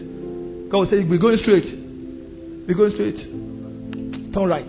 God 0.71 0.77
will 0.79 0.89
say, 0.89 1.03
We're 1.03 1.19
going 1.19 1.39
straight. 1.41 1.65
We're 2.67 2.75
going 2.75 2.93
straight. 2.93 4.33
Turn 4.33 4.49
right. 4.49 4.67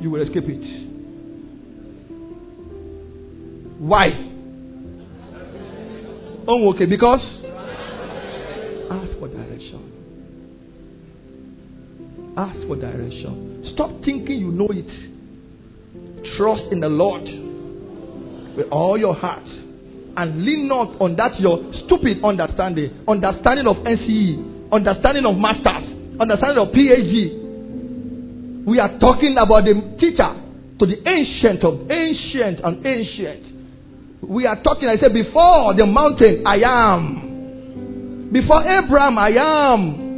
You 0.00 0.10
will 0.10 0.22
escape 0.22 0.44
it. 0.46 0.88
Why? 3.78 4.10
Oh, 6.46 6.72
okay, 6.74 6.86
because 6.86 7.20
ask 8.90 9.18
for 9.18 9.28
direction. 9.28 9.92
Ask 12.36 12.66
for 12.66 12.76
direction. 12.76 13.70
Stop 13.74 13.90
thinking 14.04 14.38
you 14.38 14.50
know 14.50 14.68
it. 14.70 14.88
Trust 16.36 16.72
in 16.72 16.80
the 16.80 16.88
Lord 16.88 17.47
with 18.58 18.66
all 18.72 18.98
your 18.98 19.14
heart 19.14 19.46
and 20.16 20.44
lean 20.44 20.66
not 20.66 21.00
on 21.00 21.14
that 21.14 21.38
your 21.38 21.62
stupid 21.86 22.18
understanding, 22.24 23.04
understanding 23.06 23.68
of 23.68 23.76
NCE, 23.86 24.72
understanding 24.72 25.24
of 25.24 25.36
masters, 25.38 25.86
understanding 26.18 26.58
of 26.58 26.74
PhD. 26.74 28.66
We 28.66 28.80
are 28.80 28.98
talking 28.98 29.38
about 29.38 29.62
the 29.62 29.94
teacher 30.00 30.34
to 30.74 30.86
the 30.86 31.08
ancient 31.08 31.62
of 31.62 31.88
ancient 31.88 32.58
and 32.64 32.84
ancient. 32.84 33.46
We 34.28 34.44
are 34.44 34.60
talking, 34.60 34.88
I 34.88 34.96
said, 34.98 35.14
before 35.14 35.74
the 35.78 35.86
mountain, 35.86 36.44
I 36.44 36.56
am. 36.66 38.30
Before 38.32 38.60
Abraham, 38.60 39.18
I 39.18 39.30
am. 39.38 40.08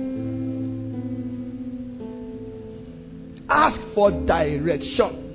Ask 3.51 3.79
for 3.95 4.11
direction. 4.11 5.30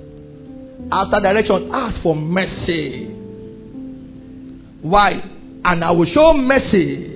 After 0.90 1.20
direction, 1.20 1.70
ask 1.72 2.02
for 2.02 2.14
mercy. 2.14 3.06
Why? 4.82 5.12
And 5.64 5.82
I 5.82 5.90
will 5.90 6.06
show 6.12 6.32
mercy. 6.34 7.14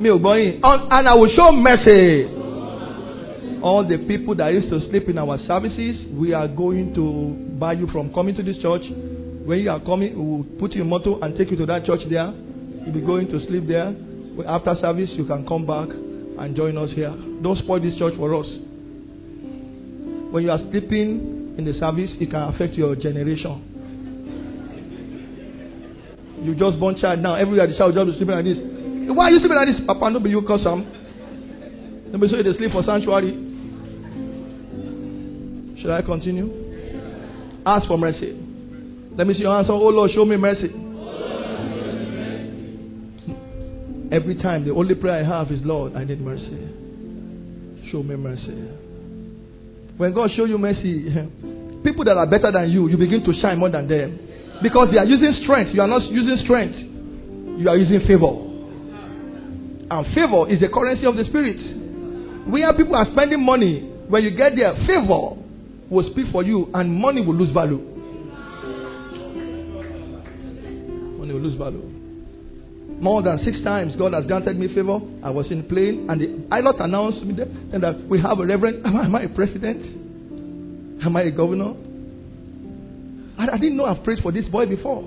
Me 0.00 0.10
and 0.10 1.08
I 1.08 1.14
will 1.14 1.34
show 1.36 1.52
mercy. 1.52 2.32
All 3.62 3.86
the 3.86 3.98
people 4.06 4.34
that 4.36 4.52
used 4.52 4.70
to 4.70 4.80
sleep 4.88 5.08
in 5.08 5.18
our 5.18 5.38
services, 5.46 6.06
we 6.12 6.32
are 6.32 6.48
going 6.48 6.94
to 6.94 7.56
buy 7.58 7.72
you 7.72 7.88
from 7.88 8.12
coming 8.14 8.34
to 8.36 8.42
this 8.42 8.56
church. 8.58 8.82
When 9.44 9.60
you 9.60 9.70
are 9.70 9.80
coming, 9.80 10.14
we 10.16 10.36
will 10.36 10.44
put 10.58 10.72
you 10.72 10.82
in 10.82 10.92
and 11.22 11.36
take 11.36 11.50
you 11.50 11.56
to 11.58 11.66
that 11.66 11.84
church 11.84 12.00
there. 12.08 12.32
You'll 12.84 12.94
be 12.94 13.00
going 13.00 13.28
to 13.28 13.46
sleep 13.48 13.66
there. 13.66 13.94
After 14.46 14.76
service, 14.80 15.10
you 15.12 15.24
can 15.26 15.46
come 15.46 15.66
back 15.66 15.88
and 15.88 16.54
join 16.54 16.76
us 16.78 16.90
here. 16.94 17.14
Don't 17.42 17.58
spoil 17.58 17.80
this 17.80 17.98
church 17.98 18.14
for 18.16 18.34
us. 18.34 18.46
When 20.30 20.44
you 20.44 20.50
are 20.50 20.60
sleeping 20.70 21.35
in 21.58 21.64
the 21.64 21.72
service, 21.78 22.10
it 22.20 22.30
can 22.30 22.42
affect 22.54 22.74
your 22.74 22.94
generation. 22.96 23.72
You 26.42 26.54
just 26.54 26.78
born 26.78 26.96
child 27.00 27.20
now, 27.20 27.34
everywhere 27.34 27.66
the 27.66 27.76
child 27.76 27.94
just 27.94 28.06
be 28.06 28.12
sleeping 28.18 28.34
like 28.34 28.44
this. 28.44 28.58
Why 29.16 29.28
are 29.28 29.30
you 29.30 29.38
sleeping 29.40 29.56
like 29.56 29.68
this? 29.68 29.80
Papa, 29.86 30.10
no 30.10 30.20
be 30.20 30.30
you 30.30 30.42
cause 30.42 30.62
some. 30.62 30.84
Me 32.12 32.28
show 32.28 32.36
you 32.36 32.54
sleep 32.56 32.72
for 32.72 32.82
sanctuary. 32.82 33.32
Should 35.80 35.90
I 35.90 36.02
continue? 36.02 36.48
Ask 37.66 37.86
for 37.88 37.98
mercy. 37.98 38.32
Let 39.16 39.26
me 39.26 39.34
see 39.34 39.40
your 39.40 39.56
answer. 39.58 39.72
Oh 39.72 39.88
Lord, 39.88 40.10
show 40.14 40.24
me 40.24 40.36
mercy. 40.36 40.70
Every 44.12 44.36
time, 44.36 44.64
the 44.64 44.72
only 44.72 44.94
prayer 44.94 45.24
I 45.24 45.38
have 45.38 45.50
is, 45.50 45.60
Lord, 45.64 45.96
I 45.96 46.04
need 46.04 46.20
mercy. 46.20 46.68
Show 47.90 48.02
me 48.02 48.14
mercy. 48.16 48.85
When 49.96 50.12
God 50.12 50.30
show 50.36 50.44
you 50.44 50.58
mercy, 50.58 51.08
people 51.84 52.04
that 52.04 52.16
are 52.16 52.26
better 52.26 52.52
than 52.52 52.70
you, 52.70 52.88
you 52.88 52.96
begin 52.96 53.24
to 53.24 53.32
shine 53.40 53.58
more 53.58 53.70
than 53.70 53.88
them. 53.88 54.18
Because 54.62 54.88
they 54.92 54.98
are 54.98 55.04
using 55.04 55.42
strength. 55.42 55.74
You 55.74 55.82
are 55.82 55.88
not 55.88 56.02
using 56.10 56.44
strength. 56.44 56.76
You 57.60 57.68
are 57.68 57.76
using 57.76 58.06
favor. 58.06 58.46
And 59.88 60.06
favor 60.14 60.50
is 60.50 60.60
the 60.60 60.68
currency 60.68 61.06
of 61.06 61.16
the 61.16 61.24
spirit. 61.24 61.56
Where 62.48 62.72
people 62.74 62.96
are 62.96 63.06
spending 63.12 63.42
money, 63.44 63.80
when 64.08 64.22
you 64.22 64.30
get 64.36 64.56
there, 64.56 64.74
favor 64.86 65.36
will 65.90 66.10
speak 66.10 66.26
for 66.32 66.42
you 66.42 66.70
and 66.74 66.92
money 66.92 67.24
will 67.24 67.34
lose 67.34 67.52
value. 67.52 67.78
Money 71.18 71.32
will 71.32 71.40
lose 71.40 71.58
value. 71.58 71.95
More 73.00 73.22
than 73.22 73.44
six 73.44 73.62
times 73.62 73.94
God 73.96 74.14
has 74.14 74.24
granted 74.24 74.58
me 74.58 74.68
favor. 74.68 74.98
I 75.22 75.30
was 75.30 75.46
in 75.50 75.68
plane 75.68 76.08
and 76.08 76.20
the 76.20 76.48
pilot 76.48 76.76
announced 76.80 77.22
me 77.24 77.34
that, 77.34 78.06
we 78.08 78.20
have 78.22 78.38
a 78.40 78.46
reverend. 78.46 78.86
Am 78.86 78.96
I, 78.96 79.04
am 79.04 79.14
I 79.14 79.22
a 79.22 79.28
president? 79.28 81.04
Am 81.04 81.14
I 81.14 81.22
a 81.22 81.30
governor? 81.30 81.74
I, 83.38 83.54
I 83.54 83.58
didn't 83.58 83.76
know 83.76 83.84
I've 83.84 84.02
prayed 84.02 84.20
for 84.22 84.32
this 84.32 84.46
boy 84.46 84.64
before. 84.66 85.02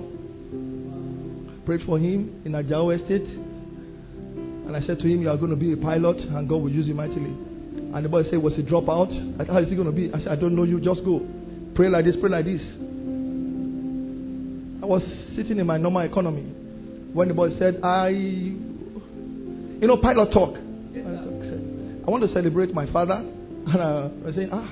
Prayed 1.66 1.80
for 1.84 1.98
him 1.98 2.42
in 2.44 2.52
Ajao 2.52 2.94
Estate. 2.94 3.26
And 3.26 4.76
I 4.76 4.86
said 4.86 5.00
to 5.00 5.06
him, 5.08 5.20
You 5.20 5.30
are 5.30 5.36
going 5.36 5.50
to 5.50 5.56
be 5.56 5.72
a 5.72 5.76
pilot 5.76 6.18
and 6.18 6.48
God 6.48 6.62
will 6.62 6.70
use 6.70 6.86
you 6.86 6.94
mightily. 6.94 7.34
And 7.92 8.04
the 8.04 8.08
boy 8.08 8.22
said, 8.30 8.38
Was 8.38 8.54
he 8.54 8.62
dropout? 8.62 9.10
How 9.48 9.58
is 9.58 9.68
he 9.68 9.74
going 9.74 9.90
to 9.90 9.92
be? 9.92 10.14
I 10.14 10.18
said, 10.18 10.28
I 10.28 10.36
don't 10.36 10.54
know 10.54 10.62
you, 10.62 10.80
just 10.80 11.04
go. 11.04 11.26
Pray 11.74 11.88
like 11.88 12.04
this, 12.04 12.14
pray 12.20 12.30
like 12.30 12.44
this. 12.44 12.60
I 14.80 14.86
was 14.86 15.02
sitting 15.34 15.58
in 15.58 15.66
my 15.66 15.76
normal 15.76 16.02
economy. 16.02 16.59
When 17.12 17.28
the 17.28 17.34
boy 17.34 17.58
said, 17.58 17.80
I, 17.82 18.08
you 18.08 19.86
know, 19.86 19.96
pilot 19.96 20.32
talk. 20.32 20.54
I 20.56 22.10
want 22.10 22.22
to 22.26 22.32
celebrate 22.32 22.72
my 22.74 22.90
father. 22.92 23.24
And 23.60 23.82
I 23.82 24.08
was 24.24 24.34
saying, 24.34 24.48
ah, 24.52 24.66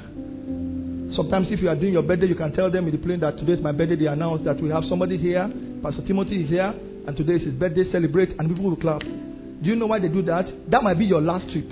sometimes 1.14 1.48
if 1.50 1.60
you 1.60 1.68
are 1.68 1.76
doing 1.76 1.92
your 1.92 2.02
birthday, 2.02 2.26
you 2.26 2.34
can 2.34 2.52
tell 2.52 2.70
them 2.70 2.86
in 2.86 2.92
the 2.92 2.98
plane 2.98 3.20
that 3.20 3.36
today 3.36 3.52
is 3.52 3.60
my 3.60 3.70
birthday. 3.70 3.96
They 3.96 4.06
announce 4.06 4.44
that 4.44 4.60
we 4.62 4.70
have 4.70 4.84
somebody 4.88 5.18
here. 5.18 5.50
Pastor 5.82 6.02
Timothy 6.06 6.44
is 6.44 6.48
here. 6.48 6.72
And 7.06 7.16
today 7.16 7.34
is 7.34 7.42
his 7.42 7.54
birthday. 7.54 7.90
Celebrate. 7.92 8.30
And 8.38 8.48
people 8.48 8.64
will 8.64 8.76
clap. 8.76 9.00
Do 9.02 9.60
you 9.62 9.76
know 9.76 9.86
why 9.86 9.98
they 9.98 10.08
do 10.08 10.22
that? 10.22 10.46
That 10.70 10.82
might 10.82 10.98
be 10.98 11.04
your 11.04 11.20
last 11.20 11.50
trip. 11.52 11.68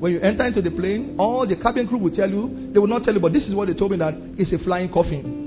When 0.00 0.12
you 0.12 0.20
enter 0.20 0.46
into 0.46 0.62
the 0.62 0.70
plane, 0.70 1.16
all 1.18 1.46
the 1.46 1.56
cabin 1.56 1.88
crew 1.88 1.98
will 1.98 2.14
tell 2.14 2.28
you, 2.30 2.70
they 2.72 2.78
will 2.78 2.86
not 2.86 3.04
tell 3.04 3.12
you, 3.12 3.20
but 3.20 3.32
this 3.32 3.42
is 3.44 3.54
what 3.54 3.68
they 3.68 3.74
told 3.74 3.90
me 3.90 3.98
that 3.98 4.14
it's 4.38 4.52
a 4.52 4.64
flying 4.64 4.90
coffin. 4.90 5.39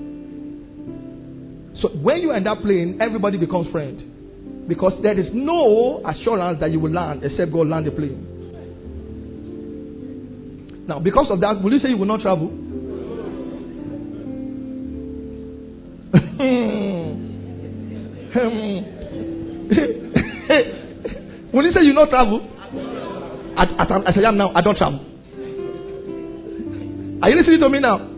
So 1.81 1.89
when 1.89 2.21
you 2.21 2.31
end 2.31 2.47
up 2.47 2.61
playing, 2.61 2.99
everybody 3.01 3.37
becomes 3.37 3.71
friend. 3.71 4.67
Because 4.67 4.93
there 5.01 5.19
is 5.19 5.27
no 5.33 6.01
assurance 6.05 6.59
that 6.59 6.71
you 6.71 6.79
will 6.79 6.91
land 6.91 7.23
except 7.23 7.51
God 7.51 7.67
land 7.67 7.85
the 7.85 7.91
plane. 7.91 8.29
Now, 10.87 10.99
because 10.99 11.27
of 11.29 11.39
that, 11.41 11.61
will 11.61 11.73
you 11.73 11.79
say 11.79 11.89
you 11.89 11.97
will 11.97 12.05
not 12.05 12.21
travel? 12.21 12.47
will 21.53 21.65
you 21.65 21.73
say 21.73 21.83
you 21.83 21.93
not 21.93 22.09
travel? 22.09 22.49
At, 23.57 23.69
at, 23.79 23.91
as 24.07 24.15
I 24.17 24.27
am 24.27 24.37
now, 24.37 24.51
I 24.53 24.61
don't 24.61 24.77
travel. 24.77 24.99
Are 27.21 27.29
you 27.29 27.37
listening 27.37 27.59
to 27.59 27.69
me 27.69 27.79
now? 27.79 28.09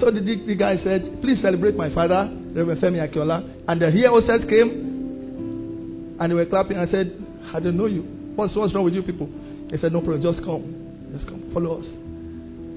So 0.00 0.10
the, 0.10 0.20
the, 0.20 0.46
the 0.46 0.54
guy 0.54 0.76
said, 0.84 1.20
Please 1.22 1.40
celebrate 1.42 1.76
my 1.76 1.92
father 1.94 2.43
Reverend 2.54 2.80
Femi 2.80 3.02
Akinola. 3.02 3.64
And 3.68 3.80
the 3.82 3.90
here 3.90 4.10
hostess 4.10 4.48
came 4.48 6.16
and 6.20 6.30
they 6.30 6.34
were 6.34 6.46
clapping. 6.46 6.78
I 6.78 6.86
said, 6.90 7.12
I 7.52 7.60
don't 7.60 7.76
know 7.76 7.86
you. 7.86 8.02
What's, 8.36 8.54
what's 8.54 8.74
wrong 8.74 8.84
with 8.84 8.94
you 8.94 9.02
people? 9.02 9.28
He 9.70 9.76
said, 9.78 9.92
No 9.92 10.00
problem, 10.00 10.22
just 10.22 10.44
come. 10.44 11.10
Just 11.16 11.26
come, 11.28 11.50
follow 11.52 11.80
us. 11.80 11.86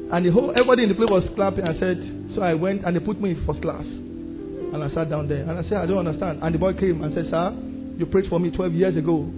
And 0.09 0.25
the 0.25 0.31
whole 0.31 0.51
everybody 0.51 0.83
in 0.83 0.89
the 0.89 0.95
place 0.95 1.09
was 1.09 1.23
clapping. 1.35 1.67
I 1.67 1.77
said, 1.79 1.97
So 2.35 2.41
I 2.41 2.53
went 2.53 2.85
and 2.85 2.95
they 2.95 2.99
put 2.99 3.21
me 3.21 3.31
in 3.31 3.45
first 3.45 3.61
class. 3.61 3.83
And 3.85 4.83
I 4.83 4.89
sat 4.93 5.09
down 5.09 5.27
there. 5.27 5.41
And 5.47 5.51
I 5.59 5.63
said, 5.63 5.77
I 5.77 5.85
don't 5.85 6.05
understand. 6.05 6.41
And 6.41 6.53
the 6.55 6.59
boy 6.59 6.73
came 6.73 7.03
and 7.03 7.13
said, 7.13 7.25
Sir, 7.29 7.53
you 7.97 8.05
prayed 8.05 8.29
for 8.29 8.39
me 8.39 8.49
12 8.51 8.73
years 8.73 8.95
ago. 8.97 9.29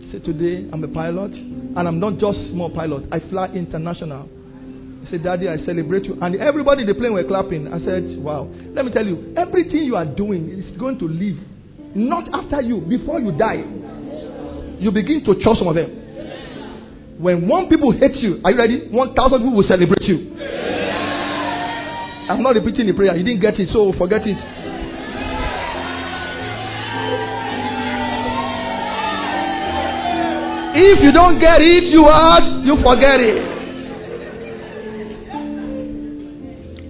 He 0.00 0.12
said, 0.12 0.24
Today 0.24 0.68
I'm 0.72 0.82
a 0.82 0.88
pilot. 0.88 1.32
And 1.32 1.84
I'm 1.86 2.00
not 2.00 2.18
just 2.18 2.38
small 2.52 2.70
pilot. 2.70 3.04
I 3.12 3.20
fly 3.28 3.48
international. 3.48 4.28
He 5.06 5.12
said, 5.12 5.22
Daddy, 5.22 5.48
I 5.48 5.64
celebrate 5.64 6.04
you. 6.04 6.18
And 6.20 6.34
everybody 6.36 6.82
in 6.82 6.88
the 6.88 6.94
plane 6.94 7.12
were 7.12 7.22
clapping. 7.22 7.68
I 7.72 7.78
said, 7.84 8.18
Wow. 8.18 8.50
Let 8.74 8.84
me 8.84 8.90
tell 8.92 9.06
you, 9.06 9.34
everything 9.36 9.84
you 9.84 9.94
are 9.94 10.04
doing 10.04 10.50
is 10.50 10.76
going 10.78 10.98
to 10.98 11.06
live. 11.06 11.38
Not 11.94 12.28
after 12.34 12.60
you, 12.60 12.80
before 12.80 13.20
you 13.20 13.30
die. 13.30 13.62
You 14.78 14.90
begin 14.90 15.22
to 15.24 15.34
trust 15.42 15.60
some 15.60 15.68
of 15.68 15.76
them. 15.76 16.02
When 17.22 17.46
one 17.48 17.68
people 17.68 17.92
hate 17.92 18.16
you, 18.16 18.40
are 18.44 18.50
you 18.50 18.58
ready? 18.58 18.88
One 18.90 19.14
thousand 19.14 19.38
people 19.38 19.56
will 19.56 19.68
celebrate 19.68 20.02
you. 20.02 20.36
I'm 22.28 22.42
not 22.42 22.56
repeating 22.56 22.88
the 22.88 22.92
prayer. 22.92 23.16
You 23.16 23.24
didn't 23.24 23.40
get 23.40 23.58
it, 23.60 23.70
so 23.72 23.92
forget 23.96 24.26
it. 24.26 24.36
If 30.78 31.04
you 31.06 31.12
don't 31.12 31.38
get 31.38 31.62
it, 31.62 31.84
you 31.84 32.04
ask, 32.04 32.66
you 32.66 32.76
forget 32.84 33.20
it. 33.20 33.55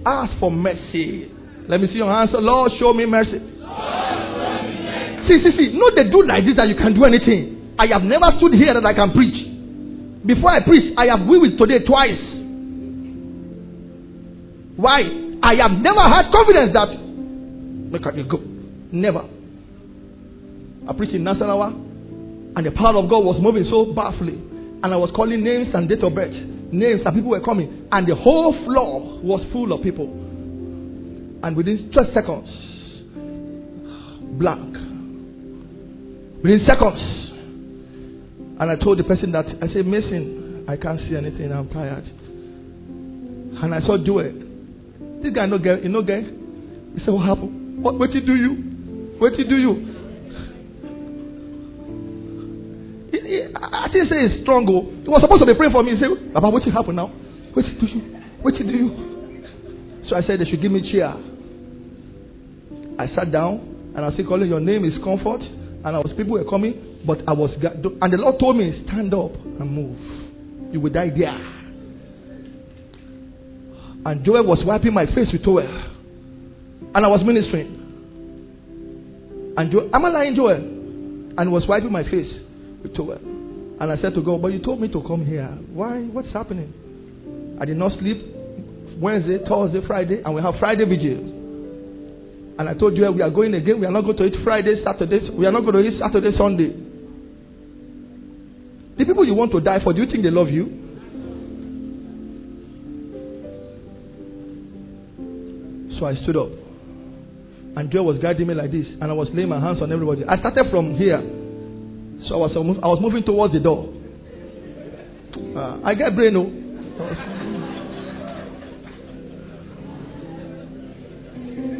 Ask 0.07 0.39
for 0.39 0.49
mercy. 0.49 1.29
Let 1.67 1.81
me 1.81 1.87
see 1.87 1.99
your 1.99 2.09
answer. 2.09 2.39
Lord, 2.39 2.71
show 2.79 2.93
me 2.93 3.05
mercy. 3.05 3.39
See, 5.27 5.43
see, 5.43 5.51
see. 5.57 5.75
No, 5.75 5.91
they 5.93 6.09
do 6.09 6.23
like 6.23 6.45
this 6.45 6.55
that 6.55 6.67
you 6.69 6.75
can 6.75 6.95
do 6.95 7.03
anything. 7.03 7.75
I 7.77 7.87
have 7.91 8.03
never 8.03 8.25
stood 8.37 8.53
here 8.53 8.73
that 8.73 8.85
I 8.85 8.93
can 8.93 9.11
preach. 9.11 9.35
Before 10.25 10.51
I 10.51 10.63
preach, 10.63 10.93
I 10.97 11.07
have 11.07 11.27
with 11.27 11.59
today 11.59 11.83
twice. 11.83 12.23
Why? 14.77 15.03
I 15.43 15.55
have 15.59 15.71
never 15.71 15.99
had 15.99 16.31
confidence 16.31 16.71
that 16.71 16.95
make 17.91 18.05
it 18.05 18.29
go. 18.29 18.39
Never. 18.91 19.27
I 20.87 20.93
preached 20.93 21.15
in 21.15 21.23
Nasarawa, 21.23 21.75
and 22.55 22.65
the 22.65 22.71
power 22.71 22.95
of 22.95 23.09
God 23.09 23.25
was 23.25 23.41
moving 23.41 23.65
so 23.69 23.93
powerfully. 23.93 24.39
And 24.83 24.93
I 24.93 24.97
was 24.97 25.11
calling 25.15 25.43
names 25.43 25.69
and 25.73 25.89
date 25.89 26.03
of 26.03 26.13
birth. 26.13 26.33
Names 26.71 27.01
and 27.05 27.15
people 27.15 27.31
were 27.31 27.41
coming. 27.41 27.87
And 27.91 28.07
the 28.07 28.15
whole 28.15 28.53
floor 28.65 29.19
was 29.23 29.45
full 29.51 29.73
of 29.73 29.81
people. 29.81 30.05
And 31.43 31.55
within 31.55 31.91
12 31.91 32.13
seconds, 32.13 32.49
blank. 34.37 34.73
Within 36.43 36.65
seconds. 36.67 37.01
And 38.59 38.71
I 38.71 38.75
told 38.75 38.99
the 38.99 39.03
person 39.03 39.31
that, 39.33 39.45
I 39.61 39.67
said, 39.73 39.85
Mason, 39.85 40.65
I 40.67 40.77
can't 40.77 40.99
see 40.99 41.15
anything. 41.15 41.51
I'm 41.51 41.69
tired. 41.69 42.05
And 42.05 43.73
I 43.73 43.79
saw 43.81 43.97
do 43.97 44.19
it. 44.19 45.23
This 45.23 45.33
guy 45.33 45.45
no 45.47 45.57
get, 45.57 45.83
you 45.83 45.89
know 45.89 46.03
get. 46.03 46.23
He 46.23 46.99
said, 47.05 47.13
What 47.13 47.25
happened? 47.25 47.81
What 47.83 47.97
what 47.97 48.13
you 48.13 48.21
do 48.21 48.35
you? 48.35 49.15
What 49.19 49.37
you 49.37 49.47
do 49.47 49.57
you? 49.57 49.96
I 53.27 53.89
didn't 53.91 54.09
say 54.09 54.23
it's 54.23 54.41
strong. 54.43 54.65
Oh. 54.69 54.87
He 55.03 55.09
was 55.09 55.19
supposed 55.21 55.41
to 55.41 55.45
be 55.45 55.53
praying 55.53 55.73
for 55.73 55.83
me. 55.83 55.95
He 55.95 55.99
said, 55.99 56.33
Papa, 56.33 56.49
what 56.49 56.65
you 56.65 56.71
happen 56.71 56.95
now? 56.95 57.07
What 57.53 57.65
do 57.65 57.85
you? 57.85 58.01
What 58.41 58.53
do 58.55 58.63
you? 58.63 60.05
So 60.07 60.15
I 60.15 60.21
said 60.23 60.39
they 60.39 60.45
should 60.45 60.61
give 60.61 60.71
me 60.71 60.89
chair. 60.89 61.11
I 62.97 63.07
sat 63.13 63.31
down 63.31 63.91
and 63.95 64.05
I 64.05 64.15
said, 64.15 64.25
calling 64.27 64.47
your 64.47 64.61
name 64.61 64.85
is 64.85 64.97
comfort. 65.03 65.41
And 65.41 65.95
I 65.95 65.99
was 65.99 66.11
people 66.15 66.33
were 66.33 66.45
coming, 66.49 67.01
but 67.05 67.19
I 67.27 67.33
was 67.33 67.51
and 67.61 68.13
the 68.13 68.17
Lord 68.17 68.39
told 68.39 68.57
me, 68.57 68.83
stand 68.87 69.13
up 69.13 69.33
and 69.35 69.69
move. 69.69 70.73
You 70.73 70.79
will 70.79 70.91
die 70.91 71.09
there. 71.09 71.37
And 74.05 74.23
Joel 74.23 74.45
was 74.45 74.63
wiping 74.65 74.93
my 74.93 75.05
face 75.05 75.27
with 75.33 75.43
towel. 75.43 75.67
And 76.95 77.05
I 77.05 77.09
was 77.09 77.21
ministering. 77.25 77.73
And 79.57 79.71
Joel, 79.71 79.89
am 79.93 80.05
I 80.05 80.09
lying, 80.09 80.35
Joel? 80.35 80.55
And 81.37 81.51
was 81.51 81.67
wiping 81.67 81.91
my 81.91 82.03
face 82.03 82.46
towel. 82.95 83.19
And 83.79 83.91
I 83.91 83.97
said 84.01 84.13
to 84.15 84.21
God, 84.21 84.41
But 84.41 84.49
you 84.49 84.59
told 84.59 84.81
me 84.81 84.87
to 84.89 85.01
come 85.05 85.25
here. 85.25 85.47
Why? 85.73 86.01
What's 86.01 86.31
happening? 86.33 86.73
I 87.61 87.65
did 87.65 87.77
not 87.77 87.97
sleep 87.99 88.35
Wednesday, 88.99 89.39
Thursday, 89.47 89.85
Friday, 89.85 90.21
and 90.23 90.33
we 90.33 90.41
have 90.41 90.55
Friday 90.59 90.85
vigil. 90.85 91.37
And 92.59 92.67
I 92.67 92.73
told 92.73 92.97
you 92.97 93.11
we 93.11 93.21
are 93.21 93.29
going 93.29 93.53
again. 93.53 93.79
We 93.79 93.85
are 93.85 93.91
not 93.91 94.01
going 94.01 94.17
to 94.17 94.25
eat 94.25 94.43
Friday, 94.43 94.83
Saturday. 94.83 95.29
We 95.29 95.45
are 95.45 95.51
not 95.51 95.61
going 95.61 95.73
to 95.73 95.81
eat 95.81 95.99
Saturday, 95.99 96.35
Sunday. 96.37 96.73
The 98.97 99.05
people 99.05 99.25
you 99.25 99.35
want 99.35 99.51
to 99.51 99.61
die 99.61 99.83
for, 99.83 99.93
do 99.93 100.01
you 100.01 100.11
think 100.11 100.23
they 100.23 100.31
love 100.31 100.49
you? 100.49 100.85
So 105.99 106.05
I 106.05 106.15
stood 106.15 106.35
up. 106.35 106.49
And 107.75 107.91
Joe 107.91 108.01
was 108.01 108.17
guiding 108.17 108.47
me 108.47 108.55
like 108.55 108.71
this. 108.71 108.87
And 108.99 109.03
I 109.03 109.13
was 109.13 109.29
laying 109.33 109.49
my 109.49 109.59
hands 109.59 109.79
on 109.83 109.91
everybody. 109.91 110.23
I 110.27 110.37
started 110.39 110.71
from 110.71 110.95
here. 110.95 111.21
So 112.25 112.35
I 112.35 112.37
was, 112.37 112.51
I 112.55 112.87
was 112.87 112.99
moving 113.01 113.23
towards 113.23 113.53
the 113.53 113.59
door. 113.59 113.93
Uh, 115.55 115.79
I 115.83 115.93
get 115.93 116.15
brain, 116.15 116.33
no. 116.33 116.45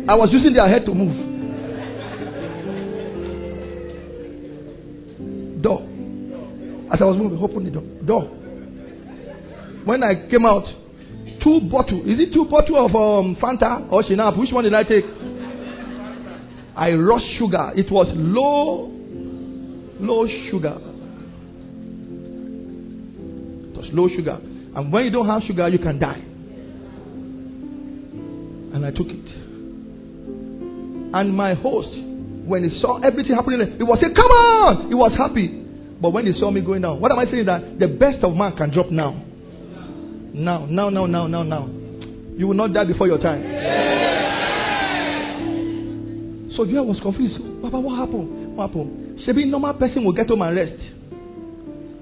I 0.10 0.16
was 0.16 0.30
using 0.32 0.54
their 0.54 0.70
head 0.70 0.86
to 0.86 0.94
move. 0.94 1.16
Door. 5.62 5.82
As 6.94 7.02
I 7.02 7.04
was 7.04 7.18
moving, 7.18 7.40
open 7.40 7.66
the 7.66 7.72
door. 7.72 7.84
Door. 8.06 8.24
When 9.86 10.04
I 10.04 10.30
came 10.30 10.46
out, 10.46 10.66
two 11.44 11.62
bottle. 11.70 12.00
Is 12.02 12.20
it 12.20 12.34
two 12.34 12.46
bottle 12.46 12.86
of 12.86 12.96
um, 12.96 13.36
Fanta 13.42 13.92
or 13.92 14.04
Shinap? 14.04 14.38
Which 14.38 14.52
one 14.52 14.64
did 14.64 14.74
I 14.74 14.84
take? 14.84 15.06
I 16.76 16.92
rushed 16.92 17.38
sugar. 17.40 17.74
It 17.76 17.92
was 17.92 18.08
low, 18.16 18.92
low 20.00 20.28
sugar. 20.50 20.78
Was 23.76 23.89
low 23.93 24.10
sugar. 24.10 24.39
And 24.76 24.91
when 24.91 25.06
you 25.06 25.12
don't 25.12 25.28
have 25.28 25.43
sugar, 25.43 25.68
you 25.68 25.80
can 25.80 26.00
die. 26.00 26.22
And 28.74 28.86
I 28.86 28.91
took 28.91 29.08
it. 29.08 29.28
And 31.14 31.36
my 31.36 31.54
host, 31.54 31.89
when 32.45 32.64
he 32.70 32.80
saw 32.82 33.00
everything 33.00 33.36
happening, 33.36 33.78
he 33.78 33.84
was 33.84 34.00
saying, 34.02 34.14
Come 34.14 34.26
on! 34.26 34.88
He 34.88 34.93
was 34.93 35.12
happy. 35.18 35.48
But 36.00 36.12
when 36.12 36.26
he 36.28 36.34
saw 36.39 36.52
me 36.52 36.62
going 36.62 36.82
down, 36.84 37.00
what 37.02 37.12
am 37.12 37.20
I 37.20 37.26
saying? 37.26 37.45
That 37.45 37.80
the 37.80 37.88
best 37.88 38.24
of 38.24 38.36
man 38.36 38.56
can 38.56 38.72
drop 38.72 38.91
now. 38.91 39.24
Now, 40.34 40.66
now, 40.66 40.89
now, 40.89 41.06
now, 41.08 41.26
now, 41.28 41.43
now. 41.43 41.68
You 42.38 42.48
will 42.48 42.54
not 42.54 42.72
die 42.74 42.86
before 42.86 43.08
your 43.08 43.18
time. 43.18 43.41
So 46.56 46.66
Joel 46.66 46.86
was 46.88 47.00
confused. 47.02 47.38
Papa, 47.62 47.80
what 47.80 47.98
happened? 47.98 48.47
What 48.58 48.70
happened? 48.70 49.22
Should 49.24 49.36
be 49.36 49.45
normal 49.45 49.76
person 49.76 50.03
will 50.03 50.14
get 50.14 50.28
home 50.28 50.41
and 50.41 50.55
rest. 50.58 50.82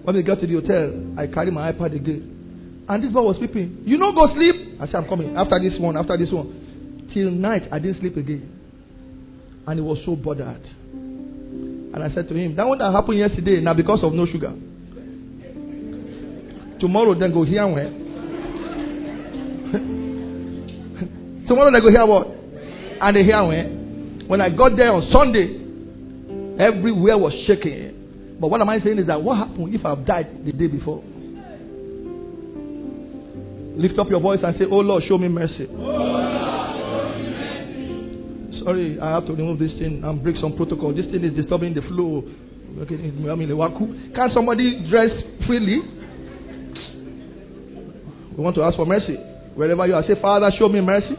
When 0.05 0.15
we 0.15 0.23
got 0.23 0.39
to 0.39 0.47
the 0.47 0.53
hotel, 0.53 0.93
I 1.19 1.27
carried 1.27 1.53
my 1.53 1.69
iPad 1.69 1.93
again. 1.93 2.85
And 2.87 3.03
this 3.03 3.11
boy 3.11 3.23
was 3.23 3.35
sleeping. 3.35 3.79
You 3.83 3.97
know, 3.97 4.13
go 4.13 4.33
sleep. 4.33 4.79
I 4.79 4.85
said, 4.85 4.95
I'm 4.95 5.09
coming. 5.09 5.35
After 5.35 5.59
this 5.59 5.77
one, 5.77 5.97
after 5.97 6.15
this 6.15 6.31
one. 6.31 7.09
Till 7.13 7.29
night, 7.29 7.63
I 7.73 7.79
didn't 7.79 7.99
sleep 7.99 8.15
again. 8.15 8.49
And 9.67 9.79
he 9.79 9.83
was 9.83 9.97
so 10.05 10.15
bothered. 10.15 10.63
And 10.93 12.01
I 12.01 12.07
said 12.13 12.29
to 12.29 12.33
him, 12.33 12.55
That 12.55 12.65
one 12.65 12.77
that 12.77 12.89
happened 12.89 13.19
yesterday, 13.19 13.59
now 13.59 13.73
because 13.73 13.99
of 14.01 14.13
no 14.13 14.25
sugar. 14.25 14.53
Tomorrow, 16.79 17.19
then 17.19 17.33
go 17.33 17.43
here 17.43 17.67
where? 17.67 17.89
Tomorrow 21.49 21.71
they 21.73 21.81
go 21.81 21.91
hear 21.91 22.05
what? 22.05 22.27
And 23.01 23.13
they 23.13 23.23
hear 23.23 23.43
when? 23.43 24.23
When 24.27 24.39
I 24.39 24.47
got 24.55 24.77
there 24.77 24.93
on 24.93 25.11
Sunday, 25.11 25.64
everywhere 26.59 27.17
was 27.17 27.33
shaking. 27.47 28.37
But 28.39 28.47
what 28.49 28.61
am 28.61 28.69
I 28.69 28.79
saying 28.79 28.99
is 28.99 29.07
that 29.07 29.21
what 29.21 29.37
happened 29.37 29.73
if 29.73 29.85
I've 29.85 30.05
died 30.05 30.45
the 30.45 30.51
day 30.51 30.67
before? 30.67 31.03
Lift 33.77 33.99
up 33.99 34.09
your 34.09 34.19
voice 34.21 34.39
and 34.43 34.55
say, 34.57 34.65
Oh 34.69 34.77
Lord, 34.79 35.03
show 35.07 35.17
me 35.17 35.27
mercy. 35.27 35.67
Sorry, 38.63 38.99
I 38.99 39.09
have 39.11 39.25
to 39.27 39.33
remove 39.33 39.59
this 39.59 39.71
thing 39.73 40.01
and 40.03 40.23
break 40.23 40.37
some 40.37 40.55
protocol. 40.55 40.93
This 40.93 41.05
thing 41.05 41.23
is 41.23 41.33
disturbing 41.35 41.73
the 41.73 41.81
flow. 41.81 42.23
Can 42.87 44.29
somebody 44.33 44.87
dress 44.89 45.11
freely? 45.45 45.81
We 48.35 48.43
want 48.43 48.55
to 48.55 48.63
ask 48.63 48.75
for 48.75 48.85
mercy. 48.85 49.15
Wherever 49.55 49.85
you 49.87 49.95
are, 49.95 50.03
say, 50.03 50.19
Father, 50.21 50.51
show 50.57 50.67
me 50.67 50.81
mercy. 50.81 51.15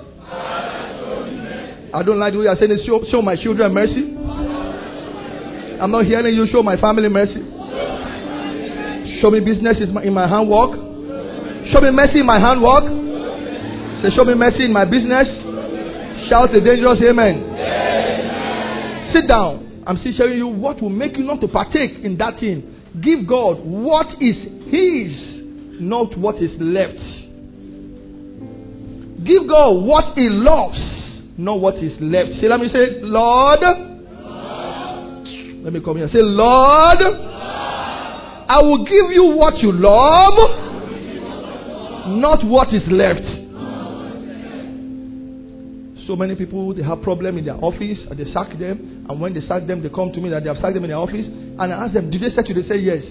I 1.94 2.02
don't 2.04 2.18
like 2.18 2.32
the 2.32 2.38
way 2.40 2.44
you 2.44 2.50
are 2.50 2.56
saying 2.58 2.72
it. 2.72 2.80
Show, 2.86 3.04
show 3.10 3.22
my 3.22 3.36
children 3.36 3.72
mercy. 3.72 4.15
I'm 5.80 5.90
not 5.90 6.06
hearing 6.06 6.34
you 6.34 6.46
show 6.50 6.62
my 6.62 6.76
family 6.80 7.08
mercy. 7.08 7.42
Show 9.22 9.30
me 9.30 9.40
business 9.40 9.76
in 9.80 10.12
my 10.12 10.28
handwork. 10.28 10.72
Show 11.72 11.80
me 11.80 11.90
mercy 11.90 12.20
in 12.20 12.26
my 12.26 12.38
handwork. 12.40 12.84
Say, 14.02 14.08
show 14.16 14.24
me 14.24 14.34
mercy 14.34 14.64
in 14.64 14.72
my 14.72 14.84
business. 14.84 15.24
Shout 16.30 16.52
a 16.56 16.60
dangerous 16.60 17.00
amen. 17.02 17.44
amen. 17.44 19.14
Sit 19.14 19.28
down. 19.28 19.84
I'm 19.86 19.98
still 19.98 20.12
showing 20.16 20.36
you 20.36 20.48
what 20.48 20.82
will 20.82 20.90
make 20.90 21.16
you 21.16 21.24
not 21.24 21.40
to 21.40 21.48
partake 21.48 22.04
in 22.04 22.16
that 22.18 22.40
thing. 22.40 22.74
Give 23.00 23.26
God 23.28 23.58
what 23.64 24.20
is 24.20 24.36
His, 24.68 25.80
not 25.80 26.16
what 26.18 26.36
is 26.42 26.50
left. 26.58 26.98
Give 29.24 29.48
God 29.48 29.84
what 29.84 30.14
He 30.16 30.28
loves, 30.28 30.80
not 31.38 31.60
what 31.60 31.76
is 31.76 31.92
left. 32.00 32.40
Say, 32.40 32.48
let 32.48 32.60
me 32.60 32.68
say, 32.72 33.00
Lord. 33.02 33.85
Let 35.66 35.72
me 35.74 35.80
come 35.80 35.96
here. 35.96 36.04
And 36.04 36.12
say, 36.12 36.20
Lord, 36.22 37.02
Lord, 37.02 37.16
I 38.48 38.58
will 38.62 38.84
give 38.84 39.10
you 39.10 39.34
what 39.34 39.58
you 39.58 39.72
love, 39.72 40.38
not 42.22 42.46
what 42.46 42.72
is 42.72 42.86
left. 42.86 43.26
So 46.06 46.14
many 46.14 46.36
people 46.36 46.72
they 46.72 46.84
have 46.84 47.02
problem 47.02 47.36
in 47.36 47.46
their 47.46 47.56
office 47.56 47.98
and 48.08 48.16
they 48.16 48.32
sack 48.32 48.56
them, 48.56 49.06
and 49.10 49.20
when 49.20 49.34
they 49.34 49.40
sack 49.40 49.66
them, 49.66 49.82
they 49.82 49.88
come 49.88 50.12
to 50.12 50.20
me 50.20 50.30
that 50.30 50.44
they 50.44 50.48
have 50.48 50.58
sacked 50.58 50.74
them 50.74 50.84
in 50.84 50.90
their 50.90 51.00
office, 51.00 51.26
and 51.26 51.60
I 51.60 51.84
ask 51.84 51.94
them, 51.94 52.10
"Did 52.10 52.22
they 52.22 52.30
say 52.30 52.44
you?" 52.46 52.62
They 52.62 52.68
say 52.68 52.78
yes. 52.78 53.02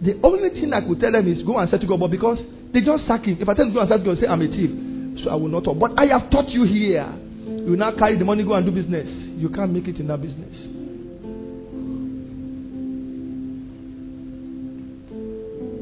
The 0.00 0.18
only 0.24 0.48
thing 0.58 0.72
I 0.72 0.80
could 0.80 0.98
tell 1.00 1.12
them 1.12 1.28
is 1.30 1.42
go 1.42 1.58
and 1.58 1.70
say 1.70 1.76
to 1.76 1.86
God, 1.86 2.00
but 2.00 2.10
because 2.10 2.38
they 2.72 2.80
just 2.80 3.06
sack 3.06 3.26
him. 3.26 3.36
If 3.38 3.46
I 3.46 3.52
tell 3.52 3.66
them 3.66 3.74
go 3.74 3.80
and 3.80 3.90
to 3.90 3.98
God, 3.98 4.18
say 4.18 4.26
I'm 4.26 4.40
a 4.40 4.48
thief, 4.48 4.70
so 5.22 5.28
I 5.28 5.34
will 5.34 5.48
not 5.48 5.64
talk. 5.64 5.78
But 5.78 6.00
I 6.00 6.06
have 6.16 6.30
taught 6.30 6.48
you 6.48 6.64
here. 6.64 7.04
You 7.68 7.76
now 7.76 7.92
carry 7.92 8.16
the 8.16 8.24
money, 8.24 8.42
go 8.42 8.54
and 8.54 8.64
do 8.64 8.72
business. 8.72 9.06
You 9.36 9.50
can't 9.50 9.70
make 9.70 9.86
it 9.86 10.00
in 10.00 10.06
that 10.06 10.22
business. 10.22 10.75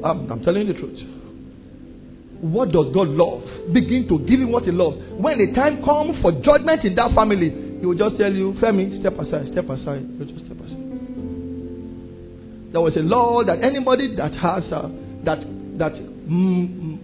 I'm, 0.05 0.31
I'm 0.31 0.43
telling 0.45 0.67
you 0.67 0.73
the 0.75 0.79
truth. 0.79 1.01
What 2.41 2.73
does 2.73 2.93
God 2.93 3.09
love? 3.09 3.73
Begin 3.73 4.07
to 4.09 4.19
give 4.19 4.39
him 4.41 4.53
what 4.53 4.65
he 4.65 4.71
loves. 4.71 4.99
When 5.17 5.39
the 5.39 5.55
time 5.55 5.83
comes 5.83 6.21
for 6.21 6.33
judgment 6.45 6.85
in 6.85 6.95
that 6.97 7.15
family, 7.15 7.79
he 7.81 7.87
will 7.87 7.97
just 7.97 8.19
tell 8.19 8.31
you, 8.31 8.53
Femi, 8.61 9.01
step 9.01 9.19
aside, 9.19 9.49
step 9.53 9.65
aside. 9.71 10.05
You 10.19 10.25
just 10.27 10.45
step 10.45 10.61
aside. 10.61 10.85
There 12.73 12.83
was 12.83 12.97
a 12.97 13.01
law 13.01 13.43
that 13.45 13.63
anybody 13.63 14.15
that 14.17 14.33
has 14.35 14.65
uh, 14.73 14.89
that 15.25 15.39
that 15.79 15.93
mm, 15.95 16.99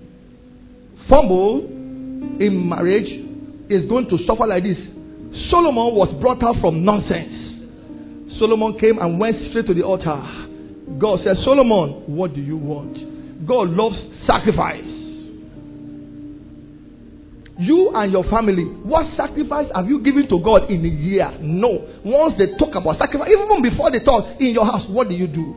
fumble 1.08 1.64
in 2.40 2.68
marriage 2.68 3.08
is 3.70 3.88
going 3.88 4.08
to 4.10 4.18
suffer 4.26 4.46
like 4.46 4.64
this. 4.64 4.76
Solomon 5.48 5.94
was 5.94 6.12
brought 6.20 6.42
out 6.42 6.56
from 6.60 6.84
nonsense. 6.84 8.36
Solomon 8.38 8.78
came 8.78 8.98
and 8.98 9.18
went 9.18 9.36
straight 9.50 9.66
to 9.66 9.74
the 9.74 9.82
altar. 9.84 10.49
God 10.98 11.20
said, 11.24 11.36
Solomon, 11.44 12.16
what 12.16 12.34
do 12.34 12.40
you 12.40 12.56
want? 12.56 13.46
God 13.46 13.70
loves 13.70 13.96
sacrifice. 14.26 14.84
You 17.60 17.92
and 17.94 18.10
your 18.10 18.24
family, 18.24 18.64
what 18.64 19.14
sacrifice 19.16 19.68
have 19.74 19.86
you 19.86 20.02
given 20.02 20.26
to 20.28 20.40
God 20.40 20.70
in 20.70 20.84
a 20.84 20.88
year? 20.88 21.30
No. 21.40 21.86
Once 22.04 22.34
they 22.38 22.56
talk 22.56 22.74
about 22.74 22.98
sacrifice, 22.98 23.28
even 23.28 23.62
before 23.62 23.90
they 23.90 24.00
talk 24.00 24.40
in 24.40 24.52
your 24.52 24.64
house, 24.64 24.88
what 24.88 25.08
do 25.08 25.14
you 25.14 25.26
do? 25.26 25.54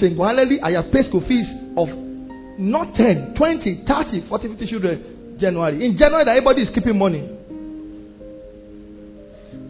Single 0.00 0.26
handedly, 0.26 0.58
I 0.62 0.72
have 0.72 0.90
paid 0.90 1.06
school 1.08 1.20
fees 1.28 1.46
of 1.76 1.88
not 2.58 2.94
10, 2.94 3.34
20, 3.36 3.84
30, 3.86 4.28
40, 4.28 4.48
50 4.48 4.66
children 4.66 5.36
January. 5.38 5.84
In 5.84 5.98
January, 5.98 6.24
everybody 6.28 6.62
is 6.62 6.68
keeping 6.74 6.96
money. 6.96 7.28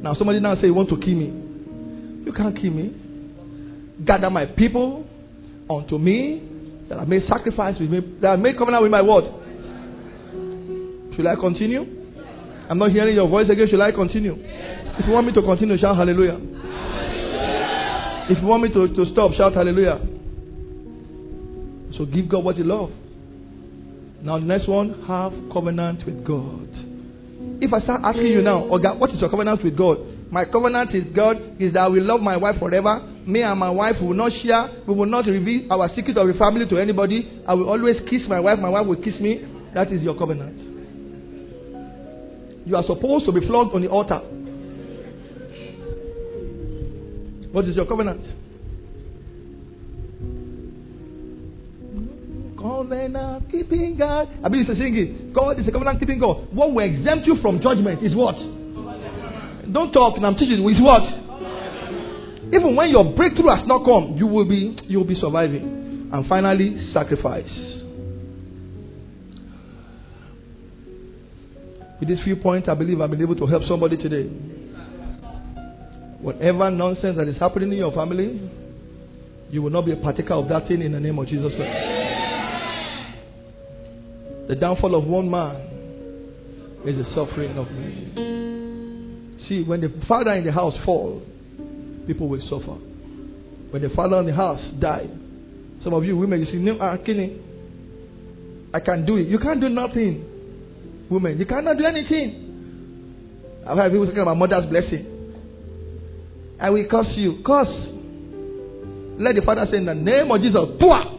Now 0.03 0.15
somebody 0.15 0.41
now 0.41 0.55
say 0.57 0.67
you 0.67 0.75
want 0.75 0.89
to 0.91 0.97
kill 0.97 1.15
me. 1.15 1.27
You 2.25 2.33
can't 2.33 2.55
kill 2.55 2.71
me. 2.71 3.00
Gather 4.05 4.31
my 4.31 4.47
people 4.47 5.07
unto 5.69 5.99
me 5.99 6.43
that 6.89 6.99
I 6.99 7.05
may 7.05 7.27
sacrifice 7.29 7.79
with 7.79 7.91
me, 7.91 8.01
that 8.21 8.29
I 8.29 8.37
made 8.37 8.59
covenant 8.59 8.83
with 8.83 8.93
my 8.93 9.03
word. 9.03 9.25
Should 11.15 11.27
I 11.27 11.37
continue? 11.37 11.87
I'm 12.69 12.79
not 12.79 12.91
hearing 12.91 13.15
your 13.15 13.29
voice 13.29 13.49
again. 13.51 13.69
Should 13.71 13.81
I 13.81 13.93
continue? 13.93 14.37
If 14.39 15.07
you 15.07 15.13
want 15.13 15.27
me 15.27 15.33
to 15.35 15.43
continue, 15.43 15.79
shout 15.79 15.97
hallelujah. 15.97 16.39
hallelujah. 16.39 18.27
If 18.31 18.39
you 18.43 18.47
want 18.47 18.63
me 18.63 18.69
to, 18.73 18.89
to 18.95 19.13
stop, 19.13 19.33
shout 19.35 19.55
hallelujah. 19.55 20.01
So 21.97 22.07
give 22.07 22.29
God 22.29 22.45
what 22.45 22.57
you 22.57 22.65
love. 22.65 22.91
Now, 24.23 24.39
the 24.39 24.45
next 24.45 24.69
one, 24.69 25.03
have 25.07 25.33
covenant 25.53 26.05
with 26.05 26.25
God. 26.25 26.69
If 27.63 27.73
I 27.73 27.81
start 27.81 28.03
asking 28.05 28.27
you 28.27 28.43
now, 28.43 28.65
oh 28.71 28.79
God, 28.79 28.99
what 29.01 29.11
is 29.11 29.21
your 29.21 29.31
covenant 29.31 29.65
with 29.65 29.77
God? 29.77 29.99
My 30.31 30.45
covenant 30.45 30.95
is 30.95 31.05
God 31.15 31.37
is 31.59 31.73
that 31.73 31.81
I 31.81 31.89
will 31.89 32.05
love 32.05 32.21
my 32.21 32.37
wife 32.37 32.61
forever. 32.61 33.01
Me 33.27 33.43
and 33.43 33.59
my 33.59 33.71
wife 33.71 33.97
will 34.01 34.15
not 34.15 34.31
share. 34.43 34.71
We 34.87 34.95
will 34.95 35.07
not 35.07 35.27
reveal 35.27 35.73
our 35.73 35.89
secret 35.97 36.17
of 36.17 36.29
the 36.29 36.35
family 36.35 36.69
to 36.69 36.79
anybody. 36.79 37.43
I 37.49 37.55
will 37.55 37.69
always 37.69 37.97
kiss 38.09 38.23
my 38.29 38.39
wife. 38.39 38.61
My 38.61 38.69
wife 38.69 38.87
will 38.87 39.03
kiss 39.03 39.19
me. 39.21 39.45
That 39.75 39.93
is 39.93 40.03
your 40.03 40.17
covenant. 40.17 40.59
You 42.65 42.77
are 42.77 42.85
supposed 42.87 43.27
to 43.27 43.33
be 43.33 43.45
flogged 43.45 43.75
on 43.75 43.83
the 43.83 43.89
altar. 43.89 44.21
What 47.51 47.65
is 47.65 47.75
your 47.75 47.87
covenant? 47.87 48.23
Covenant 52.57 53.51
keeping 53.51 53.97
God. 53.99 54.29
I 54.45 54.49
mean, 54.49 54.61
it's 54.63 54.71
a 54.71 54.75
singing. 54.75 55.33
God 55.35 55.59
is 55.59 55.67
a 55.67 55.73
covenant 55.73 55.99
keeping 55.99 56.21
God. 56.21 56.55
What 56.55 56.73
will 56.73 56.85
exempt 56.85 57.27
you 57.27 57.39
from 57.43 57.61
judgment 57.61 58.05
is 58.05 58.15
what? 58.15 58.37
Don't 59.73 59.93
talk, 59.93 60.17
and 60.17 60.27
I'm 60.27 60.37
teaching 60.37 60.65
with 60.65 60.79
what? 60.81 61.03
Even 62.53 62.75
when 62.75 62.91
your 62.91 63.15
breakthrough 63.15 63.55
has 63.55 63.67
not 63.67 63.85
come, 63.85 64.17
you 64.17 64.27
will 64.27 64.49
be 64.49 64.77
you 64.89 64.99
will 64.99 65.07
be 65.07 65.15
surviving. 65.15 66.11
And 66.13 66.27
finally, 66.27 66.91
sacrifice. 66.93 67.49
With 72.01 72.09
these 72.09 72.19
few 72.25 72.37
points, 72.37 72.69
I 72.69 72.75
believe 72.75 73.01
I've 73.01 73.11
been 73.11 73.21
able 73.21 73.37
to 73.37 73.47
help 73.47 73.63
somebody 73.69 73.97
today. 73.97 74.25
Whatever 76.21 76.71
nonsense 76.71 77.17
that 77.19 77.29
is 77.29 77.37
happening 77.39 77.71
in 77.73 77.79
your 77.79 77.93
family, 77.93 78.51
you 79.51 79.63
will 79.63 79.71
not 79.71 79.85
be 79.85 79.93
a 79.93 79.97
partaker 79.97 80.35
of 80.35 80.49
that 80.49 80.67
thing 80.67 80.83
in 80.83 80.93
the 80.93 81.01
name 81.01 81.19
of 81.19 81.29
Jesus 81.29 81.53
Christ. 81.55 81.99
The 84.49 84.57
downfall 84.57 84.97
of 84.97 85.07
one 85.07 85.31
man 85.31 85.57
is 86.87 86.97
the 86.97 87.05
suffering 87.15 87.57
of 87.57 87.71
many. 87.71 88.40
See, 89.51 89.65
when 89.65 89.81
the 89.81 89.93
father 90.07 90.31
in 90.35 90.47
the 90.47 90.53
house 90.53 90.75
fall, 90.85 91.21
people 92.07 92.29
will 92.29 92.41
suffer. 92.49 92.79
When 93.73 93.83
the 93.83 93.89
father 93.97 94.21
in 94.21 94.27
the 94.27 94.33
house 94.33 94.61
die, 94.79 95.09
some 95.83 95.93
of 95.93 96.05
you 96.05 96.17
women, 96.17 96.39
you 96.39 96.47
see, 96.47 96.59
no, 96.59 96.79
I'm 96.79 97.05
killing. 97.05 97.43
I 98.73 98.79
can 98.79 99.05
do 99.05 99.17
it. 99.17 99.27
You 99.27 99.41
can't 99.41 99.61
do 99.61 99.69
nothing. 99.69 100.25
Women, 101.11 101.37
you 101.37 101.47
cannot 101.47 101.79
do 101.79 101.85
anything. 101.85 103.65
I've 103.67 103.77
heard 103.77 103.91
people 103.91 104.07
talking 104.07 104.23
about 104.23 104.37
mother's 104.37 104.71
blessing. 104.71 105.35
I 106.61 106.71
will 106.71 106.87
curse 106.89 107.09
you. 107.17 107.43
Curse. 107.45 107.75
Let 109.19 109.35
the 109.35 109.43
father 109.45 109.67
say 109.69 109.79
in 109.79 109.87
the 109.87 109.95
name 109.95 110.31
of 110.31 110.41
Jesus, 110.41 110.61
Pua! 110.81 111.19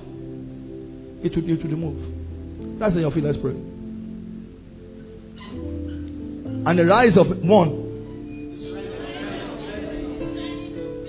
It 1.25 1.35
will, 1.35 1.49
it 1.49 1.63
will 1.65 1.69
remove. 1.69 2.79
That's 2.79 2.93
in 2.93 3.01
your 3.01 3.11
feet. 3.11 3.25
Let's 3.25 3.39
pray. 3.39 3.51
And 6.63 6.79
the 6.79 6.85
rise 6.85 7.17
of 7.17 7.27
one 7.43 7.80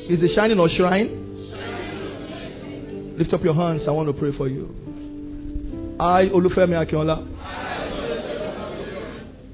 is 0.09 0.19
it 0.23 0.35
shining 0.35 0.59
or 0.59 0.69
shrine. 0.69 1.19
Lift 3.19 3.33
up 3.35 3.43
your 3.45 3.55
hands. 3.55 3.83
I 3.87 3.91
want 3.91 4.09
to 4.09 4.13
pray 4.15 4.37
for 4.37 4.49
you. 4.49 4.75
I, 6.01 6.25
Olufemi 6.35 6.75
Akinola, 6.75 7.29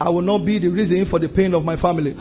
I 0.01 0.09
will 0.09 0.23
not 0.23 0.47
be 0.47 0.59
the 0.59 0.69
reason 0.69 1.07
for 1.11 1.19
the 1.19 1.29
pain 1.29 1.53
of 1.55 1.65
my 1.65 1.77
family. 1.77 2.15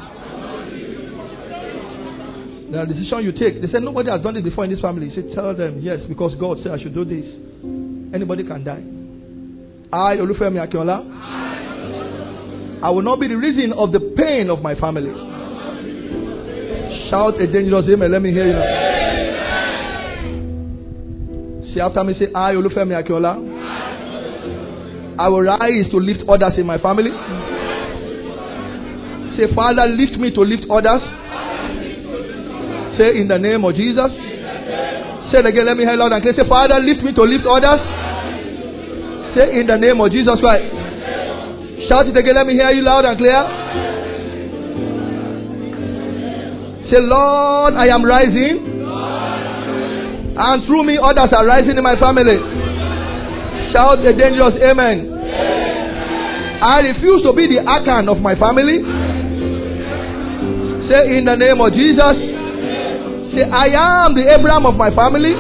The 2.72 2.86
decision 2.86 3.24
you 3.24 3.32
take, 3.32 3.62
they 3.62 3.68
said 3.72 3.84
nobody 3.84 4.10
has 4.10 4.22
done 4.22 4.34
this 4.34 4.44
before 4.44 4.66
in 4.66 4.72
this 4.72 4.82
family. 4.82 5.08
You 5.10 5.16
say, 5.22 5.34
tell 5.34 5.56
them 5.56 5.80
yes, 5.80 6.02
because 6.10 6.36
God 6.40 6.58
said 6.64 6.72
I 6.74 6.80
should 6.82 6.94
do 6.94 7.06
this. 7.06 7.24
Anybody 8.14 8.44
can 8.44 8.64
die. 8.66 8.84
I, 9.94 10.18
Olufemi 10.18 10.60
Akinola, 10.68 11.06
I 12.84 12.90
will 12.90 13.04
not 13.04 13.20
be 13.22 13.28
the 13.30 13.38
reason 13.38 13.72
of 13.74 13.92
the 13.94 14.00
pain 14.18 14.50
of 14.50 14.62
my 14.62 14.76
family. 14.76 15.37
Shout 17.10 17.40
a 17.40 17.48
dangerous 17.48 17.86
amen. 17.90 18.12
Let 18.12 18.22
me 18.22 18.32
hear 18.32 18.48
you 18.48 18.54
now. 18.54 18.66
Say 21.74 21.80
after 21.82 22.04
me, 22.04 22.14
say, 22.20 22.28
I, 22.34 22.54
Olufemi 22.54 22.94
Akinola, 22.96 23.38
I 25.20 25.30
will 25.30 25.42
rise 25.42 25.90
to 25.92 25.98
lift 25.98 26.24
others 26.28 26.54
in 26.58 26.66
my 26.66 26.78
family. 26.78 27.12
Say, 29.38 29.54
Father, 29.54 29.86
lift 29.86 30.18
me 30.18 30.32
to 30.34 30.42
lift 30.42 30.66
others. 30.70 31.02
Say, 33.00 33.20
in 33.22 33.28
the 33.28 33.38
name 33.38 33.64
of 33.64 33.76
Jesus. 33.76 34.12
Say 35.30 35.40
it 35.44 35.48
again. 35.48 35.66
Let 35.68 35.78
me 35.78 35.84
hear 35.86 35.96
loud 35.96 36.12
and 36.14 36.22
clear. 36.22 36.34
Say, 36.34 36.48
Father, 36.48 36.80
lift 36.80 37.04
me 37.04 37.14
to 37.14 37.22
lift 37.24 37.46
others. 37.46 37.78
Say 39.38 39.60
in 39.60 39.68
the 39.68 39.78
name 39.78 40.02
of 40.02 40.10
Jesus 40.10 40.40
Christ. 40.42 40.66
Shout 41.92 42.08
it 42.10 42.18
again. 42.18 42.34
Let 42.36 42.48
me 42.48 42.54
hear 42.58 42.74
you 42.74 42.82
loud 42.82 43.06
and 43.06 43.18
clear. 43.18 43.87
Say, 46.92 47.02
Lord, 47.04 47.74
I 47.76 47.92
am 47.94 48.04
rising. 48.06 48.64
And 50.40 50.66
through 50.66 50.84
me, 50.86 51.00
others 51.02 51.34
are 51.36 51.46
rising 51.46 51.76
in 51.76 51.84
my 51.84 52.00
family. 52.00 52.38
Shout 53.74 54.00
a 54.06 54.14
dangerous 54.14 54.56
amen. 54.64 55.12
I 56.62 56.80
refuse 56.94 57.22
to 57.28 57.34
be 57.34 57.48
the 57.48 57.60
Achan 57.66 58.08
of 58.10 58.20
my 58.22 58.36
family. 58.40 58.80
Say 60.90 61.18
in 61.20 61.26
the 61.26 61.36
name 61.36 61.60
of 61.60 61.74
Jesus. 61.74 62.16
Say, 63.36 63.44
I 63.44 63.68
am 64.06 64.16
the 64.16 64.24
Abraham 64.32 64.66
of 64.66 64.76
my 64.76 64.90
family. 64.96 65.36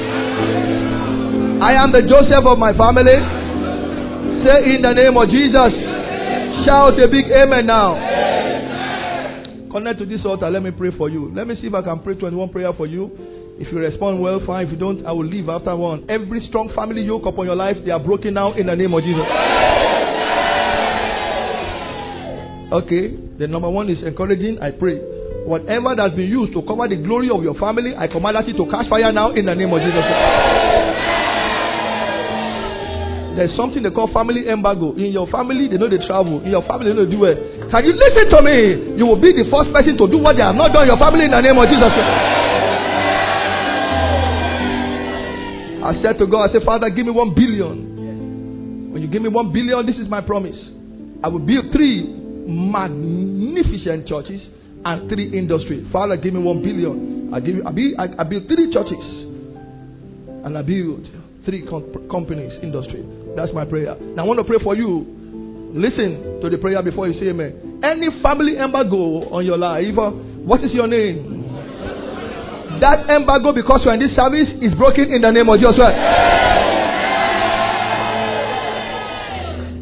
I 1.61 1.73
am 1.81 1.93
the 1.93 2.03
Joseph 2.03 2.45
of 2.45 2.59
my 2.59 2.73
family. 2.75 3.17
Say 4.45 4.75
in 4.75 4.81
the 4.81 4.93
name 4.93 5.15
of 5.15 5.29
Jesus. 5.29 5.71
Shout 6.67 6.99
a 6.99 7.07
big 7.07 7.31
amen 7.37 7.65
now. 7.65 7.95
Connect 9.71 9.99
to 9.99 10.05
this 10.05 10.21
altar. 10.25 10.49
Let 10.49 10.63
me 10.63 10.71
pray 10.71 10.91
for 10.97 11.09
you. 11.09 11.31
Let 11.33 11.47
me 11.47 11.55
see 11.59 11.67
if 11.67 11.73
I 11.73 11.81
can 11.81 11.99
pray 11.99 12.15
21 12.15 12.49
prayer 12.49 12.71
for 12.73 12.85
you. 12.85 13.11
If 13.59 13.71
you 13.71 13.79
respond 13.79 14.21
well, 14.21 14.39
fine. 14.45 14.67
If 14.67 14.71
you 14.71 14.77
don't, 14.77 15.05
I 15.05 15.11
will 15.11 15.25
leave 15.25 15.49
after 15.49 15.75
one. 15.75 16.05
Every 16.09 16.45
strong 16.47 16.71
family 16.75 17.01
yoke 17.01 17.25
upon 17.25 17.45
your 17.47 17.55
life, 17.55 17.77
they 17.83 17.91
are 17.91 17.99
broken 17.99 18.33
now 18.35 18.53
in 18.53 18.67
the 18.67 18.75
name 18.75 18.93
of 18.93 19.03
Jesus. 19.03 19.25
Okay. 22.71 23.17
The 23.39 23.47
number 23.47 23.69
one 23.69 23.89
is 23.89 23.97
encouraging. 24.03 24.59
I 24.61 24.71
pray. 24.71 24.99
Whatever 25.47 25.95
that's 25.95 26.13
been 26.13 26.27
used 26.29 26.53
to 26.53 26.61
cover 26.61 26.87
the 26.87 26.97
glory 26.97 27.29
of 27.29 27.41
your 27.41 27.55
family, 27.55 27.93
I 27.97 28.07
command 28.07 28.35
that 28.35 28.45
to 28.45 28.65
catch 28.69 28.89
fire 28.89 29.11
now 29.11 29.31
in 29.33 29.45
the 29.45 29.55
name 29.55 29.71
of 29.73 29.79
Jesus. 29.79 30.03
There's 33.37 33.55
something 33.55 33.83
they 33.83 33.91
call 33.91 34.11
family 34.11 34.49
embargo. 34.49 34.93
In 34.93 35.13
your 35.13 35.27
family, 35.27 35.67
they 35.69 35.77
know 35.77 35.87
they 35.87 36.03
travel. 36.05 36.41
In 36.43 36.51
your 36.51 36.63
family, 36.63 36.89
they 36.89 36.95
know 36.97 37.05
they 37.05 37.11
do 37.11 37.23
it. 37.25 37.56
Can 37.71 37.83
you 37.85 37.93
listen 37.93 38.29
to 38.31 38.39
me? 38.43 38.97
You 38.97 39.05
will 39.05 39.19
be 39.19 39.31
the 39.35 39.43
first 39.51 39.73
person 39.75 39.97
to 39.97 40.07
do 40.07 40.17
what 40.19 40.37
they 40.37 40.43
have 40.43 40.55
not 40.55 40.71
done 40.71 40.87
your 40.87 40.97
family 40.97 41.25
in 41.25 41.31
the 41.31 41.41
name 41.41 41.57
of 41.59 41.67
Jesus. 41.67 41.91
I 45.83 45.93
said 46.01 46.17
to 46.19 46.27
God, 46.27 46.49
I 46.49 46.53
said, 46.53 46.63
Father, 46.63 46.89
give 46.89 47.05
me 47.05 47.11
one 47.11 47.33
billion. 47.35 48.91
When 48.91 49.01
you 49.01 49.07
give 49.07 49.21
me 49.21 49.29
one 49.29 49.51
billion, 49.51 49.85
this 49.85 49.97
is 49.97 50.07
my 50.07 50.21
promise. 50.21 50.57
I 51.23 51.27
will 51.27 51.39
build 51.39 51.71
three 51.73 52.03
magnificent 52.47 54.07
churches 54.07 54.41
and 54.85 55.09
three 55.09 55.37
industries. 55.37 55.85
Father, 55.91 56.15
give 56.17 56.33
me 56.33 56.39
one 56.39 56.61
billion. 56.61 57.33
I 57.33 57.39
give 57.39 57.55
you, 57.55 57.63
I 57.65 57.71
build, 57.71 57.93
I, 57.99 58.21
I 58.21 58.23
build 58.23 58.47
three 58.47 58.71
churches 58.71 59.03
and 60.45 60.57
I 60.57 60.61
build 60.61 61.07
three 61.45 61.67
comp- 61.67 62.09
companies, 62.09 62.53
industry. 62.63 63.03
That's 63.35 63.51
my 63.53 63.65
prayer. 63.65 63.95
Now 63.99 64.23
I 64.23 64.25
want 64.27 64.39
to 64.39 64.45
pray 64.45 64.59
for 64.63 64.75
you. 64.75 65.16
Listen 65.73 66.39
to 66.41 66.49
the 66.49 66.57
prayer 66.57 66.81
before 66.81 67.07
you 67.07 67.19
say 67.19 67.29
amen. 67.29 67.81
Any 67.83 68.07
family 68.23 68.57
embargo 68.57 69.29
on 69.29 69.45
your 69.45 69.57
life, 69.57 69.97
uh, 69.97 70.11
what 70.47 70.63
is 70.63 70.71
your 70.73 70.87
name? 70.87 71.37
That 72.81 73.09
embargo, 73.09 73.53
because 73.53 73.81
you're 73.85 73.93
in 73.93 73.99
this 73.99 74.15
service, 74.15 74.47
is 74.61 74.73
broken 74.77 75.11
in 75.11 75.21
the 75.21 75.31
name 75.31 75.49
of 75.49 75.57
Jesus. 75.57 75.91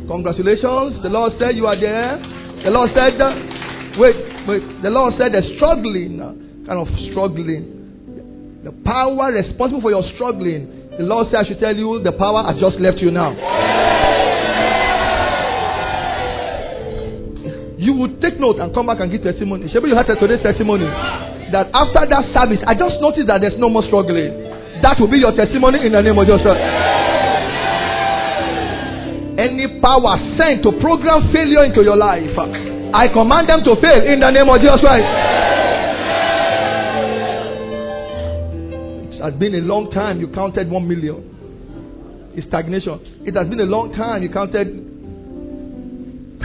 Congratulations. 0.08 1.02
The 1.04 1.10
Lord 1.10 1.34
said 1.40 1.56
you 1.56 1.68
are 1.68 1.80
there. 1.80 2.18
The 2.64 2.72
Lord 2.72 2.90
said, 2.96 3.20
wait, 4.00 4.16
wait. 4.48 4.82
The 4.82 4.90
Lord 4.90 5.14
said 5.20 5.34
they're 5.34 5.56
struggling, 5.58 6.22
uh, 6.22 6.34
kind 6.66 6.80
of 6.80 6.88
struggling. 7.12 8.64
The 8.64 8.72
power 8.84 9.32
responsible 9.32 9.82
for 9.82 9.92
your 9.92 10.04
struggling. 10.16 10.90
The 10.98 11.04
Lord 11.04 11.28
said, 11.30 11.46
I 11.46 11.48
should 11.48 11.60
tell 11.60 11.76
you, 11.76 12.02
the 12.02 12.14
power 12.14 12.44
has 12.48 12.56
just 12.62 12.80
left 12.80 12.98
you 12.98 13.12
now. 13.12 13.36
You 17.86 17.94
will 17.94 18.18
take 18.18 18.42
note 18.42 18.58
and 18.58 18.74
come 18.74 18.90
back 18.90 18.98
and 19.00 19.12
give 19.14 19.22
testimony. 19.22 19.70
Maybe 19.70 19.94
you 19.94 19.96
had 19.96 20.10
today's 20.10 20.42
testimony 20.42 20.90
that 21.54 21.70
after 21.70 22.02
that 22.10 22.34
service, 22.34 22.58
I 22.66 22.74
just 22.74 22.98
noticed 22.98 23.30
that 23.30 23.46
there's 23.46 23.62
no 23.62 23.70
more 23.70 23.86
struggling. 23.86 24.34
That 24.82 24.98
will 24.98 25.06
be 25.06 25.22
your 25.22 25.38
testimony 25.38 25.86
in 25.86 25.94
the 25.94 26.02
name 26.02 26.18
of 26.18 26.26
Jesus. 26.26 26.58
Any 29.38 29.78
power 29.78 30.18
sent 30.42 30.66
to 30.66 30.74
program 30.82 31.30
failure 31.30 31.62
into 31.70 31.86
your 31.86 31.94
life, 31.94 32.34
I 32.98 33.06
command 33.14 33.54
them 33.54 33.62
to 33.62 33.78
fail 33.78 34.02
in 34.02 34.18
the 34.18 34.34
name 34.34 34.50
of 34.50 34.58
Jesus 34.58 34.82
Christ. 34.82 35.06
It 39.14 39.22
has 39.22 39.38
been 39.38 39.54
a 39.54 39.62
long 39.62 39.92
time 39.92 40.20
you 40.20 40.34
counted 40.34 40.72
one 40.72 40.88
million. 40.88 42.34
It's 42.34 42.48
stagnation. 42.48 42.98
It 43.30 43.36
has 43.36 43.46
been 43.48 43.60
a 43.60 43.70
long 43.70 43.94
time 43.94 44.24
you 44.24 44.30
counted 44.34 44.95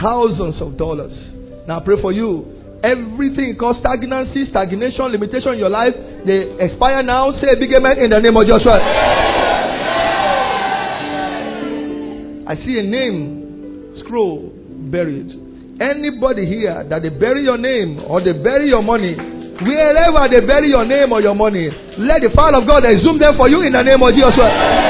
thousands 0.01 0.61
of 0.61 0.77
dollars. 0.77 1.13
Now 1.67 1.79
I 1.79 1.85
pray 1.85 2.01
for 2.01 2.11
you. 2.11 2.79
Everything 2.83 3.55
called 3.59 3.77
stagnancy, 3.79 4.49
stagnation, 4.49 5.05
limitation 5.11 5.53
in 5.53 5.59
your 5.59 5.69
life, 5.69 5.93
they 6.25 6.57
expire 6.65 7.03
now. 7.03 7.31
Say 7.39 7.53
a 7.53 7.57
big 7.59 7.69
amen 7.77 7.99
in 7.99 8.09
the 8.09 8.19
name 8.19 8.35
of 8.35 8.47
Joshua. 8.47 8.73
I 12.49 12.55
see 12.65 12.79
a 12.79 12.83
name 12.83 14.01
scroll 14.03 14.51
buried. 14.89 15.29
Anybody 15.79 16.45
here 16.47 16.83
that 16.89 17.01
they 17.03 17.09
bury 17.09 17.43
your 17.43 17.57
name 17.57 18.01
or 18.09 18.19
they 18.19 18.33
bury 18.33 18.69
your 18.69 18.81
money, 18.81 19.13
wherever 19.13 20.25
they 20.29 20.41
bury 20.41 20.69
your 20.69 20.85
name 20.85 21.11
or 21.13 21.21
your 21.21 21.35
money, 21.35 21.69
let 22.01 22.21
the 22.21 22.33
fire 22.35 22.57
of 22.57 22.67
God 22.67 22.85
exhume 22.85 23.19
them 23.19 23.37
for 23.37 23.45
you 23.49 23.61
in 23.61 23.73
the 23.73 23.83
name 23.85 24.01
of 24.01 24.09
Jesus. 24.09 24.80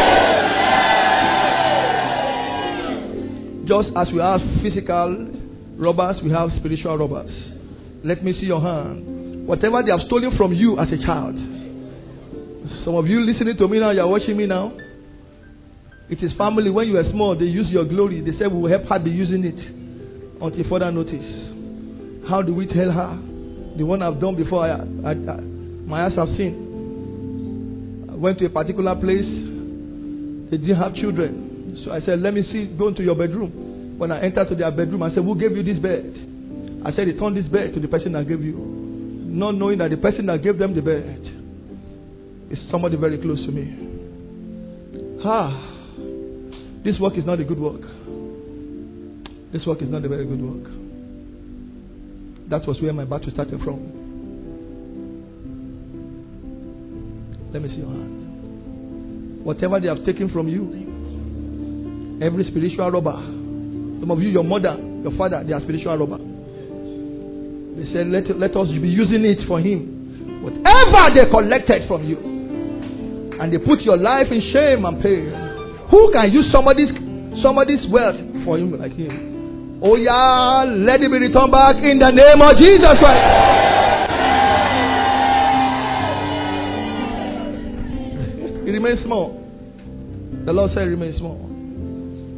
Just 3.71 3.87
as 3.95 4.11
we 4.11 4.19
have 4.19 4.41
physical 4.61 5.31
robbers, 5.77 6.17
we 6.21 6.29
have 6.29 6.49
spiritual 6.59 6.97
robbers. 6.97 7.31
Let 8.03 8.21
me 8.21 8.33
see 8.33 8.47
your 8.47 8.59
hand. 8.59 9.47
Whatever 9.47 9.81
they 9.81 9.91
have 9.91 10.01
stolen 10.07 10.35
from 10.35 10.53
you 10.53 10.77
as 10.77 10.89
a 10.91 10.97
child. 10.97 11.35
Some 12.83 12.95
of 12.95 13.07
you 13.07 13.21
listening 13.21 13.55
to 13.55 13.69
me 13.69 13.79
now, 13.79 13.91
you 13.91 14.01
are 14.01 14.09
watching 14.09 14.35
me 14.35 14.45
now. 14.45 14.73
It 16.09 16.21
is 16.21 16.33
family. 16.37 16.69
When 16.69 16.85
you 16.89 16.95
were 16.95 17.09
small, 17.11 17.37
they 17.39 17.45
use 17.45 17.67
your 17.69 17.85
glory. 17.85 18.19
They 18.19 18.37
said, 18.37 18.51
We 18.51 18.59
will 18.59 18.69
help 18.69 18.89
her 18.89 18.99
be 18.99 19.09
using 19.09 19.45
it 19.45 19.55
until 20.43 20.69
further 20.69 20.91
notice. 20.91 22.27
How 22.27 22.41
do 22.41 22.53
we 22.53 22.67
tell 22.67 22.91
her? 22.91 23.17
The 23.77 23.85
one 23.85 24.01
I've 24.01 24.19
done 24.19 24.35
before, 24.35 24.65
I, 24.65 24.81
I, 25.07 25.11
I, 25.11 25.39
my 25.87 26.07
eyes 26.07 26.15
have 26.17 26.27
seen. 26.35 28.09
I 28.11 28.15
went 28.15 28.37
to 28.39 28.45
a 28.47 28.49
particular 28.49 28.95
place, 28.95 29.31
they 30.51 30.57
didn't 30.57 30.75
have 30.75 30.93
children. 30.93 31.50
So 31.83 31.91
I 31.91 32.01
said, 32.01 32.21
Let 32.21 32.33
me 32.33 32.43
see, 32.51 32.67
go 32.77 32.89
into 32.89 33.03
your 33.03 33.15
bedroom. 33.15 33.97
When 33.97 34.11
I 34.11 34.21
entered 34.21 34.49
to 34.49 34.55
their 34.55 34.71
bedroom, 34.71 35.03
I 35.03 35.09
said, 35.09 35.23
Who 35.23 35.35
gave 35.39 35.51
you 35.55 35.63
this 35.63 35.79
bed? 35.81 36.05
I 36.85 36.91
said, 36.91 37.07
Return 37.07 37.35
this 37.35 37.47
bed 37.47 37.73
to 37.73 37.79
the 37.79 37.87
person 37.87 38.13
that 38.13 38.27
gave 38.27 38.41
you. 38.41 38.55
Not 38.57 39.55
knowing 39.55 39.77
that 39.79 39.89
the 39.89 39.97
person 39.97 40.25
that 40.25 40.41
gave 40.43 40.57
them 40.57 40.75
the 40.75 40.81
bed 40.81 41.21
is 42.51 42.59
somebody 42.69 42.97
very 42.97 43.17
close 43.17 43.39
to 43.45 43.51
me. 43.51 45.21
Ah, 45.23 45.69
this 46.83 46.99
work 46.99 47.17
is 47.17 47.25
not 47.25 47.39
a 47.39 47.43
good 47.43 47.59
work. 47.59 47.81
This 49.53 49.65
work 49.65 49.81
is 49.81 49.89
not 49.89 50.03
a 50.03 50.09
very 50.09 50.25
good 50.25 50.41
work. 50.41 50.71
That 52.49 52.67
was 52.67 52.81
where 52.81 52.91
my 52.91 53.05
battle 53.05 53.31
started 53.31 53.61
from. 53.63 53.79
Let 57.53 57.61
me 57.61 57.69
see 57.69 57.75
your 57.77 57.87
hand. 57.87 59.45
Whatever 59.45 59.79
they 59.79 59.87
have 59.87 60.03
taken 60.05 60.29
from 60.29 60.47
you, 60.47 60.90
Every 62.21 62.43
spiritual 62.45 62.91
robber. 62.91 63.17
Some 63.99 64.11
of 64.11 64.21
you, 64.21 64.29
your 64.29 64.43
mother, 64.43 64.77
your 65.01 65.17
father, 65.17 65.43
they 65.43 65.53
are 65.53 65.61
spiritual 65.61 65.97
robber. 65.97 66.17
They 67.77 67.91
said, 67.91 68.07
let, 68.13 68.29
let 68.37 68.55
us 68.55 68.67
be 68.69 68.89
using 68.89 69.25
it 69.25 69.39
for 69.47 69.59
him. 69.59 70.43
Whatever 70.43 71.09
they 71.17 71.25
collected 71.25 71.87
from 71.87 72.05
you. 72.05 72.17
And 73.41 73.51
they 73.51 73.57
put 73.57 73.81
your 73.81 73.97
life 73.97 74.27
in 74.29 74.39
shame 74.53 74.85
and 74.85 75.01
pain. 75.01 75.33
Who 75.89 76.11
can 76.13 76.31
use 76.31 76.45
somebody's 76.53 76.89
somebody's 77.41 77.87
wealth 77.89 78.17
for 78.45 78.57
him 78.57 78.77
like 78.77 78.93
him? 78.93 79.79
Oh 79.81 79.95
yeah, 79.95 80.63
let 80.67 81.01
it 81.01 81.09
be 81.09 81.17
returned 81.17 81.51
back 81.51 81.75
in 81.77 81.97
the 81.97 82.11
name 82.11 82.41
of 82.41 82.53
Jesus 82.61 82.93
Christ. 83.01 83.21
it 88.67 88.71
remains 88.71 89.01
small. 89.03 89.41
The 90.45 90.53
Lord 90.53 90.71
said, 90.75 90.87
remain 90.87 91.17
small. 91.17 91.50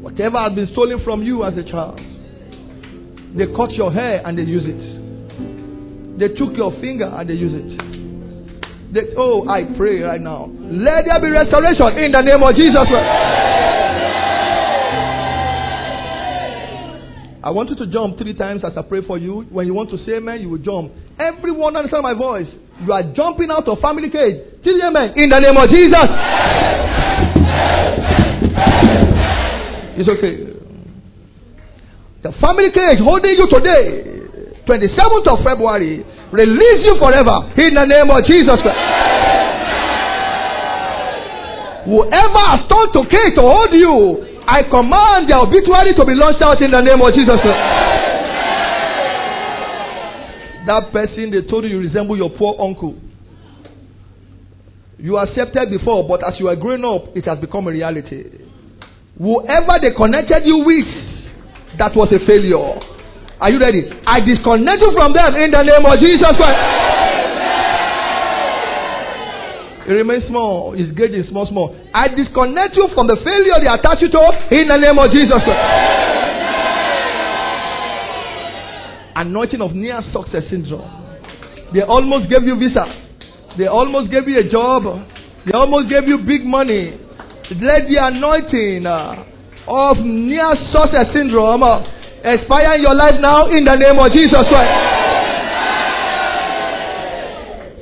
Whatever 0.04 0.38
has 0.38 0.52
been 0.54 0.68
stolen 0.74 1.02
from 1.06 1.24
you 1.24 1.46
as 1.46 1.56
a 1.56 1.64
child, 1.64 1.98
they 3.38 3.48
cut 3.56 3.72
your 3.72 3.90
hair 3.92 4.22
and 4.28 4.38
they 4.38 4.44
use 4.44 4.64
it. 4.66 6.20
They 6.20 6.28
took 6.36 6.58
your 6.58 6.74
finger 6.82 7.06
and 7.06 7.30
they 7.30 7.36
use 7.36 7.54
it. 7.56 8.94
They, 8.94 9.16
oh, 9.18 9.48
I 9.48 9.64
pray 9.78 10.02
right 10.02 10.20
now. 10.20 10.52
Let 10.60 11.06
there 11.10 11.22
be 11.22 11.30
restoration 11.32 11.98
in 12.04 12.12
the 12.12 12.22
name 12.22 12.44
of 12.44 12.54
Jesus. 12.54 12.84
I 17.42 17.50
want 17.50 17.70
you 17.70 17.78
to 17.78 17.88
jump 17.88 18.18
three 18.18 18.34
times 18.36 18.62
as 18.66 18.74
I 18.76 18.82
pray 18.82 19.08
for 19.08 19.18
you. 19.18 19.46
When 19.50 19.66
you 19.66 19.74
want 19.74 19.90
to 19.92 19.98
say 20.06 20.18
amen, 20.18 20.42
you 20.42 20.50
will 20.50 20.58
jump. 20.60 20.92
Everyone 21.18 21.78
understand 21.78 22.04
my 22.04 22.14
voice. 22.14 22.48
You 22.86 22.92
are 22.92 23.04
jumping 23.16 23.50
out 23.50 23.70
of 23.70 23.80
family 23.80 24.10
cage. 24.10 24.64
Tell 24.66 24.76
amen 24.76 25.14
in 25.16 25.30
the 25.30 25.40
name 25.40 25.56
of 25.56 25.70
Jesus. 25.72 26.08
It's 29.96 30.10
okay. 30.10 30.54
The 32.24 32.32
family 32.40 32.72
cage 32.72 33.00
holding 33.04 33.36
you 33.38 33.48
today, 33.52 34.24
27th 34.66 35.28
of 35.28 35.46
February, 35.46 36.06
release 36.32 36.82
you 36.88 36.96
forever 36.98 37.52
in 37.60 37.76
the 37.76 37.86
name 37.86 38.10
of 38.10 38.24
Jesus 38.26 38.58
Christ. 38.64 38.80
Whoever 41.86 42.44
has 42.48 42.64
turned 42.72 42.92
to 42.96 43.02
cage 43.12 43.36
to 43.36 43.44
hold 43.44 43.76
you, 43.76 44.40
I 44.48 44.64
command 44.64 45.30
the 45.30 45.38
obituary 45.38 45.92
to 46.00 46.06
be 46.06 46.16
launched 46.16 46.42
out 46.42 46.62
in 46.64 46.72
the 46.72 46.82
name 46.82 47.02
of 47.02 47.12
Jesus 47.12 47.36
Christ. 47.44 47.84
That 50.66 50.92
person 50.94 51.30
they 51.30 51.42
told 51.42 51.66
you 51.66 51.72
you 51.72 51.80
resemble 51.80 52.16
your 52.16 52.30
poor 52.30 52.56
uncle. 52.60 52.96
You 54.98 55.18
accepted 55.18 55.70
before, 55.70 56.08
but 56.08 56.24
as 56.26 56.40
you 56.40 56.48
are 56.48 56.56
growing 56.56 56.86
up, 56.86 57.16
it 57.18 57.26
has 57.26 57.38
become 57.38 57.68
a 57.68 57.72
reality. 57.72 58.24
Whoever 59.18 59.78
they 59.82 59.94
connected 59.94 60.44
you 60.46 60.66
with, 60.66 60.90
that 61.78 61.94
was 61.96 62.10
a 62.14 62.20
failure. 62.26 62.82
Are 63.40 63.52
you 63.52 63.60
ready? 63.60 63.86
I 64.08 64.20
disconnect 64.26 64.82
you 64.82 64.92
from 64.98 65.14
them 65.14 65.36
in 65.38 65.52
the 65.52 65.62
name 65.62 65.86
of 65.86 65.96
Jesus 66.02 66.34
Christ. 66.38 66.60
It 69.86 69.92
remains 69.92 70.24
small. 70.28 70.74
It's 70.80 70.96
getting 70.96 71.24
small, 71.28 71.46
small. 71.46 71.76
I 71.94 72.08
disconnect 72.16 72.76
you 72.76 72.88
from 72.96 73.08
the 73.08 73.20
failure 73.20 73.60
they 73.60 73.68
attach 73.68 74.00
you 74.00 74.10
to 74.16 74.22
in 74.56 74.68
the 74.72 74.80
name 74.80 74.98
of 74.98 75.12
Jesus 75.12 75.44
Christ. 75.44 75.64
Anointing 79.16 79.62
of 79.62 79.76
near 79.76 80.02
success 80.14 80.44
syndrome. 80.50 80.88
They 81.74 81.82
almost 81.82 82.30
gave 82.32 82.48
you 82.48 82.56
visa. 82.58 82.86
They 83.58 83.68
almost 83.68 84.10
gave 84.10 84.28
you 84.28 84.40
a 84.40 84.48
job. 84.50 84.84
They 85.46 85.52
almost 85.52 85.90
gave 85.92 86.08
you 86.08 86.18
big 86.24 86.46
money. 86.46 87.03
Let 87.52 87.88
the 87.90 88.00
anointing 88.00 88.86
uh, 88.86 89.26
of 89.68 89.98
near 90.00 90.50
success 90.72 91.12
syndrome 91.14 91.62
uh, 91.64 91.84
expire 92.24 92.76
in 92.76 92.84
your 92.84 92.96
life 92.96 93.20
now 93.20 93.48
in 93.52 93.66
the 93.66 93.76
name 93.76 94.00
of 94.00 94.12
Jesus 94.14 94.42
Christ. 94.48 95.04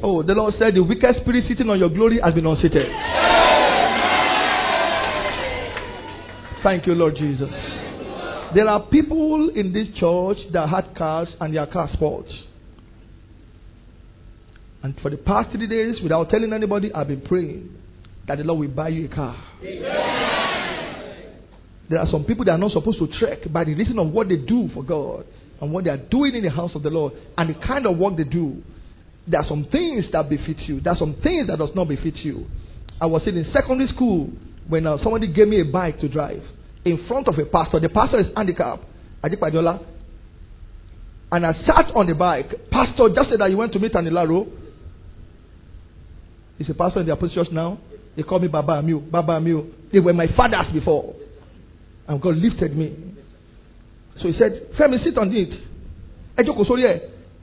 Oh, 0.04 0.24
the 0.24 0.34
Lord 0.34 0.56
said 0.58 0.74
the 0.74 0.84
wicked 0.84 1.16
spirit 1.22 1.46
sitting 1.48 1.70
on 1.70 1.78
your 1.78 1.90
glory 1.90 2.20
has 2.24 2.34
been 2.34 2.48
unseated. 2.48 2.88
Thank 6.64 6.88
you, 6.88 6.96
Lord 6.96 7.16
Jesus. 7.16 7.52
There 8.56 8.68
are 8.68 8.82
people 8.88 9.50
in 9.50 9.72
this 9.74 9.88
church 9.96 10.38
that 10.54 10.70
had 10.70 10.96
cars 10.96 11.30
and 11.40 11.56
their 11.56 11.68
cars 11.68 11.92
spoiled. 11.94 12.30
And 14.84 15.00
for 15.02 15.12
the 15.12 15.18
past 15.18 15.52
three 15.52 15.68
days, 15.68 16.02
without 16.02 16.32
telling 16.32 16.52
anybody, 16.52 16.92
I've 16.92 17.08
been 17.08 17.22
praying 17.22 17.81
that 18.28 18.38
the 18.38 18.44
Lord 18.44 18.60
will 18.60 18.76
buy 18.76 18.90
you 18.90 19.06
a 19.06 19.16
car. 19.16 19.36
Amen. 19.64 20.62
There 21.90 22.00
are 22.00 22.08
some 22.10 22.24
people 22.24 22.46
that 22.46 22.52
are 22.52 22.58
not 22.58 22.72
supposed 22.72 23.00
to 23.00 23.08
trek 23.20 23.40
by 23.52 23.66
the 23.66 23.74
reason 23.74 24.00
of 24.00 24.08
what 24.12 24.30
they 24.30 24.38
do 24.38 24.70
for 24.74 24.82
God 24.82 25.26
and 25.60 25.74
what 25.74 25.84
they 25.84 25.90
are 25.90 25.98
doing 25.98 26.36
in 26.36 26.44
the 26.44 26.50
house 26.50 26.72
of 26.74 26.84
the 26.84 26.90
Lord 26.90 27.14
and 27.38 27.50
the 27.50 27.68
kind 27.68 27.86
of 27.86 27.98
work 27.98 28.16
they 28.16 28.24
do. 28.24 28.62
There 29.28 29.40
are 29.40 29.48
some 29.48 29.66
things 29.66 30.06
that 30.14 30.30
befit 30.30 30.58
you. 30.60 30.80
There 30.80 30.94
are 30.94 30.98
some 30.98 31.18
things 31.22 31.48
that 31.48 31.60
does 31.60 31.72
not 31.76 31.90
befit 31.90 32.16
you. 32.16 32.48
I 33.00 33.08
was 33.08 33.24
in 33.26 33.46
secondary 33.52 33.90
school 33.90 34.30
when 34.68 34.88
uh, 34.88 34.98
somebody 35.04 35.32
gave 35.34 35.48
me 35.48 35.60
a 35.60 35.66
bike 35.66 36.00
to 36.00 36.08
drive 36.08 36.44
in 36.86 37.06
front 37.08 37.28
of 37.28 37.38
a 37.38 37.46
pastor. 37.46 37.80
The 37.80 37.90
pastor 37.90 38.20
is 38.20 38.28
handicapped. 38.36 38.84
I 39.24 39.30
Adipajola. 39.30 39.86
And 41.32 41.46
I 41.46 41.54
sat 41.66 41.92
on 41.96 42.08
the 42.08 42.16
bike. 42.16 42.70
Pastor 42.72 43.10
just 43.14 43.30
said 43.30 43.40
that 43.40 43.50
he 43.50 43.56
went 43.56 43.74
to 43.74 43.80
meet 43.80 43.94
Anilaro. 43.94 44.50
He's 46.58 46.70
a 46.70 46.74
pastor 46.74 47.02
in 47.02 47.06
the 47.06 47.14
apostles 47.14 47.48
now. 47.52 47.80
They 48.16 48.24
call 48.24 48.40
me 48.40 48.48
Baba 48.48 48.74
Amiu. 48.82 49.10
Baba 49.10 49.34
Amiu. 49.34 49.72
They 49.92 50.00
were 50.00 50.14
my 50.14 50.28
fathers 50.36 50.72
before. 50.74 51.16
And 52.08 52.22
God 52.22 52.36
lifted 52.36 52.76
me. 52.76 53.16
So 54.22 54.28
he 54.28 54.38
said, 54.38 54.70
Femi, 54.78 55.04
sit 55.04 55.18
on 55.18 55.34
it. 55.34 55.68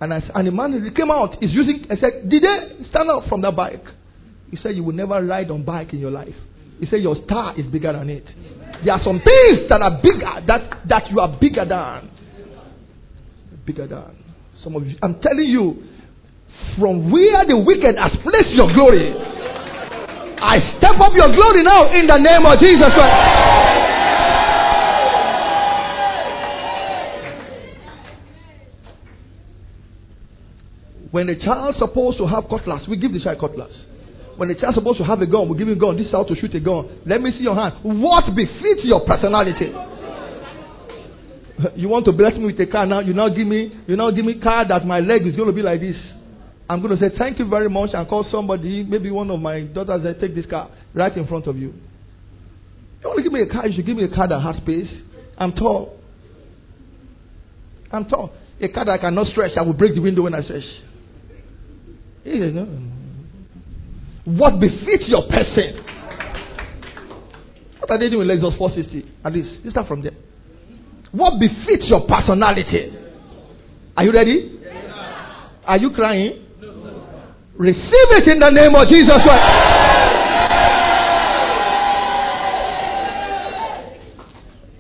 And, 0.00 0.14
I, 0.14 0.22
and 0.34 0.46
the 0.46 0.50
man 0.52 0.94
came 0.94 1.10
out, 1.10 1.36
he's 1.40 1.52
using, 1.52 1.86
I 1.90 1.96
said, 1.96 2.28
Did 2.28 2.42
they 2.42 2.84
stand 2.90 3.10
up 3.10 3.28
from 3.28 3.40
that 3.42 3.56
bike? 3.56 3.84
He 4.50 4.56
said, 4.56 4.76
You 4.76 4.84
will 4.84 4.94
never 4.94 5.24
ride 5.24 5.50
on 5.50 5.64
bike 5.64 5.92
in 5.92 5.98
your 5.98 6.10
life. 6.10 6.34
He 6.78 6.86
said, 6.86 7.00
Your 7.00 7.16
star 7.24 7.58
is 7.58 7.66
bigger 7.66 7.92
than 7.92 8.10
it. 8.10 8.24
There 8.84 8.94
are 8.94 9.02
some 9.02 9.18
things 9.20 9.68
that 9.70 9.82
are 9.82 10.00
bigger, 10.02 10.46
that, 10.46 10.88
that 10.88 11.10
you 11.10 11.20
are 11.20 11.36
bigger 11.40 11.64
than. 11.64 12.10
Bigger 13.66 13.86
than. 13.86 14.24
Some 14.62 14.76
of 14.76 14.86
you, 14.86 14.96
I'm 15.02 15.20
telling 15.20 15.48
you, 15.48 15.82
from 16.78 17.10
where 17.10 17.44
the 17.46 17.58
wicked 17.58 17.96
has 17.98 18.12
placed 18.22 18.54
your 18.54 18.72
glory, 18.74 19.14
I 20.40 20.78
step 20.78 21.00
up 21.00 21.12
your 21.14 21.28
glory 21.28 21.62
now 21.62 21.92
in 21.94 22.06
the 22.06 22.18
name 22.18 22.46
of 22.46 22.58
Jesus 22.60 22.88
Christ. 22.94 23.38
When 31.10 31.26
the 31.26 31.36
child's 31.36 31.78
supposed 31.78 32.18
to 32.18 32.26
have 32.26 32.44
cutlass, 32.48 32.86
we 32.88 32.96
give 32.96 33.12
the 33.12 33.20
child 33.20 33.40
cutlass. 33.40 33.72
When 34.36 34.48
the 34.48 34.54
child's 34.54 34.76
supposed 34.76 34.98
to 34.98 35.04
have 35.04 35.20
a 35.20 35.26
gun, 35.26 35.48
we 35.48 35.58
give 35.58 35.66
him 35.66 35.76
a 35.76 35.80
gun. 35.80 35.96
This 35.96 36.06
is 36.06 36.12
how 36.12 36.22
to 36.22 36.34
shoot 36.36 36.54
a 36.54 36.60
gun. 36.60 37.00
Let 37.06 37.20
me 37.20 37.32
see 37.32 37.42
your 37.42 37.56
hand. 37.56 37.74
What 37.82 38.32
befits 38.34 38.82
your 38.84 39.04
personality? 39.06 39.72
You 41.74 41.88
want 41.88 42.06
to 42.06 42.12
bless 42.12 42.34
me 42.34 42.44
with 42.44 42.60
a 42.60 42.66
car 42.66 42.86
now? 42.86 43.00
You 43.00 43.12
now 43.12 43.28
give 43.28 43.44
me, 43.44 43.76
you 43.88 43.96
now 43.96 44.12
give 44.12 44.24
me 44.24 44.38
car 44.38 44.68
that 44.68 44.86
my 44.86 45.00
leg 45.00 45.26
is 45.26 45.34
going 45.34 45.48
to 45.48 45.52
be 45.52 45.62
like 45.62 45.80
this. 45.80 45.96
I'm 46.68 46.82
going 46.82 46.96
to 46.96 47.00
say 47.08 47.16
thank 47.16 47.38
you 47.38 47.48
very 47.48 47.70
much 47.70 47.90
and 47.94 48.06
call 48.06 48.26
somebody, 48.30 48.84
maybe 48.84 49.10
one 49.10 49.30
of 49.30 49.40
my 49.40 49.62
daughters, 49.62 50.02
that 50.02 50.20
take 50.20 50.34
this 50.34 50.44
car 50.46 50.70
right 50.94 51.16
in 51.16 51.26
front 51.26 51.46
of 51.46 51.56
you. 51.56 51.72
You 53.00 53.08
want 53.08 53.16
to 53.18 53.22
give 53.22 53.32
me 53.32 53.40
a 53.42 53.46
car? 53.46 53.66
You 53.66 53.74
should 53.76 53.86
give 53.86 53.96
me 53.96 54.04
a 54.04 54.14
car 54.14 54.28
that 54.28 54.40
has 54.40 54.56
space. 54.56 54.88
I'm 55.38 55.52
tall. 55.52 55.98
I'm 57.90 58.04
tall. 58.06 58.32
A 58.60 58.68
car 58.68 58.84
that 58.84 58.92
I 58.92 58.98
cannot 58.98 59.28
stretch, 59.28 59.52
I 59.56 59.62
will 59.62 59.72
break 59.72 59.94
the 59.94 60.00
window 60.00 60.22
when 60.22 60.34
I 60.34 60.42
stretch. 60.42 60.64
What 64.24 64.60
befits 64.60 65.04
your 65.06 65.22
person? 65.26 65.84
What 67.78 67.90
are 67.92 67.98
they 67.98 68.10
doing 68.10 68.28
with 68.28 68.36
Lexus 68.36 68.58
460? 68.58 69.10
At 69.24 69.32
least, 69.32 69.64
you 69.64 69.70
start 69.70 69.88
from 69.88 70.02
there. 70.02 70.12
What 71.12 71.40
befits 71.40 71.84
your 71.88 72.06
personality? 72.06 72.92
Are 73.96 74.04
you 74.04 74.12
ready? 74.12 74.60
Are 75.64 75.78
you 75.78 75.90
crying? 75.92 76.44
Receive 77.58 77.82
it 77.90 78.28
in 78.28 78.38
the 78.38 78.50
name 78.50 78.72
of 78.72 78.86
Jesus 78.86 79.18
Christ. 79.24 79.78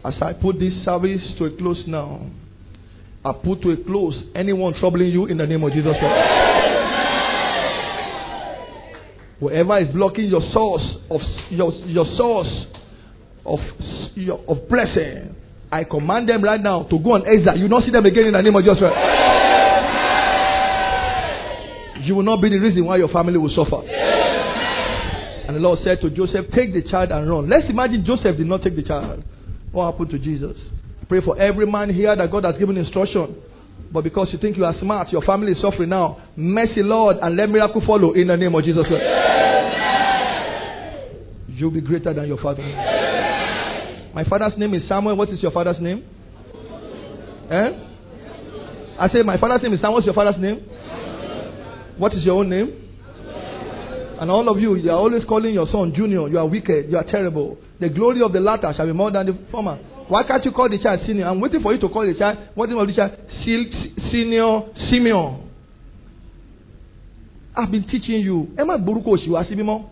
As 0.04 0.14
I 0.22 0.32
put 0.32 0.60
this 0.60 0.72
service 0.84 1.20
to 1.38 1.46
a 1.46 1.56
close 1.56 1.82
now, 1.88 2.24
I 3.24 3.32
put 3.32 3.62
to 3.62 3.72
a 3.72 3.76
close 3.84 4.14
anyone 4.32 4.74
troubling 4.74 5.08
you 5.10 5.26
in 5.26 5.38
the 5.38 5.46
name 5.46 5.64
of 5.64 5.72
Jesus 5.72 5.92
Christ. 5.98 6.34
Whoever 9.40 9.78
is 9.80 9.88
blocking 9.92 10.26
your 10.26 10.42
source 10.52 10.84
of 11.10 11.20
your, 11.50 11.72
your 11.84 12.06
source 12.16 12.66
of 13.44 13.58
your, 14.14 14.38
of 14.46 14.68
blessing, 14.68 15.34
I 15.72 15.82
command 15.82 16.28
them 16.28 16.44
right 16.44 16.60
now 16.60 16.84
to 16.84 16.98
go 17.00 17.16
and 17.16 17.26
exile. 17.26 17.58
You 17.58 17.68
not 17.68 17.82
see 17.82 17.90
them 17.90 18.06
again 18.06 18.26
in 18.26 18.32
the 18.34 18.42
name 18.42 18.54
of 18.54 18.62
Jesus. 18.62 19.47
You 22.08 22.16
will 22.16 22.24
not 22.24 22.42
be 22.42 22.48
the 22.48 22.58
reason 22.58 22.84
why 22.84 22.96
your 22.96 23.08
family 23.08 23.38
will 23.38 23.54
suffer. 23.54 23.86
And 25.46 25.56
the 25.56 25.60
Lord 25.60 25.78
said 25.84 26.00
to 26.00 26.10
Joseph, 26.10 26.46
Take 26.54 26.72
the 26.74 26.82
child 26.82 27.12
and 27.12 27.28
run. 27.28 27.48
Let's 27.48 27.68
imagine 27.68 28.04
Joseph 28.04 28.36
did 28.36 28.46
not 28.46 28.62
take 28.62 28.76
the 28.76 28.82
child. 28.82 29.22
What 29.72 29.92
happened 29.92 30.10
to 30.10 30.18
Jesus? 30.18 30.56
Pray 31.08 31.20
for 31.20 31.38
every 31.38 31.66
man 31.66 31.92
here 31.92 32.14
that 32.14 32.30
God 32.30 32.44
has 32.44 32.56
given 32.58 32.76
instruction 32.76 33.36
but 33.92 34.04
because 34.04 34.28
you 34.32 34.38
think 34.38 34.56
you 34.56 34.64
are 34.64 34.74
smart, 34.80 35.10
your 35.10 35.22
family 35.22 35.52
is 35.52 35.60
suffering 35.60 35.88
now. 35.88 36.18
Mercy, 36.36 36.82
Lord, 36.82 37.16
and 37.22 37.36
let 37.36 37.48
miracle 37.48 37.82
follow 37.86 38.12
in 38.12 38.28
the 38.28 38.36
name 38.36 38.54
of 38.54 38.62
Jesus 38.62 38.86
Christ. 38.86 39.04
You'll 41.48 41.70
be 41.70 41.80
greater 41.80 42.12
than 42.12 42.26
your 42.28 42.38
father. 42.38 42.62
My 44.14 44.24
father's 44.24 44.58
name 44.58 44.74
is 44.74 44.86
Samuel. 44.88 45.16
What 45.16 45.30
is 45.30 45.42
your 45.42 45.52
father's 45.52 45.80
name? 45.80 46.04
Eh? 47.50 47.84
I 49.00 49.08
say, 49.12 49.22
my 49.22 49.38
father's 49.38 49.62
name 49.62 49.72
is 49.72 49.80
Samuel. 49.80 49.94
What's 49.94 50.06
your 50.06 50.14
father's 50.14 50.40
name? 50.40 50.66
What 51.98 52.14
is 52.14 52.24
your 52.24 52.36
own 52.40 52.48
name? 52.48 52.84
And 54.20 54.30
all 54.30 54.48
of 54.48 54.58
you, 54.58 54.74
you 54.76 54.90
are 54.90 54.98
always 54.98 55.24
calling 55.24 55.54
your 55.54 55.66
son 55.70 55.92
junior. 55.94 56.26
You 56.28 56.38
are 56.38 56.46
wicked. 56.46 56.90
You 56.90 56.96
are 56.96 57.04
terrible. 57.04 57.56
The 57.78 57.88
glory 57.88 58.22
of 58.22 58.32
the 58.32 58.40
latter 58.40 58.72
shall 58.76 58.86
be 58.86 58.92
more 58.92 59.10
than 59.12 59.26
the 59.26 59.38
former. 59.50 59.76
Why 60.08 60.24
can't 60.24 60.44
you 60.44 60.50
call 60.52 60.68
the 60.68 60.78
child 60.82 61.00
senior? 61.06 61.26
I'm 61.26 61.40
waiting 61.40 61.60
for 61.60 61.72
you 61.72 61.80
to 61.80 61.88
call 61.88 62.06
the 62.06 62.18
child. 62.18 62.38
What 62.54 62.70
of 62.70 62.86
the 62.86 62.94
child? 62.94 63.12
Senior 63.44 64.62
Simeon. 64.90 65.50
I've 67.54 67.70
been 67.70 67.86
teaching 67.86 68.20
you. 68.20 68.48
Emma 68.58 68.78
Buruko 68.78 69.16
Shiwa 69.18 69.44
Sibimo. 69.48 69.88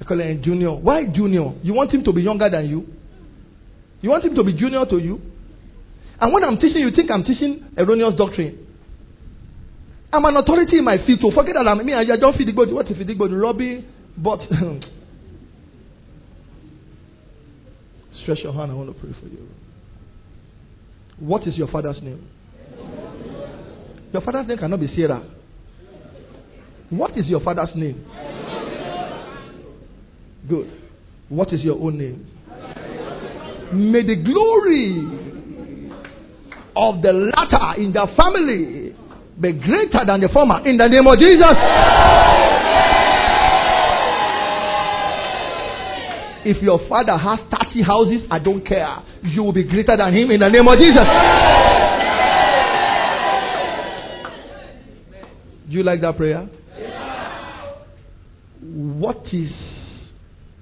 I 0.00 0.04
call 0.04 0.20
him 0.20 0.42
junior. 0.42 0.72
Why 0.72 1.04
junior? 1.06 1.52
You 1.62 1.74
want 1.74 1.92
him 1.92 2.02
to 2.04 2.12
be 2.12 2.22
younger 2.22 2.48
than 2.50 2.68
you? 2.68 2.86
You 4.00 4.10
want 4.10 4.24
him 4.24 4.34
to 4.34 4.42
be 4.42 4.54
junior 4.54 4.84
to 4.86 4.98
you? 4.98 5.20
And 6.20 6.32
when 6.32 6.42
I'm 6.42 6.56
teaching, 6.58 6.80
you 6.80 6.90
think 6.90 7.10
I'm 7.10 7.22
teaching 7.24 7.64
erroneous 7.76 8.14
doctrine. 8.16 8.61
I'm 10.12 10.24
an 10.26 10.36
authority 10.36 10.78
in 10.78 10.84
my 10.84 10.98
field. 11.06 11.20
To 11.20 11.30
forget 11.34 11.54
that 11.54 11.66
I'm 11.66 11.84
me. 11.84 11.94
I 11.94 12.04
don't 12.04 12.36
feed 12.36 12.48
the 12.48 12.52
body. 12.52 12.72
What 12.72 12.90
if 12.90 13.06
the 13.06 13.14
body? 13.14 13.34
Robbing, 13.34 13.84
but 14.16 14.40
Stretch 18.22 18.40
your 18.44 18.52
hand. 18.52 18.70
I 18.70 18.74
want 18.74 18.94
to 18.94 19.00
pray 19.00 19.12
for 19.20 19.26
you. 19.26 19.48
What 21.18 21.46
is 21.46 21.56
your 21.56 21.68
father's 21.68 22.00
name? 22.02 22.28
Your 24.12 24.22
father's 24.22 24.46
name 24.46 24.58
cannot 24.58 24.80
be 24.80 24.94
Sarah. 24.94 25.22
What 26.90 27.16
is 27.16 27.26
your 27.26 27.40
father's 27.40 27.74
name? 27.74 28.04
Good. 30.48 30.70
What 31.28 31.52
is 31.52 31.62
your 31.62 31.78
own 31.80 31.98
name? 31.98 32.26
May 33.72 34.02
the 34.06 34.16
glory 34.16 34.98
of 36.76 37.00
the 37.00 37.12
latter 37.12 37.80
in 37.80 37.92
the 37.92 38.06
family 38.20 38.81
be 39.42 39.52
greater 39.52 40.06
than 40.06 40.20
the 40.20 40.28
former 40.32 40.66
in 40.66 40.76
the 40.76 40.86
name 40.86 41.06
of 41.06 41.18
Jesus. 41.18 41.52
If 46.44 46.62
your 46.62 46.80
father 46.88 47.16
has 47.16 47.40
30 47.50 47.82
houses, 47.82 48.22
I 48.30 48.38
don't 48.38 48.66
care. 48.66 49.02
You 49.22 49.42
will 49.42 49.52
be 49.52 49.64
greater 49.64 49.96
than 49.96 50.14
him 50.14 50.30
in 50.30 50.40
the 50.40 50.48
name 50.48 50.66
of 50.66 50.78
Jesus. 50.78 51.02
Do 55.68 55.78
you 55.78 55.82
like 55.82 56.00
that 56.00 56.16
prayer? 56.16 56.48
What 58.60 59.26
is 59.32 59.50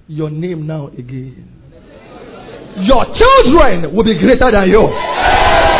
your 0.07 0.29
name 0.29 0.65
now 0.65 0.87
again? 0.87 1.47
Your 2.77 3.05
children 3.05 3.93
will 3.93 4.03
be 4.03 4.17
greater 4.17 4.51
than 4.51 4.69
you. 4.69 5.70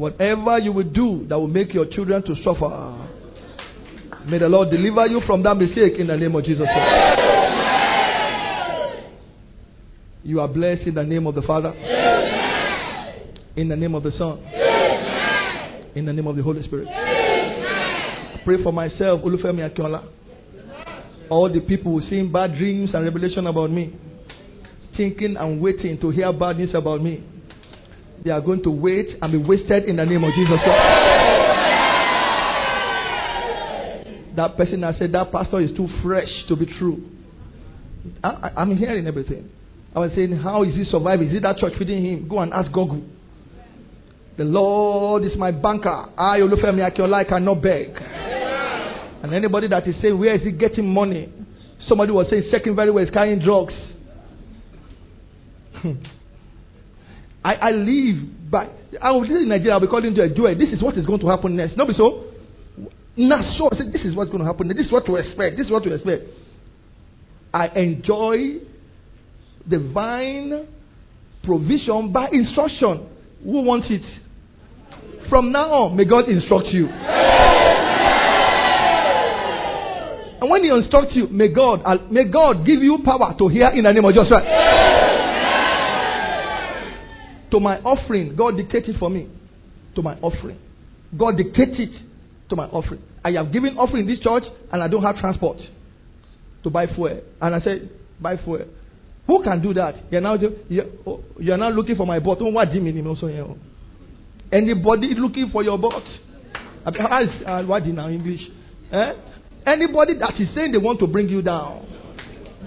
Whatever 0.00 0.58
you 0.58 0.72
will 0.72 0.90
do 0.90 1.26
that 1.28 1.38
will 1.38 1.46
make 1.46 1.74
your 1.74 1.84
children 1.84 2.22
to 2.22 2.34
suffer, 2.42 2.96
May 4.26 4.38
the 4.38 4.48
Lord 4.48 4.70
deliver 4.70 5.06
you 5.06 5.20
from 5.26 5.42
that 5.42 5.54
mistake 5.56 5.94
in 5.98 6.06
the 6.06 6.16
name 6.16 6.34
of 6.34 6.44
Jesus 6.44 6.64
Christ. 6.64 7.20
You 10.22 10.40
are 10.40 10.48
blessed 10.48 10.82
in 10.86 10.94
the 10.94 11.02
name 11.04 11.26
of 11.26 11.34
the 11.34 11.42
Father, 11.42 11.72
in 13.56 13.68
the 13.68 13.76
name 13.76 13.94
of 13.94 14.02
the 14.02 14.12
Son, 14.12 14.38
in 15.94 16.04
the 16.06 16.12
name 16.12 16.26
of 16.26 16.36
the 16.36 16.42
Holy 16.42 16.62
Spirit. 16.62 16.88
Pray 18.44 18.62
for 18.62 18.72
myself, 18.72 19.20
Olufemi 19.22 19.68
Akinola. 19.68 20.04
All 21.30 21.52
the 21.52 21.60
people 21.60 21.98
who 21.98 22.08
seeing 22.08 22.32
bad 22.32 22.54
dreams 22.56 22.90
and 22.94 23.04
revelation 23.04 23.46
about 23.46 23.70
me, 23.70 23.94
thinking 24.96 25.36
and 25.36 25.60
waiting 25.60 25.98
to 26.00 26.10
hear 26.10 26.32
bad 26.32 26.56
news 26.58 26.74
about 26.74 27.02
me, 27.02 27.22
they 28.24 28.30
are 28.30 28.40
going 28.40 28.62
to 28.64 28.70
wait 28.70 29.16
and 29.20 29.32
be 29.32 29.38
wasted 29.38 29.84
in 29.84 29.96
the 29.96 30.04
name 30.04 30.22
of 30.24 30.32
Jesus 30.34 30.58
Christ. 30.62 31.16
That 34.36 34.56
person 34.56 34.80
that 34.82 34.98
said 34.98 35.12
that 35.12 35.32
pastor 35.32 35.60
is 35.60 35.70
too 35.76 35.88
fresh 36.02 36.28
to 36.48 36.56
be 36.56 36.66
true. 36.78 37.02
I, 38.22 38.52
am 38.56 38.76
hearing 38.76 39.06
everything. 39.06 39.50
I 39.94 39.98
was 40.00 40.12
saying, 40.14 40.36
how 40.36 40.62
is 40.62 40.74
he 40.74 40.84
surviving? 40.84 41.28
Is 41.28 41.36
it 41.36 41.42
that 41.42 41.58
church 41.58 41.74
feeding 41.78 42.04
him? 42.04 42.28
Go 42.28 42.38
and 42.38 42.52
ask 42.52 42.70
Google. 42.72 43.02
The 44.36 44.44
Lord 44.44 45.24
is 45.24 45.36
my 45.36 45.50
banker. 45.50 46.06
I, 46.16 46.38
Olufemi 46.38 46.80
Akinola, 46.88 47.14
I 47.14 47.24
cannot 47.24 47.60
beg. 47.60 47.88
And 49.22 49.34
anybody 49.34 49.68
that 49.68 49.86
is 49.86 49.96
saying, 50.00 50.18
where 50.18 50.34
is 50.34 50.42
he 50.42 50.52
getting 50.52 50.88
money? 50.88 51.30
Somebody 51.88 52.12
was 52.12 52.26
saying, 52.30 52.44
checking 52.50 52.74
very 52.76 52.90
well, 52.90 53.04
is 53.04 53.10
carrying 53.10 53.40
drugs. 53.40 53.74
I, 57.44 57.54
I 57.54 57.70
live 57.70 58.50
by, 58.50 58.68
I 59.00 59.12
will 59.12 59.24
in 59.24 59.48
Nigeria, 59.48 59.72
I'll 59.74 59.80
be 59.80 59.86
calling 59.86 60.14
to 60.14 60.22
a 60.22 60.28
joy. 60.28 60.54
This 60.54 60.70
is 60.70 60.82
what 60.82 60.98
is 60.98 61.06
going 61.06 61.20
to 61.20 61.28
happen 61.28 61.56
next. 61.56 61.76
Not 61.76 61.88
be 61.88 61.94
so. 61.94 62.24
Not 63.16 63.56
sure. 63.56 63.70
I 63.72 63.78
said, 63.78 63.92
this 63.92 64.02
is 64.02 64.14
what's 64.14 64.30
going 64.30 64.40
to 64.40 64.46
happen. 64.46 64.68
This 64.68 64.86
is 64.86 64.92
what 64.92 65.06
to 65.06 65.16
expect. 65.16 65.56
This 65.56 65.66
is 65.66 65.72
what 65.72 65.84
to 65.84 65.94
expect. 65.94 66.24
I 67.52 67.68
enjoy 67.68 68.58
divine 69.68 70.68
provision 71.44 72.12
by 72.12 72.28
instruction. 72.32 73.08
Who 73.44 73.62
wants 73.62 73.86
it? 73.90 74.02
From 75.28 75.52
now 75.52 75.72
on, 75.72 75.96
may 75.96 76.04
God 76.04 76.28
instruct 76.28 76.68
you. 76.68 76.88
And 80.40 80.50
when 80.50 80.64
He 80.64 80.70
instructs 80.70 81.14
you, 81.14 81.28
may 81.28 81.48
God, 81.48 81.82
uh, 81.84 81.98
may 82.10 82.24
God 82.24 82.64
give 82.66 82.82
you 82.82 82.98
power 83.04 83.34
to 83.38 83.48
hear 83.48 83.68
in 83.68 83.84
the 83.84 83.92
name 83.92 84.04
of 84.04 84.12
Jesus. 84.12 84.89
To 87.50 87.60
my 87.60 87.78
offering, 87.78 88.36
God 88.36 88.56
dictated 88.56 88.96
for 88.98 89.10
me. 89.10 89.28
To 89.96 90.02
my 90.02 90.14
offering. 90.20 90.58
God 91.16 91.36
dictated 91.36 91.90
to 92.48 92.56
my 92.56 92.66
offering. 92.66 93.02
I 93.24 93.32
have 93.32 93.52
given 93.52 93.76
offering 93.76 94.08
in 94.08 94.14
this 94.14 94.20
church 94.20 94.44
and 94.72 94.82
I 94.82 94.88
don't 94.88 95.02
have 95.02 95.16
transport 95.16 95.58
to 96.62 96.70
buy 96.70 96.86
fuel. 96.86 97.20
And 97.40 97.54
I 97.54 97.60
said, 97.60 97.90
buy 98.20 98.36
fuel. 98.36 98.66
Who 99.26 99.42
can 99.42 99.62
do 99.62 99.74
that? 99.74 99.94
You're 100.10 100.20
now, 100.20 100.36
you're, 100.68 101.56
now 101.56 101.70
looking 101.70 101.96
for 101.96 102.06
my 102.06 102.18
boat. 102.18 102.38
What 102.40 102.70
do 102.70 102.78
you 102.78 102.82
mean? 102.82 103.60
Anybody 104.52 105.14
looking 105.16 105.50
for 105.52 105.62
your 105.62 105.78
boat? 105.78 106.02
Uh, 106.84 107.62
what 107.64 107.82
in 107.84 107.98
our 107.98 108.10
English? 108.10 108.40
Eh? 108.92 109.12
Anybody 109.66 110.18
that 110.18 110.34
is 110.40 110.48
saying 110.54 110.72
they 110.72 110.78
want 110.78 110.98
to 111.00 111.06
bring 111.06 111.28
you 111.28 111.42
down, 111.42 111.86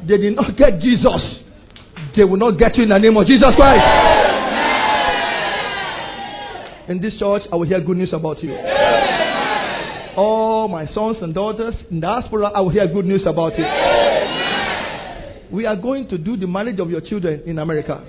they 0.07 0.17
did 0.17 0.35
not 0.35 0.55
get 0.55 0.79
Jesus. 0.79 1.41
They 2.15 2.23
will 2.23 2.37
not 2.37 2.59
get 2.59 2.77
you 2.77 2.83
in 2.83 2.89
the 2.89 2.99
name 2.99 3.17
of 3.17 3.25
Jesus 3.25 3.49
Christ. 3.57 4.12
In 6.87 6.99
this 7.01 7.13
church, 7.17 7.43
I 7.51 7.55
will 7.55 7.65
hear 7.65 7.79
good 7.79 7.95
news 7.97 8.11
about 8.11 8.43
you. 8.43 8.53
All 10.17 10.67
my 10.67 10.85
sons 10.93 11.17
and 11.21 11.33
daughters 11.33 11.75
in 11.89 12.01
the 12.01 12.07
diaspora, 12.07 12.51
I 12.53 12.59
will 12.59 12.71
hear 12.71 12.87
good 12.87 13.05
news 13.05 13.23
about 13.25 13.57
you. 13.57 13.65
We 15.55 15.65
are 15.65 15.75
going 15.75 16.09
to 16.09 16.17
do 16.17 16.35
the 16.35 16.47
marriage 16.47 16.79
of 16.79 16.89
your 16.89 17.01
children 17.01 17.43
in 17.45 17.59
America. 17.59 18.03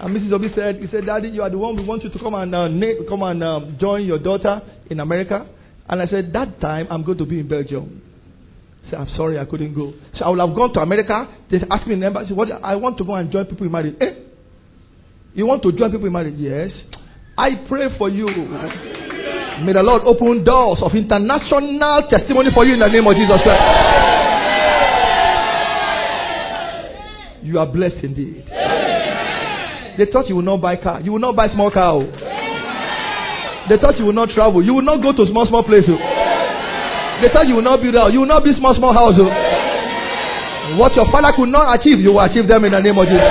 And 0.00 0.16
Mrs. 0.16 0.32
Obi 0.32 0.48
said, 0.54 0.76
"He 0.76 0.86
said, 0.88 1.04
Daddy, 1.04 1.28
you 1.28 1.42
are 1.42 1.50
the 1.50 1.58
one 1.58 1.76
we 1.76 1.84
want 1.84 2.02
you 2.04 2.10
to 2.10 2.18
come 2.18 2.34
and 2.34 2.54
uh, 2.54 2.68
come 3.08 3.22
and 3.24 3.44
um, 3.44 3.76
join 3.80 4.06
your 4.06 4.18
daughter 4.18 4.62
in 4.88 5.00
America." 5.00 5.46
And 5.88 6.00
I 6.00 6.06
said, 6.06 6.32
"That 6.32 6.60
time 6.60 6.86
I'm 6.90 7.04
going 7.04 7.18
to 7.18 7.26
be 7.26 7.40
in 7.40 7.48
Belgium." 7.48 8.00
Say, 8.90 8.96
I'm 8.96 9.08
sorry, 9.16 9.38
I 9.38 9.44
couldn't 9.44 9.74
go. 9.74 9.92
So 10.16 10.24
I 10.24 10.28
would 10.30 10.40
have 10.40 10.54
gone 10.54 10.72
to 10.74 10.80
America. 10.80 11.28
They 11.50 11.58
asked 11.70 11.86
me 11.86 11.94
in 11.94 12.00
the 12.00 12.06
embassy, 12.06 12.32
"What? 12.32 12.50
I 12.50 12.76
want 12.76 12.96
to 12.98 13.04
go 13.04 13.14
and 13.14 13.30
join 13.30 13.44
people 13.44 13.66
in 13.66 13.72
marriage." 13.72 13.94
Eh? 14.00 14.12
You 15.34 15.46
want 15.46 15.62
to 15.62 15.72
join 15.72 15.90
people 15.90 16.06
in 16.06 16.12
marriage? 16.12 16.34
Yes. 16.36 16.70
I 17.36 17.66
pray 17.68 17.96
for 17.98 18.08
you. 18.08 18.26
May 18.26 19.72
the 19.72 19.82
Lord 19.82 20.02
open 20.04 20.44
doors 20.44 20.80
of 20.82 20.94
international 20.94 21.98
testimony 22.10 22.50
for 22.54 22.66
you 22.66 22.74
in 22.74 22.80
the 22.80 22.88
name 22.88 23.06
of 23.06 23.14
Jesus 23.14 23.42
Christ. 23.42 23.62
You 27.42 27.58
are 27.58 27.66
blessed 27.66 28.02
indeed. 28.02 28.44
They 29.98 30.06
thought 30.12 30.28
you 30.28 30.36
will 30.36 30.42
not 30.42 30.60
buy 30.60 30.76
car. 30.76 31.00
You 31.00 31.12
will 31.12 31.18
not 31.18 31.34
buy 31.34 31.48
small 31.52 31.70
car. 31.70 31.94
Oh. 31.94 32.06
They 33.68 33.76
thought 33.78 33.98
you 33.98 34.04
will 34.06 34.12
not 34.12 34.30
travel. 34.30 34.62
You 34.62 34.74
will 34.74 34.82
not 34.82 35.02
go 35.02 35.12
to 35.12 35.26
small, 35.30 35.46
small 35.46 35.62
places. 35.64 35.98
They 37.22 37.28
thought 37.34 37.46
you 37.46 37.56
will 37.56 37.66
not 37.66 37.80
build 37.82 37.98
house. 37.98 38.10
You 38.12 38.20
will 38.20 38.30
not 38.30 38.44
build 38.44 38.56
small, 38.56 38.74
small 38.74 38.94
house. 38.94 39.18
What 40.78 40.92
your 40.94 41.10
father 41.10 41.32
could 41.34 41.48
not 41.48 41.80
achieve, 41.80 41.98
you 41.98 42.12
will 42.12 42.20
achieve 42.20 42.46
them 42.48 42.64
in 42.64 42.72
the 42.72 42.80
name 42.80 42.96
of 42.98 43.06
Jesus. 43.08 43.28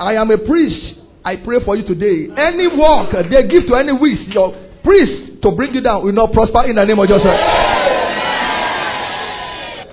I 0.00 0.14
am 0.18 0.30
a 0.30 0.38
priest. 0.38 0.98
I 1.24 1.36
pray 1.36 1.62
for 1.64 1.76
you 1.76 1.86
today. 1.86 2.26
Any 2.34 2.66
work 2.66 3.14
they 3.30 3.42
give 3.46 3.70
to 3.70 3.78
any 3.78 3.92
wish, 3.92 4.18
your 4.34 4.50
priest 4.82 5.40
to 5.42 5.52
bring 5.52 5.72
you 5.74 5.80
down 5.80 6.04
will 6.04 6.12
not 6.12 6.32
prosper 6.32 6.66
in 6.66 6.74
the 6.76 6.84
name 6.84 6.98
of 6.98 7.06
Jesus. 7.08 7.32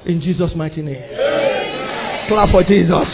In 0.06 0.19
Jesus' 0.22 0.56
mighty 0.56 0.81
name. 0.81 0.97
Clap 2.27 2.49
for 2.49 2.64
Jesus. 2.64 3.07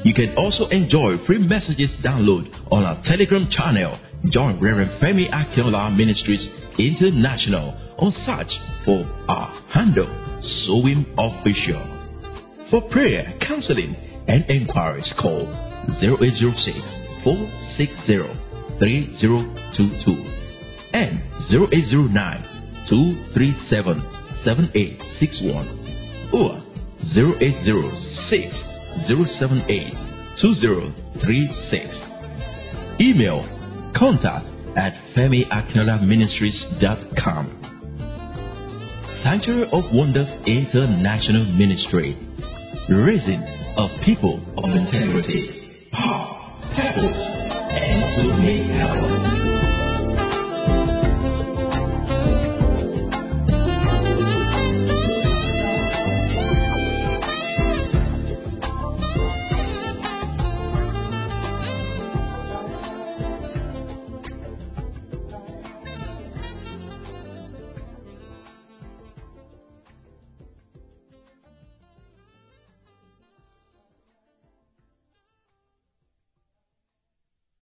You 0.06 0.14
can 0.14 0.36
also 0.38 0.68
enjoy 0.68 1.16
free 1.26 1.38
messages 1.38 1.90
download 2.00 2.46
on 2.70 2.84
our 2.84 3.02
Telegram 3.02 3.48
channel. 3.50 3.98
Join 4.30 4.60
Reverend 4.60 5.02
Femi 5.02 5.28
Akinola 5.28 5.90
Ministries 5.96 6.46
International 6.78 7.74
or 7.98 8.12
search 8.24 8.52
for 8.84 9.04
our 9.28 9.50
handle, 9.74 10.06
Sowim 10.62 11.10
Official. 11.18 11.82
For 12.70 12.82
prayer, 12.88 13.36
counseling, 13.48 13.96
and 14.28 14.48
inquiries, 14.48 15.12
call 15.18 15.42
0806 16.00 16.78
460 17.24 18.06
3022 18.78 20.12
and 20.94 21.20
0809 21.50 22.86
237 22.88 24.02
7861 24.44 26.30
or 26.32 26.62
0806 27.10 28.75
078 29.04 29.94
Email 33.00 33.44
contact 33.96 34.46
at 34.76 34.92
femiakinola 35.14 36.00
Sanctuary 39.22 39.68
of 39.72 39.84
Wonders 39.92 40.28
International 40.46 41.44
Ministry. 41.44 42.16
Raising 42.88 43.42
a 43.76 43.88
people 44.04 44.40
of 44.56 44.70
integrity, 44.70 45.88
power, 45.92 46.60
purpose, 46.76 47.16
and 47.72 48.16
to 48.16 48.36
make. 48.38 49.45